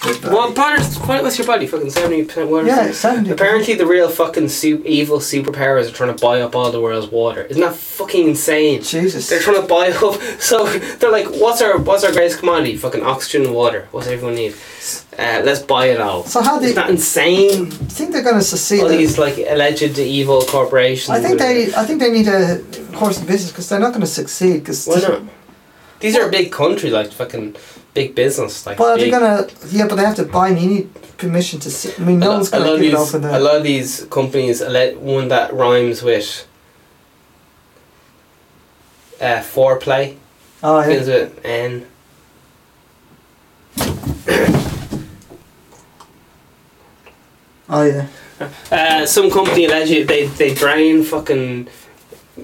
a 0.01 0.05
good 0.05 0.21
body. 0.21 0.33
What, 0.35 0.57
water's, 0.57 0.97
what's 0.97 1.37
your 1.37 1.47
body? 1.47 1.67
Fucking 1.67 1.87
70% 1.87 2.49
water? 2.49 2.67
Yeah, 2.67 2.91
70. 2.91 3.29
Apparently, 3.31 3.75
the 3.75 3.85
real 3.85 4.09
fucking 4.09 4.49
su- 4.49 4.83
evil 4.85 5.19
superpowers 5.19 5.89
are 5.89 5.93
trying 5.93 6.15
to 6.15 6.21
buy 6.21 6.41
up 6.41 6.55
all 6.55 6.71
the 6.71 6.81
world's 6.81 7.11
water. 7.11 7.43
Isn't 7.43 7.61
that 7.61 7.75
fucking 7.75 8.29
insane? 8.29 8.81
Jesus. 8.81 9.29
They're 9.29 9.39
trying 9.39 9.61
to 9.61 9.67
buy 9.67 9.89
up. 10.03 10.15
So 10.39 10.65
they're 10.67 11.11
like, 11.11 11.27
"What's 11.27 11.61
our 11.61 11.77
what's 11.77 12.03
our 12.03 12.11
greatest 12.11 12.39
commodity? 12.39 12.77
Fucking 12.77 13.03
oxygen 13.03 13.45
and 13.47 13.55
water. 13.55 13.87
What's 13.91 14.07
everyone 14.07 14.35
need? 14.35 14.55
Uh, 15.17 15.41
let's 15.43 15.61
buy 15.61 15.87
it 15.87 16.01
all." 16.01 16.23
So 16.25 16.41
how 16.41 16.59
they 16.59 16.67
Isn't 16.67 16.75
that 16.75 16.89
insane? 16.89 17.67
I 17.67 17.69
think 17.69 18.11
they're 18.11 18.23
going 18.23 18.35
to 18.35 18.41
succeed. 18.41 18.81
All 18.81 18.89
these 18.89 19.17
like 19.17 19.37
alleged 19.37 19.97
evil 19.99 20.41
corporations. 20.43 21.09
I 21.09 21.21
think 21.21 21.39
they 21.39 21.73
I 21.75 21.85
think 21.85 21.99
they 21.99 22.11
need 22.11 22.27
a 22.27 22.61
course 22.93 23.19
in 23.19 23.27
business 23.27 23.51
because 23.51 23.69
they're 23.69 23.79
not 23.79 23.89
going 23.89 24.01
to 24.01 24.07
succeed. 24.07 24.59
Because 24.59 24.87
Why 24.87 24.99
not? 24.99 25.21
These 25.99 26.17
are 26.17 26.27
a 26.27 26.31
big 26.31 26.51
country, 26.51 26.89
like 26.89 27.11
fucking 27.11 27.55
big 27.93 28.15
business. 28.15 28.65
Like 28.65 28.79
Well, 28.79 28.95
big, 28.95 29.11
they're 29.11 29.19
gonna 29.19 29.47
yeah, 29.69 29.87
but 29.87 29.95
they 29.95 30.03
have 30.05 30.15
to 30.15 30.25
buy 30.25 30.49
and 30.49 30.59
you 30.59 30.69
need 30.69 31.17
permission 31.17 31.59
to. 31.61 31.71
See, 31.71 31.93
I 31.97 32.05
mean, 32.05 32.19
no 32.19 32.33
one's 32.33 32.51
lot 32.51 32.59
to 32.59 32.73
of 32.73 32.79
give 32.79 32.93
it 32.93 32.97
these, 32.97 33.15
open 33.15 33.29
a 33.29 33.39
lot 33.39 33.55
of 33.57 33.63
these 33.63 34.05
companies, 34.09 34.61
a 34.61 34.93
one 34.95 35.27
that 35.29 35.53
rhymes 35.53 36.01
with 36.03 36.47
uh, 39.19 39.39
foreplay. 39.41 40.17
Oh 40.63 40.81
Begins 40.81 41.07
yeah. 41.07 41.13
with 41.15 41.45
N. 41.45 41.87
Oh 47.69 47.83
yeah. 47.83 48.07
Uh, 48.71 49.05
some 49.05 49.29
company 49.29 49.65
allegedly 49.65 50.01
they, 50.03 50.25
they 50.25 50.51
drain 50.55 51.03
fucking 51.03 51.67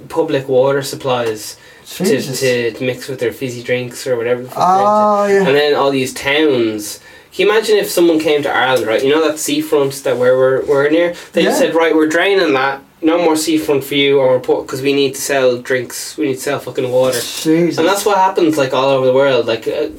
public 0.09 0.47
water 0.47 0.83
supplies 0.83 1.57
to, 1.95 2.73
to, 2.73 2.83
mix 2.83 3.07
with 3.07 3.19
their 3.19 3.31
fizzy 3.31 3.63
drinks 3.63 4.05
or 4.05 4.17
whatever. 4.17 4.43
The 4.43 4.49
fuck 4.49 4.57
Oh 4.59 5.25
yeah. 5.25 5.39
And 5.39 5.55
then 5.55 5.73
all 5.75 5.91
these 5.91 6.13
towns. 6.13 6.99
Can 7.31 7.45
you 7.45 7.51
imagine 7.51 7.77
if 7.77 7.89
someone 7.89 8.19
came 8.19 8.41
to 8.43 8.49
Ireland, 8.49 8.87
right? 8.87 9.03
You 9.03 9.09
know 9.09 9.27
that 9.27 9.37
seafront 9.39 9.93
that 10.03 10.17
where 10.17 10.35
we're, 10.35 10.65
we're 10.65 10.89
near? 10.89 11.13
They 11.33 11.43
just 11.43 11.61
Yeah. 11.61 11.67
said, 11.67 11.75
right, 11.75 11.95
we're 11.95 12.07
draining 12.07 12.53
that. 12.53 12.81
No 12.99 13.23
more 13.23 13.35
seafront 13.35 13.83
for 13.83 13.93
you, 13.93 14.19
or 14.19 14.39
we're 14.39 14.61
because 14.63 14.81
we 14.81 14.91
need 14.91 15.13
to 15.13 15.21
sell 15.21 15.59
drinks. 15.59 16.17
We 16.17 16.25
need 16.25 16.35
to 16.35 16.41
sell 16.41 16.59
fucking 16.59 16.91
water. 16.91 17.19
Jesus. 17.19 17.77
And 17.77 17.87
that's 17.87 18.05
what 18.05 18.17
happens 18.17 18.57
like 18.57 18.73
all 18.73 18.89
over 18.89 19.05
the 19.05 19.13
world. 19.13 19.45
Like 19.45 19.67
uh, 19.67 19.89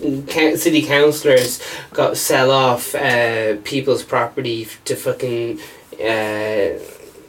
city 0.57 0.83
councillors 0.83 1.63
got 1.93 2.17
sell 2.17 2.51
off 2.51 2.93
uh, 2.97 3.57
people's 3.63 4.03
property 4.03 4.67
to 4.85 4.97
fucking. 4.97 5.61
Uh, 5.93 6.81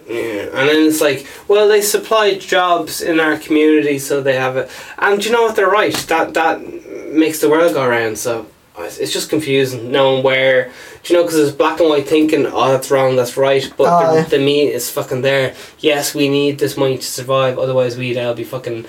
yeah. 0.10 0.44
And 0.60 0.68
then 0.70 0.88
it's 0.88 1.02
like, 1.02 1.28
well, 1.48 1.68
they 1.68 1.82
supply 1.82 2.36
jobs 2.38 3.02
in 3.02 3.20
our 3.20 3.38
community, 3.38 4.00
so 4.00 4.22
they 4.22 4.36
have 4.36 4.58
it. 4.58 4.70
And 4.98 5.22
do 5.22 5.28
you 5.30 5.34
know 5.36 5.44
what? 5.44 5.56
They're 5.56 5.70
right. 5.70 5.94
That 6.08 6.34
that 6.34 6.62
makes 7.14 7.40
the 7.42 7.50
world 7.50 7.74
go 7.74 7.84
around. 7.84 8.18
So 8.18 8.48
it's 8.78 9.14
just 9.14 9.30
confusing 9.30 9.92
knowing 9.92 10.24
where. 10.24 10.72
Do 11.04 11.14
you 11.14 11.20
know? 11.20 11.26
Because 11.26 11.40
it's 11.40 11.56
black 11.56 11.80
and 11.80 11.90
white 11.90 12.08
thinking. 12.08 12.46
Oh, 12.48 12.72
that's 12.72 12.90
wrong. 12.92 13.16
That's 13.16 13.38
right. 13.38 13.72
But 13.78 13.88
Oh, 13.88 14.14
the, 14.16 14.22
yeah. 14.22 14.28
the 14.28 14.40
meat 14.40 14.70
is 14.72 14.90
fucking 14.90 15.22
there. 15.22 15.56
Yes, 15.80 16.14
we 16.16 16.28
need 16.28 16.60
this 16.60 16.76
money 16.76 16.98
to 16.98 17.04
survive. 17.06 17.58
Otherwise, 17.58 17.98
we'd 17.98 18.18
all 18.18 18.34
be 18.34 18.44
fucking 18.44 18.86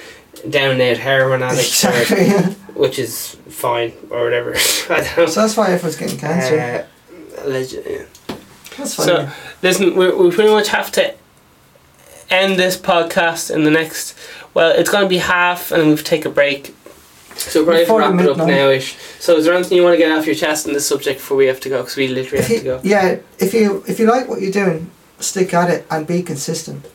down 0.48 0.80
out 0.80 0.96
heroin 0.96 1.42
addicts, 1.48 1.84
or- 1.84 1.90
exactly. 1.90 2.26
Yeah. 2.26 2.50
which 2.74 2.98
is 2.98 3.36
fine 3.48 3.92
or 4.10 4.24
whatever. 4.24 4.54
I 4.90 5.12
don't. 5.16 5.28
So 5.28 5.40
that's 5.42 5.56
why 5.56 5.70
everyone's 5.72 5.96
getting 5.96 6.18
cancer. 6.18 6.86
Uh, 7.38 7.42
alleged- 7.44 7.78
yeah. 7.86 8.04
That's 8.76 8.94
fine. 8.94 9.06
So, 9.06 9.30
listen, 9.62 9.96
we, 9.96 10.10
we 10.10 10.30
pretty 10.30 10.50
much 10.50 10.68
have 10.68 10.90
to 10.92 11.14
end 12.30 12.58
this 12.58 12.76
podcast 12.76 13.54
in 13.54 13.64
the 13.64 13.70
next. 13.70 14.16
Well, 14.54 14.70
it's 14.70 14.90
going 14.90 15.04
to 15.04 15.08
be 15.08 15.18
half, 15.18 15.72
and 15.72 15.84
we 15.84 15.90
have 15.90 15.98
to 15.98 16.04
take 16.04 16.24
a 16.24 16.30
break. 16.30 16.74
So 17.36 17.60
we're 17.60 17.72
going 17.72 17.78
to 17.78 17.84
Before 17.84 18.00
wrap 18.00 18.20
it 18.20 18.28
up 18.28 18.36
now-ish. 18.36 18.96
So, 19.18 19.36
is 19.36 19.44
there 19.44 19.54
anything 19.54 19.76
you 19.76 19.82
want 19.82 19.94
to 19.94 19.98
get 19.98 20.12
off 20.16 20.26
your 20.26 20.34
chest 20.34 20.66
on 20.66 20.74
this 20.74 20.86
subject 20.86 21.20
before 21.20 21.36
we 21.36 21.46
have 21.46 21.60
to 21.60 21.68
go? 21.68 21.78
Because 21.78 21.96
we 21.96 22.08
literally 22.08 22.40
if 22.40 22.48
have 22.48 22.50
you, 22.50 22.58
to 22.58 22.64
go. 22.64 22.80
yeah, 22.82 23.18
if 23.38 23.54
you 23.54 23.82
if 23.88 23.98
you 23.98 24.06
like 24.06 24.28
what 24.28 24.40
you're 24.40 24.50
doing, 24.52 24.90
stick 25.20 25.54
at 25.54 25.70
it 25.70 25.86
and 25.90 26.06
be 26.06 26.22
consistent. 26.22 26.86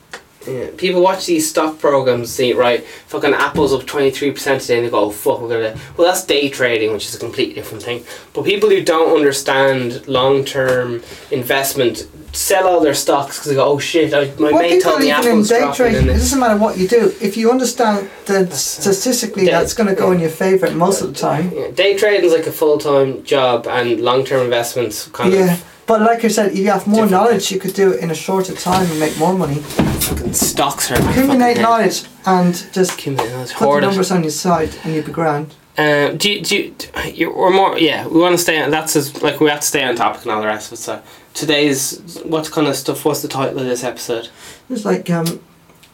Yeah. 0.47 0.67
People 0.77 1.01
watch 1.01 1.25
these 1.25 1.49
stock 1.49 1.79
programs, 1.79 2.31
see, 2.31 2.53
right? 2.53 2.83
Fucking 3.07 3.33
Apple's 3.33 3.73
up 3.73 3.81
23% 3.81 4.61
today, 4.61 4.77
and 4.77 4.85
they 4.85 4.89
go, 4.89 5.05
oh, 5.05 5.09
fuck, 5.09 5.41
we're 5.41 5.49
gonna. 5.49 5.79
Well, 5.97 6.07
that's 6.07 6.25
day 6.25 6.49
trading, 6.49 6.91
which 6.93 7.05
is 7.07 7.15
a 7.15 7.19
completely 7.19 7.55
different 7.55 7.83
thing. 7.83 8.03
But 8.33 8.45
people 8.45 8.69
who 8.69 8.83
don't 8.83 9.15
understand 9.15 10.07
long 10.07 10.45
term 10.45 11.01
investment 11.31 12.07
sell 12.33 12.67
all 12.67 12.81
their 12.81 12.93
stocks 12.93 13.37
because 13.37 13.49
they 13.49 13.55
go, 13.55 13.65
oh 13.65 13.79
shit, 13.79 14.13
I, 14.13 14.25
my 14.39 14.51
well, 14.51 14.61
mate 14.61 14.83
told 14.83 14.99
me 14.99 15.07
in 15.09 15.15
Apple's 15.15 15.47
day 15.49 15.71
trading, 15.73 16.03
it 16.03 16.13
doesn't 16.13 16.39
matter 16.39 16.59
what 16.59 16.77
you 16.77 16.85
do. 16.87 17.13
If 17.21 17.37
you 17.37 17.49
understand 17.49 18.09
that 18.25 18.51
statistically 18.51 19.45
Yeah, 19.45 19.59
that's 19.59 19.73
going 19.73 19.87
to 19.87 19.95
go 19.95 20.11
in 20.11 20.19
your 20.19 20.29
favour 20.29 20.69
most 20.71 21.01
of 21.01 21.13
the 21.13 21.19
time. 21.19 21.51
yeah, 21.55 21.71
day 21.71 21.97
trading 21.97 22.25
is 22.25 22.33
like 22.33 22.45
a 22.47 22.51
full 22.51 22.77
time 22.77 23.23
job, 23.23 23.67
and 23.67 24.01
long 24.01 24.25
term 24.25 24.43
investments 24.43 25.07
kind 25.07 25.33
Yeah. 25.33 25.53
of 25.53 25.74
But 25.87 26.01
like 26.01 26.25
I 26.25 26.29
said, 26.29 26.51
if 26.51 26.57
you 26.57 26.71
have 26.71 26.87
more 26.87 27.05
Different. 27.05 27.11
knowledge, 27.11 27.51
you 27.51 27.59
could 27.59 27.73
do 27.75 27.91
it 27.93 27.99
in 28.01 28.09
a 28.09 28.15
shorter 28.15 28.53
time 28.55 28.89
and 28.89 28.99
make 28.99 29.17
more 29.19 29.35
money. 29.37 29.55
fucking 29.59 30.33
stocks 30.33 30.89
are. 30.91 30.95
Accumulate 31.11 31.59
knowledge 31.61 32.05
and 32.25 32.53
just 32.73 32.93
Accumulate 32.93 33.29
knowledge. 33.31 33.53
put 33.53 33.59
the 33.59 33.65
Hoard 33.65 33.83
it. 33.83 33.87
numbers 33.87 34.11
on 34.11 34.23
your 34.23 34.31
side 34.31 34.69
and 34.83 34.93
you'd 34.95 35.05
be 35.05 35.11
grand. 35.11 35.53
Um, 35.77 36.17
do 36.17 36.31
you, 36.31 36.41
do 36.41 36.55
you, 36.55 36.75
you, 37.13 37.35
we're 37.35 37.51
more, 37.51 37.77
yeah, 37.77 38.07
we 38.07 38.19
want 38.19 38.33
to 38.33 38.37
stay 38.37 38.61
on, 38.61 38.71
that's 38.71 38.95
as, 38.95 39.21
like, 39.21 39.39
we 39.41 39.49
have 39.49 39.59
to 39.59 39.67
stay 39.67 39.83
on 39.83 39.95
topic 39.95 40.23
and 40.23 40.31
all 40.31 40.39
the 40.41 40.47
rest 40.47 40.71
of 40.71 40.77
it, 40.79 40.81
so 40.81 41.01
today's, 41.33 42.21
what 42.23 42.49
kind 42.49 42.65
of 42.67 42.75
stuff, 42.77 43.03
what's 43.03 43.21
the 43.21 43.27
title 43.27 43.59
of 43.59 43.65
this 43.65 43.83
episode? 43.83 44.29
It's 44.69 44.85
like 44.85 45.09
um, 45.09 45.41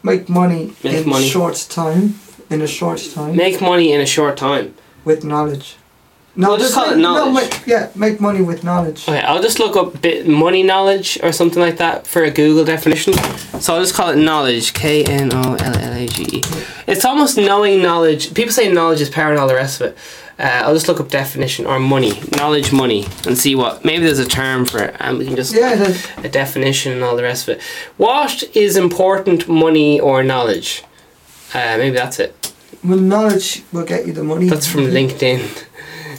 make 0.04 0.30
money 0.30 0.74
Make 0.84 0.94
in 1.06 1.10
money. 1.10 1.28
short 1.28 1.56
time, 1.70 2.20
in 2.52 2.62
a 2.62 2.68
short 2.68 3.00
time 3.14 3.36
Make 3.36 3.60
money 3.60 3.92
in 3.92 4.00
a 4.02 4.06
short 4.06 4.38
time. 4.38 4.76
with 5.04 5.24
knowledge. 5.26 5.78
We'll 6.36 6.58
just 6.58 6.74
call 6.74 6.88
make, 6.88 6.96
it 6.96 7.00
No, 7.00 7.14
knowledge. 7.26 7.52
make, 7.52 7.68
yeah, 7.68 7.90
make 7.96 8.22
money 8.22 8.42
with 8.42 8.64
knowledge. 8.64 9.04
Okay, 9.08 9.20
I'll 9.20 9.42
just 9.42 9.60
look 9.60 9.76
up 9.76 10.02
bit 10.02 10.28
money 10.28 10.64
knowledge 10.64 11.20
or 11.24 11.32
something 11.34 11.62
like 11.62 11.78
that 11.78 12.08
for 12.08 12.24
a 12.24 12.32
Google 12.32 12.64
definition. 12.64 13.14
So 13.60 13.76
I'll 13.76 13.82
just 13.82 13.94
call 13.94 14.10
it 14.10 14.16
knowledge. 14.18 14.74
K 14.74 15.04
N 15.04 15.34
O 15.34 15.56
L 15.56 15.78
L 15.78 15.94
A 15.94 16.08
G 16.08 16.24
E. 16.38 16.42
It's 16.88 17.04
almost 17.06 17.38
knowing 17.38 17.82
knowledge. 17.82 18.34
People 18.34 18.54
say 18.54 18.72
knowledge 18.72 19.02
is 19.02 19.10
power 19.10 19.32
and 19.32 19.40
all 19.40 19.48
the 19.48 19.56
rest 19.56 19.82
of 19.82 19.88
it. 19.88 19.98
Uh, 20.40 20.64
I'll 20.66 20.74
just 20.74 20.88
look 20.88 21.00
up 21.00 21.10
definition 21.10 21.68
or 21.68 21.80
money, 21.80 22.14
knowledge, 22.38 22.72
money, 22.74 23.06
and 23.28 23.38
see 23.38 23.54
what. 23.54 23.86
Maybe 23.86 24.06
there's 24.06 24.18
a 24.18 24.26
term 24.26 24.66
for 24.66 24.80
it, 24.82 24.96
and 25.00 25.18
we 25.20 25.26
can 25.26 25.36
just 25.36 25.54
Yeah, 25.54 25.94
a 26.24 26.30
definition 26.30 26.94
and 26.94 27.04
all 27.04 27.16
the 27.16 27.22
rest 27.24 27.48
of 27.48 27.58
it. 27.58 27.62
What 27.98 28.42
is 28.56 28.76
important, 28.76 29.48
money 29.48 30.00
or 30.00 30.24
knowledge? 30.24 30.84
Uh, 31.54 31.76
maybe 31.78 31.96
that's 31.96 32.20
it. 32.20 32.54
well, 32.84 32.98
knowledge 32.98 33.62
will 33.72 33.84
get 33.86 34.08
you 34.08 34.14
the 34.14 34.24
money. 34.24 34.48
That's 34.50 34.66
from 34.66 34.86
LinkedIn, 34.86 35.66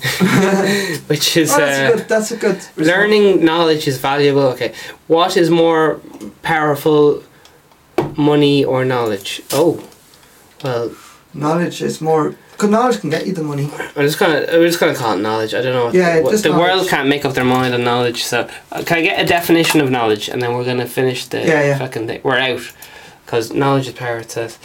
which 1.07 1.37
is 1.37 1.53
Oh, 1.53 1.59
that's 1.59 1.79
uh, 1.79 1.93
a 1.93 1.97
good. 1.97 2.09
That's 2.09 2.31
a 2.33 2.37
good. 2.37 2.57
result. 2.77 2.87
learning 2.87 3.45
knowledge 3.45 3.87
is 3.87 3.99
valuable. 3.99 4.43
Okay, 4.55 4.75
what 5.07 5.37
is 5.37 5.51
more 5.51 6.01
powerful, 6.43 7.23
money 8.17 8.65
or 8.65 8.85
knowledge? 8.85 9.43
Oh, 9.53 9.83
well, 10.65 10.91
knowledge 11.35 11.83
is 11.83 12.01
more. 12.01 12.35
Because 12.53 12.71
knowledge 12.71 13.01
can 13.01 13.11
get 13.11 13.27
you 13.27 13.33
the 13.33 13.43
money. 13.43 13.71
I'm 13.97 14.05
just 14.07 14.19
gonna 14.19 14.41
I'm 14.53 14.63
just 14.63 14.79
gonna 14.81 14.95
call 14.95 15.15
it 15.17 15.21
knowledge. 15.21 15.55
I 15.55 15.63
don't 15.63 15.73
know. 15.73 15.85
What, 15.87 15.95
Yeah, 15.95 16.21
what- 16.21 16.31
just 16.33 16.45
the 16.45 16.53
world 16.53 16.89
can't 16.89 17.09
make 17.09 17.25
up 17.25 17.35
their 17.35 17.45
mind 17.45 17.75
on 17.75 17.83
knowledge. 17.85 18.25
So 18.25 18.49
uh, 18.73 18.83
can 18.85 18.99
I 18.99 19.03
get 19.03 19.21
a 19.21 19.25
definition 19.27 19.81
of 19.81 19.91
knowledge, 19.91 20.29
and 20.29 20.41
then 20.43 20.55
we're 20.55 20.65
gonna 20.65 20.87
finish 20.87 21.27
the 21.27 21.39
Yeah, 21.39 21.63
yeah. 21.63 21.79
fucking 21.79 22.07
thing. 22.07 22.21
We're 22.23 22.39
out 22.39 22.73
because 23.25 23.53
knowledge 23.53 23.89
is 23.89 23.95
power. 23.95 24.19
It 24.19 24.31
says. 24.31 24.59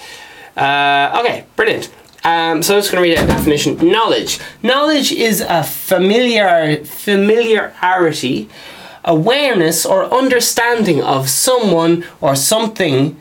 Uh, 0.55 1.19
okay, 1.23 1.45
brilliant. 1.55 1.89
Um, 2.23 2.61
so 2.61 2.75
I'm 2.75 2.79
just 2.81 2.91
going 2.91 3.03
to 3.03 3.09
read 3.09 3.17
out 3.17 3.27
definition. 3.27 3.77
Knowledge. 3.77 4.39
Knowledge 4.61 5.11
is 5.11 5.41
a 5.41 5.63
familiar 5.63 6.83
familiarity, 6.83 8.49
awareness, 9.05 9.85
or 9.85 10.13
understanding 10.13 11.01
of 11.01 11.29
someone 11.29 12.03
or 12.19 12.35
something 12.35 13.19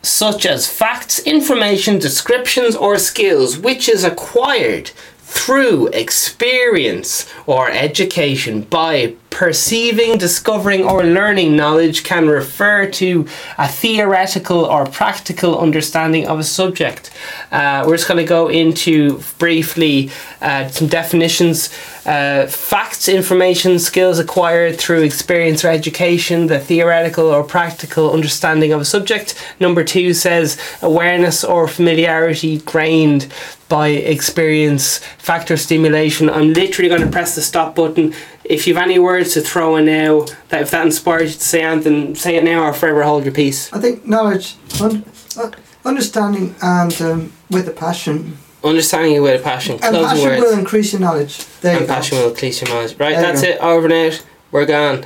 such 0.00 0.46
as 0.46 0.70
facts, 0.70 1.18
information, 1.20 1.98
descriptions, 1.98 2.74
or 2.76 2.98
skills, 2.98 3.58
which 3.58 3.88
is 3.88 4.04
acquired 4.04 4.88
through 5.18 5.88
experience 5.88 7.30
or 7.46 7.70
education 7.70 8.62
by 8.62 9.14
perceiving, 9.38 10.18
discovering, 10.18 10.82
or 10.82 11.04
learning 11.04 11.54
knowledge 11.54 12.02
can 12.02 12.26
refer 12.26 12.84
to 12.90 13.24
a 13.56 13.68
theoretical 13.68 14.64
or 14.64 14.84
practical 14.84 15.60
understanding 15.60 16.26
of 16.26 16.40
a 16.40 16.42
subject. 16.42 17.12
Uh, 17.52 17.84
we're 17.86 17.96
just 17.96 18.08
going 18.08 18.18
to 18.18 18.28
go 18.28 18.48
into 18.48 19.22
briefly 19.38 20.10
uh, 20.42 20.66
some 20.66 20.88
definitions. 20.88 21.72
Uh, 22.04 22.48
facts, 22.48 23.08
information, 23.08 23.78
skills 23.78 24.18
acquired 24.18 24.76
through 24.76 25.02
experience 25.02 25.64
or 25.64 25.68
education, 25.68 26.48
the 26.48 26.58
theoretical 26.58 27.26
or 27.26 27.44
practical 27.44 28.12
understanding 28.12 28.72
of 28.72 28.80
a 28.80 28.84
subject. 28.84 29.40
Number 29.60 29.84
two 29.84 30.14
says 30.14 30.60
awareness 30.82 31.44
or 31.44 31.68
familiarity 31.68 32.58
gained 32.58 33.32
by 33.68 33.88
experience, 33.88 34.98
factor 35.18 35.56
stimulation. 35.56 36.30
I'm 36.30 36.52
literally 36.54 36.88
going 36.88 37.02
to 37.02 37.10
press 37.10 37.34
the 37.34 37.42
stop 37.42 37.74
button. 37.74 38.14
If 38.48 38.66
you've 38.66 38.78
any 38.78 38.98
words 38.98 39.34
to 39.34 39.42
throw 39.42 39.76
in 39.76 39.84
now, 39.84 40.24
that 40.48 40.62
if 40.62 40.70
that 40.70 40.86
inspires 40.86 41.34
you 41.34 41.38
to 41.38 41.44
say 41.44 41.62
anything, 41.62 42.14
say 42.14 42.36
it 42.36 42.44
now 42.44 42.64
or 42.64 42.72
forever 42.72 43.02
hold 43.02 43.24
your 43.24 43.34
peace. 43.34 43.70
I 43.72 43.78
think 43.80 44.06
knowledge, 44.06 44.56
un- 44.80 45.04
uh, 45.38 45.50
understanding, 45.84 46.54
and 46.62 47.02
um, 47.02 47.32
with 47.50 47.68
a 47.68 47.72
passion. 47.72 48.38
Understanding 48.64 49.14
it 49.16 49.20
with 49.20 49.40
a 49.40 49.44
passion. 49.44 49.72
And 49.74 49.82
Closing 49.82 50.04
passion 50.08 50.24
words. 50.30 50.40
will 50.42 50.58
increase 50.58 50.92
your 50.92 51.00
knowledge. 51.00 51.44
There 51.60 51.72
you 51.74 51.78
and 51.80 51.86
go. 51.86 51.94
passion 51.94 52.18
will 52.18 52.30
increase 52.30 52.60
your 52.62 52.70
knowledge. 52.70 52.96
Right, 52.98 53.12
There 53.14 53.22
that's 53.22 53.42
it. 53.42 53.60
Over 53.60 53.84
and 53.86 54.12
out. 54.14 54.24
We're 54.50 54.64
gone. 54.66 55.04